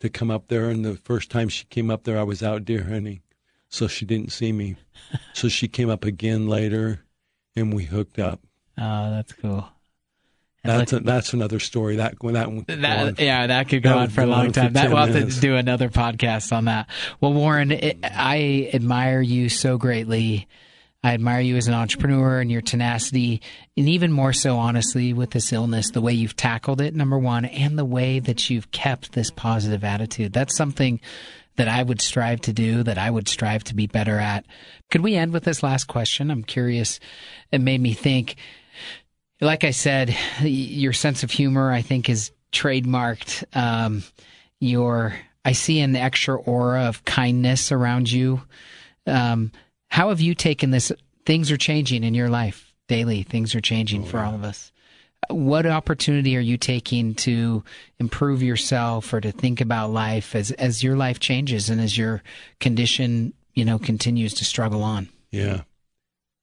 to 0.01 0.09
come 0.09 0.31
up 0.31 0.49
there. 0.49 0.69
And 0.69 0.85
the 0.85 0.97
first 0.97 1.31
time 1.31 1.49
she 1.49 1.65
came 1.67 1.91
up 1.91 2.05
there, 2.05 2.19
I 2.19 2.23
was 2.23 2.43
out 2.43 2.65
deer 2.65 2.85
hunting, 2.85 3.21
so 3.69 3.89
she 3.89 4.05
didn't 4.05 4.33
see 4.33 4.53
me. 4.53 4.77
so 5.35 5.49
she 5.49 5.69
came 5.69 5.91
up 5.91 6.05
again 6.05 6.49
later, 6.49 7.05
and 7.57 7.73
we 7.73 7.85
hooked 7.85 8.19
up. 8.19 8.41
Oh, 8.77 9.11
that's 9.11 9.33
cool. 9.33 9.69
that's 10.65 10.93
a, 10.93 11.01
that's 11.01 11.33
another 11.33 11.59
story. 11.59 11.97
That 11.97 12.17
that 12.21 12.53
one. 12.53 12.65
That, 12.69 13.19
yeah, 13.19 13.47
that 13.47 13.69
could 13.69 13.83
go 13.83 13.91
that 13.91 13.99
on 13.99 14.09
for 14.11 14.23
a 14.23 14.27
long 14.27 14.53
time. 14.53 14.75
That 14.75 14.91
we'll 14.91 15.07
have 15.07 15.35
to 15.35 15.41
do 15.41 15.57
another 15.57 15.89
podcast 15.89 16.53
on 16.53 16.67
that. 16.67 16.89
Well, 17.21 17.33
Warren, 17.33 17.73
it, 17.73 17.99
I 18.03 18.71
admire 18.73 19.21
you 19.21 19.49
so 19.49 19.79
greatly 19.79 20.47
I 21.09 21.15
admire 21.15 21.41
you 21.41 21.57
as 21.57 21.69
an 21.69 21.73
entrepreneur 21.73 22.39
and 22.39 22.53
your 22.53 22.61
tenacity, 22.61 23.41
and 23.79 23.89
even 23.89 24.13
more 24.13 24.35
so, 24.35 24.59
honestly, 24.59 25.15
with 25.15 25.31
this 25.31 25.55
illness, 25.55 25.91
the 25.91 26.03
way 26.03 26.13
you've 26.13 26.37
tackled 26.37 26.83
it, 26.83 26.95
number 26.95 27.19
one, 27.19 27.47
and 27.47 27.79
the 27.79 27.85
way 27.87 28.19
that 28.19 28.51
you've 28.51 28.71
kept 28.73 29.13
this 29.13 29.31
positive 29.31 29.85
attitude. 29.85 30.35
That's 30.35 30.55
something 30.55 31.01
that 31.57 31.67
I 31.67 31.83
would 31.83 32.03
strive 32.03 32.43
to 32.43 32.53
do, 32.53 32.83
that 32.83 32.99
I 32.99 33.11
would 33.11 33.27
strive 33.27 33.65
to 33.65 33.75
be 33.75 33.87
better 33.87 34.19
at. 34.19 34.45
Could 34.91 35.01
we 35.01 35.15
end 35.15 35.33
with 35.33 35.45
this 35.45 35.63
last 35.63 35.85
question? 35.85 36.31
I'm 36.31 36.45
curious. 36.45 37.01
It 37.51 37.63
made 37.63 37.81
me 37.81 37.95
think, 37.95 38.37
like 39.41 39.65
I 39.65 39.71
said, 39.71 40.15
your 40.43 40.93
sense 40.93 41.23
of 41.23 41.31
humor, 41.31 41.73
I 41.73 41.81
think, 41.81 42.11
is 42.11 42.33
trademarked. 42.53 43.45
Um, 43.57 44.03
your, 44.61 45.15
I 45.43 45.53
see 45.53 45.81
an 45.81 45.97
extra 45.97 46.37
aura 46.37 46.83
of 46.83 47.03
kindness 47.07 47.73
around 47.73 48.13
you. 48.13 48.43
Um, 49.07 49.53
how 49.89 50.11
have 50.11 50.21
you 50.21 50.35
taken 50.35 50.71
this? 50.71 50.93
Things 51.25 51.51
are 51.51 51.57
changing 51.57 52.05
in 52.05 52.15
your 52.15 52.29
life 52.29 52.73
daily. 52.89 53.23
Things 53.23 53.55
are 53.55 53.61
changing 53.61 54.03
oh, 54.03 54.07
for 54.07 54.21
all 54.21 54.35
of 54.35 54.45
us. 54.45 54.73
What 55.29 55.67
opportunity 55.67 56.37
are 56.37 56.41
you 56.41 56.57
taking 56.57 57.15
to 57.17 57.65
improve 57.99 58.43
yourself 58.43 59.13
or 59.13 59.21
to 59.21 59.33
think 59.33 59.61
about 59.61 59.91
life 59.91 60.35
as 60.35 60.53
as 60.53 60.83
your 60.83 60.97
life 60.97 61.19
changes 61.19 61.69
and 61.69 61.81
as 61.81 61.99
your 61.99 62.23
condition, 62.61 63.35
you 63.55 63.65
know, 63.65 63.79
continues 63.79 64.35
to 64.35 64.45
struggle 64.45 64.83
on? 64.83 65.09
Yeah. 65.31 65.63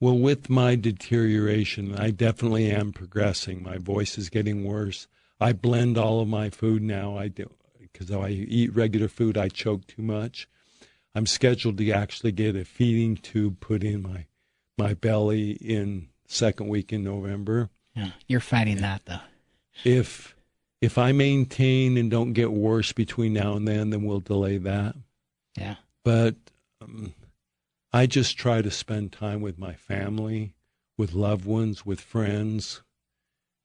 Well, 0.02 0.20
with 0.20 0.50
my 0.50 0.76
deterioration, 0.76 1.96
I 1.96 2.12
definitely 2.12 2.70
am 2.70 2.92
progressing. 2.92 3.64
My 3.64 3.78
voice 3.78 4.18
is 4.18 4.30
getting 4.30 4.66
worse. 4.66 5.08
I 5.40 5.54
blend 5.54 5.98
all 5.98 6.20
of 6.20 6.28
my 6.28 6.50
food 6.50 6.84
now. 6.84 7.18
I 7.18 7.30
do 7.30 7.50
because 7.80 8.12
I 8.12 8.30
eat 8.30 8.76
regular 8.76 9.08
food, 9.08 9.38
I 9.38 9.48
choke 9.48 9.88
too 9.88 10.02
much. 10.02 10.50
I'm 11.16 11.26
scheduled 11.26 11.78
to 11.78 11.92
actually 11.92 12.34
get 12.34 12.58
a 12.58 12.66
feeding 12.66 13.16
tube 13.16 13.62
put 13.62 13.84
in 13.84 14.02
my 14.02 14.26
my 14.78 14.94
belly 14.94 15.52
in 15.52 16.10
second 16.28 16.68
week 16.68 16.92
in 16.92 17.04
November. 17.04 17.70
Yeah, 17.96 18.12
you're 18.28 18.42
fighting 18.42 18.82
that 18.82 19.06
though. 19.06 19.22
If 19.86 20.36
if 20.82 20.98
I 20.98 21.14
maintain 21.14 21.98
and 21.98 22.12
don't 22.12 22.34
get 22.34 22.52
worse 22.52 22.92
between 22.92 23.34
now 23.34 23.54
and 23.56 23.66
then, 23.66 23.92
then 23.92 24.04
we'll 24.04 24.20
delay 24.20 24.58
that. 24.58 24.96
Yeah. 25.58 25.76
But 26.04 26.36
um, 26.82 27.14
I 27.94 28.06
just 28.06 28.38
try 28.38 28.62
to 28.62 28.70
spend 28.70 29.14
time 29.14 29.42
with 29.42 29.58
my 29.58 29.74
family, 29.74 30.54
with 30.98 31.14
loved 31.14 31.46
ones, 31.46 31.86
with 31.86 32.02
friends, 32.02 32.82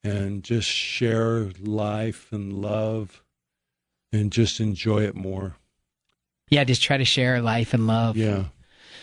and 0.05 0.45
just 0.45 0.69
share 0.69 1.51
life 1.61 2.31
and 2.31 2.53
love 2.53 3.25
and 4.13 4.33
just 4.33 4.61
enjoy 4.61 5.03
it 5.03 5.17
more 5.17 5.57
yeah, 6.51 6.65
just 6.65 6.83
try 6.83 6.97
to 6.97 7.05
share 7.05 7.41
life 7.41 7.73
and 7.75 7.87
love. 7.87 8.17
Yeah. 8.17 8.45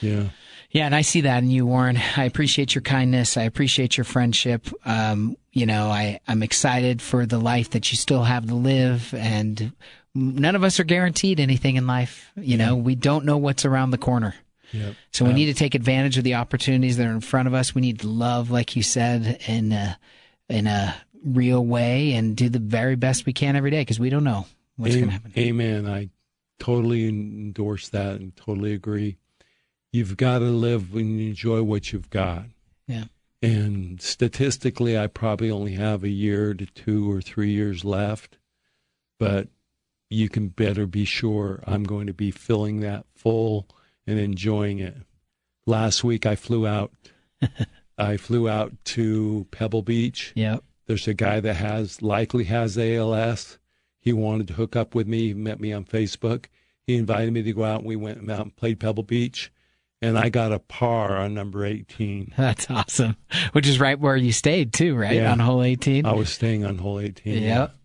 Yeah. 0.01 0.25
Yeah, 0.69 0.85
and 0.85 0.93
I 0.93 1.01
see 1.01 1.21
that 1.21 1.43
in 1.43 1.49
you, 1.49 1.65
Warren. 1.65 1.97
I 2.17 2.25
appreciate 2.25 2.75
your 2.75 2.81
kindness. 2.81 3.37
I 3.37 3.43
appreciate 3.43 3.95
your 3.95 4.03
friendship. 4.03 4.67
Um, 4.85 5.37
you 5.53 5.65
know, 5.65 5.87
I, 5.87 6.19
I'm 6.27 6.43
excited 6.43 7.01
for 7.01 7.25
the 7.25 7.39
life 7.39 7.69
that 7.71 7.89
you 7.89 7.97
still 7.97 8.23
have 8.23 8.45
to 8.47 8.53
live, 8.53 9.13
and 9.13 9.71
none 10.13 10.55
of 10.55 10.65
us 10.65 10.79
are 10.79 10.83
guaranteed 10.83 11.39
anything 11.39 11.77
in 11.77 11.87
life. 11.87 12.31
You 12.35 12.57
know, 12.57 12.75
we 12.75 12.95
don't 12.95 13.23
know 13.23 13.37
what's 13.37 13.63
around 13.63 13.91
the 13.91 13.97
corner. 13.97 14.35
Yep. 14.73 14.95
So 15.13 15.23
we 15.23 15.31
need 15.31 15.45
to 15.45 15.53
take 15.53 15.73
advantage 15.73 16.17
of 16.17 16.25
the 16.25 16.35
opportunities 16.35 16.97
that 16.97 17.07
are 17.07 17.11
in 17.11 17.21
front 17.21 17.47
of 17.47 17.53
us. 17.53 17.73
We 17.73 17.81
need 17.81 18.01
to 18.01 18.09
love, 18.09 18.51
like 18.51 18.75
you 18.75 18.83
said, 18.83 19.41
in 19.47 19.71
a, 19.71 19.97
in 20.49 20.67
a 20.67 20.95
real 21.23 21.65
way, 21.65 22.11
and 22.11 22.35
do 22.35 22.49
the 22.49 22.59
very 22.59 22.97
best 22.97 23.25
we 23.25 23.31
can 23.31 23.55
every 23.55 23.71
day 23.71 23.81
because 23.81 24.01
we 24.01 24.09
don't 24.09 24.25
know 24.25 24.45
what's 24.75 24.95
going 24.95 25.07
to 25.07 25.13
happen. 25.13 25.31
Amen. 25.37 25.87
I 25.87 26.09
totally 26.59 27.07
endorse 27.07 27.89
that 27.89 28.15
and 28.15 28.35
totally 28.35 28.73
agree. 28.73 29.17
You've 29.91 30.17
got 30.17 30.39
to 30.39 30.45
live 30.45 30.93
and 30.93 31.19
enjoy 31.19 31.63
what 31.63 31.91
you've 31.91 32.09
got. 32.09 32.45
Yeah. 32.87 33.05
And 33.41 34.01
statistically, 34.01 34.97
I 34.97 35.07
probably 35.07 35.51
only 35.51 35.73
have 35.73 36.03
a 36.03 36.09
year 36.09 36.53
to 36.53 36.65
two 36.65 37.11
or 37.11 37.21
three 37.21 37.51
years 37.51 37.85
left, 37.85 38.37
but 39.19 39.47
you 40.09 40.29
can 40.29 40.49
better 40.49 40.87
be 40.87 41.05
sure 41.05 41.63
I'm 41.67 41.83
going 41.83 42.07
to 42.07 42.13
be 42.13 42.31
filling 42.31 42.79
that 42.79 43.05
full 43.15 43.67
and 44.05 44.19
enjoying 44.19 44.79
it. 44.79 44.95
Last 45.65 46.03
week, 46.03 46.25
I 46.25 46.35
flew 46.35 46.65
out 46.65 46.91
I 47.97 48.17
flew 48.17 48.47
out 48.47 48.73
to 48.85 49.47
Pebble 49.51 49.81
Beach. 49.81 50.31
Yep. 50.35 50.63
There's 50.85 51.07
a 51.07 51.13
guy 51.13 51.39
that 51.39 51.55
has 51.55 52.01
likely 52.01 52.45
has 52.45 52.77
ALS. 52.77 53.57
He 54.07 54.13
wanted 54.13 54.47
to 54.47 54.53
hook 54.53 54.77
up 54.77 54.95
with 54.95 55.05
me. 55.05 55.27
He 55.27 55.33
met 55.33 55.59
me 55.59 55.73
on 55.73 55.83
Facebook. 55.83 56.45
He 56.85 56.95
invited 56.95 57.33
me 57.33 57.43
to 57.43 57.51
go 57.51 57.65
out, 57.65 57.79
and 57.79 57.85
we 57.85 57.97
went 57.97 58.31
out 58.31 58.39
and 58.39 58.55
played 58.55 58.79
Pebble 58.79 59.03
Beach. 59.03 59.51
And 60.01 60.17
I 60.17 60.29
got 60.29 60.53
a 60.53 60.59
par 60.59 61.17
on 61.17 61.33
number 61.33 61.65
18. 61.65 62.31
That's 62.37 62.71
awesome. 62.71 63.17
Which 63.51 63.67
is 63.67 63.81
right 63.81 63.99
where 63.99 64.15
you 64.15 64.31
stayed 64.31 64.71
too, 64.71 64.95
right? 64.95 65.17
Yeah. 65.17 65.33
On 65.33 65.39
hole 65.39 65.61
18. 65.61 66.05
I 66.05 66.13
was 66.13 66.29
staying 66.29 66.63
on 66.63 66.77
hole 66.77 67.01
18. 67.01 67.43
Yep. 67.43 67.75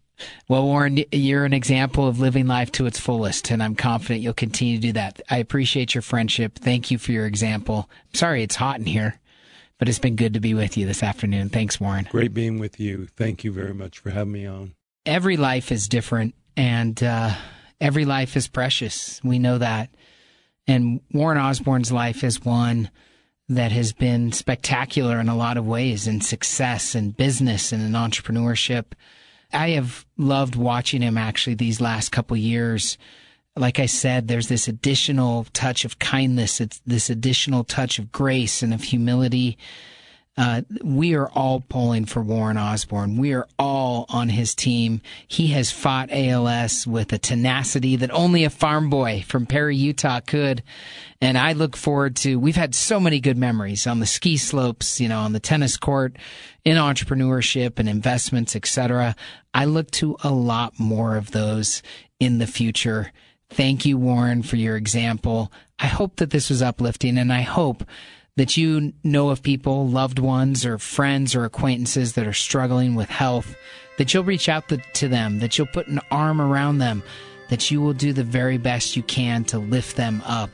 Well, 0.46 0.62
Warren, 0.62 1.02
you're 1.10 1.44
an 1.44 1.54
example 1.54 2.06
of 2.06 2.20
living 2.20 2.46
life 2.46 2.70
to 2.72 2.86
its 2.86 3.00
fullest, 3.00 3.50
and 3.50 3.60
I'm 3.60 3.74
confident 3.74 4.20
you'll 4.20 4.32
continue 4.32 4.76
to 4.76 4.80
do 4.82 4.92
that. 4.92 5.20
I 5.28 5.38
appreciate 5.38 5.92
your 5.92 6.02
friendship. 6.02 6.56
Thank 6.56 6.92
you 6.92 6.98
for 6.98 7.10
your 7.10 7.26
example. 7.26 7.90
I'm 7.90 8.14
Sorry 8.14 8.44
it's 8.44 8.54
hot 8.54 8.78
in 8.78 8.86
here, 8.86 9.18
but 9.80 9.88
it's 9.88 9.98
been 9.98 10.14
good 10.14 10.34
to 10.34 10.40
be 10.40 10.54
with 10.54 10.76
you 10.76 10.86
this 10.86 11.02
afternoon. 11.02 11.48
Thanks, 11.48 11.80
Warren. 11.80 12.06
Great 12.08 12.32
being 12.32 12.60
with 12.60 12.78
you. 12.78 13.08
Thank 13.16 13.42
you 13.42 13.50
very 13.50 13.74
much 13.74 13.98
for 13.98 14.10
having 14.10 14.32
me 14.32 14.46
on. 14.46 14.76
Every 15.05 15.36
life 15.36 15.72
is 15.72 15.88
different, 15.88 16.34
and 16.57 17.03
uh, 17.03 17.34
every 17.80 18.05
life 18.05 18.36
is 18.36 18.48
precious. 18.48 19.20
We 19.24 19.38
know 19.38 19.59
that. 19.59 19.90
And 20.66 21.00
Warren 21.12 21.38
Osborne's 21.38 21.90
life 21.90 22.22
is 22.22 22.44
one 22.44 22.90
that 23.48 23.72
has 23.72 23.92
been 23.92 24.32
spectacular 24.32 25.20
in 25.20 25.28
a 25.28 25.36
lot 25.36 25.57
of 25.57 25.66
ways 25.66 26.07
in 26.07 26.20
success 26.20 26.94
and 26.94 27.16
business 27.16 27.72
and 27.72 27.82
in 27.82 27.92
entrepreneurship. 27.92 28.92
I 29.53 29.70
have 29.70 30.07
loved 30.16 30.57
watching 30.57 31.03
him 31.03 31.18
actually 31.18 31.55
these 31.55 31.80
last 31.80 32.11
couple 32.11 32.36
years. 32.36 32.96
Like 33.57 33.78
I 33.78 33.86
said, 33.86 34.28
there's 34.28 34.48
this 34.48 34.68
additional 34.68 35.44
touch 35.53 35.84
of 35.84 35.98
kindness, 35.98 36.61
it's 36.61 36.80
this 36.86 37.11
additional 37.11 37.64
touch 37.64 37.98
of 37.98 38.12
grace 38.12 38.62
and 38.62 38.72
of 38.72 38.84
humility. 38.84 39.59
Uh, 40.35 40.62
we 40.83 41.14
are 41.14 41.28
all 41.28 41.61
pulling 41.61 42.07
for 42.07 42.22
Warren 42.22 42.57
Osborne. 42.57 43.18
We 43.18 43.35
are 43.35 43.47
all 43.59 44.07
on 44.09 44.30
his 44.30 44.55
team. 44.55 45.03
He 45.28 45.49
has 45.49 45.70
fought 45.70 46.09
ALS 46.11 46.87
with 46.87 47.12
a 47.12 47.18
tenacity 47.18 47.97
that 47.97 48.11
only 48.11 48.45
a 48.45 48.51
farm 48.51 48.89
boy 48.89 49.24
from 49.28 49.45
Perry, 49.45 49.76
Utah 49.76 50.20
could. 50.20 50.62
And 51.20 51.37
I 51.37 51.53
look 51.53 51.76
forward 51.76 52.16
to, 52.16 52.39
we've 52.39 52.57
had 52.57 52.74
so 52.74 52.99
many 52.99 53.20
good 53.20 53.37
memories 53.37 53.87
on 53.87 54.01
the 54.01 54.07
ski 54.07 54.39
slopes, 54.39 55.01
you 55.01 55.09
know, 55.09 55.20
on 55.20 55.35
the 55.35 55.41
tennis 55.41 55.76
court, 55.76 56.16
in 56.64 56.78
entrepreneurship 56.78 57.78
and 57.78 57.89
investments, 57.89 58.57
etc. 58.57 59.14
I 59.53 59.66
look 59.66 59.91
to 59.93 60.16
a 60.24 60.30
lot 60.30 60.80
more 60.80 61.16
of 61.16 61.33
those 61.33 61.83
in 62.18 62.39
the 62.39 62.47
future. 62.47 63.12
Thank 63.51 63.85
you, 63.85 63.99
Warren, 63.99 64.43
for 64.43 64.57
your 64.57 64.76
example. 64.76 65.53
I 65.78 65.89
hope 65.89 66.16
that 66.16 66.30
this 66.30 66.49
was 66.49 66.62
uplifting 66.62 67.18
and 67.18 67.30
I 67.30 67.43
hope 67.43 67.85
that 68.37 68.57
you 68.57 68.93
know 69.05 69.28
of 69.28 69.43
people, 69.43 69.87
loved 69.89 70.18
ones, 70.18 70.64
or 70.64 70.78
friends 70.78 71.35
or 71.35 71.45
acquaintances 71.45 72.14
that 72.14 72.26
are 72.26 72.33
struggling 72.33 72.95
with 72.95 73.09
health, 73.09 73.55
that 73.99 74.12
you'll 74.12 74.24
reach 74.24 74.49
out 74.49 74.64
to 74.95 75.09
them, 75.09 75.41
that 75.41 75.59
you'll 75.59 75.66
put 75.66 75.87
an 75.87 76.01
arm 76.11 76.41
around 76.41 76.78
them, 76.78 77.03
that 77.51 77.70
you 77.70 77.80
will 77.80 77.93
do 77.93 78.12
the 78.12 78.24
very 78.24 78.57
best 78.57 78.97
you 78.97 79.03
can 79.03 79.45
to 79.45 79.59
lift 79.59 79.97
them 79.97 80.22
up. 80.24 80.51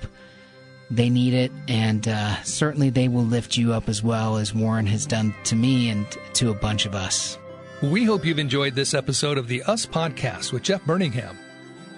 They 0.91 1.11
need 1.11 1.35
it, 1.35 1.53
and 1.69 2.09
uh, 2.09 2.43
certainly 2.43 2.91
they 2.91 3.09
will 3.09 3.25
lift 3.25 3.57
you 3.57 3.73
up 3.73 3.89
as 3.89 4.03
well 4.03 4.39
as 4.39 4.55
Warren 4.55 4.87
has 4.87 5.07
done 5.07 5.35
to 5.45 5.55
me 5.55 5.91
and 5.91 6.07
to 6.35 6.51
a 6.51 6.55
bunch 6.55 6.87
of 6.87 6.95
us. 6.95 7.39
We 7.83 8.05
hope 8.05 8.25
you've 8.25 8.41
enjoyed 8.41 8.75
this 8.75 8.95
episode 8.95 9.39
of 9.39 9.47
the 9.47 9.63
Us 9.65 9.87
Podcast 9.87 10.53
with 10.53 10.63
Jeff 10.65 10.83
Burningham. 10.85 11.37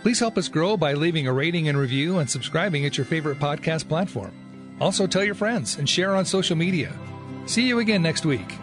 Please 0.03 0.19
help 0.19 0.37
us 0.37 0.49
grow 0.49 0.77
by 0.77 0.93
leaving 0.93 1.27
a 1.27 1.33
rating 1.33 1.69
and 1.69 1.79
review 1.79 2.19
and 2.19 2.29
subscribing 2.29 2.85
at 2.85 2.99
your 2.99 3.07
favorite 3.07 3.39
podcast 3.39 3.89
platform. 3.89 4.40
Also, 4.81 5.07
tell 5.07 5.25
your 5.25 5.35
friends 5.35 5.77
and 5.77 5.89
share 5.89 6.17
on 6.17 6.25
social 6.25 6.57
media. 6.57 6.93
See 7.47 7.67
you 7.67 7.81
again 7.81 8.03
next 8.03 8.25
week. 8.25 8.59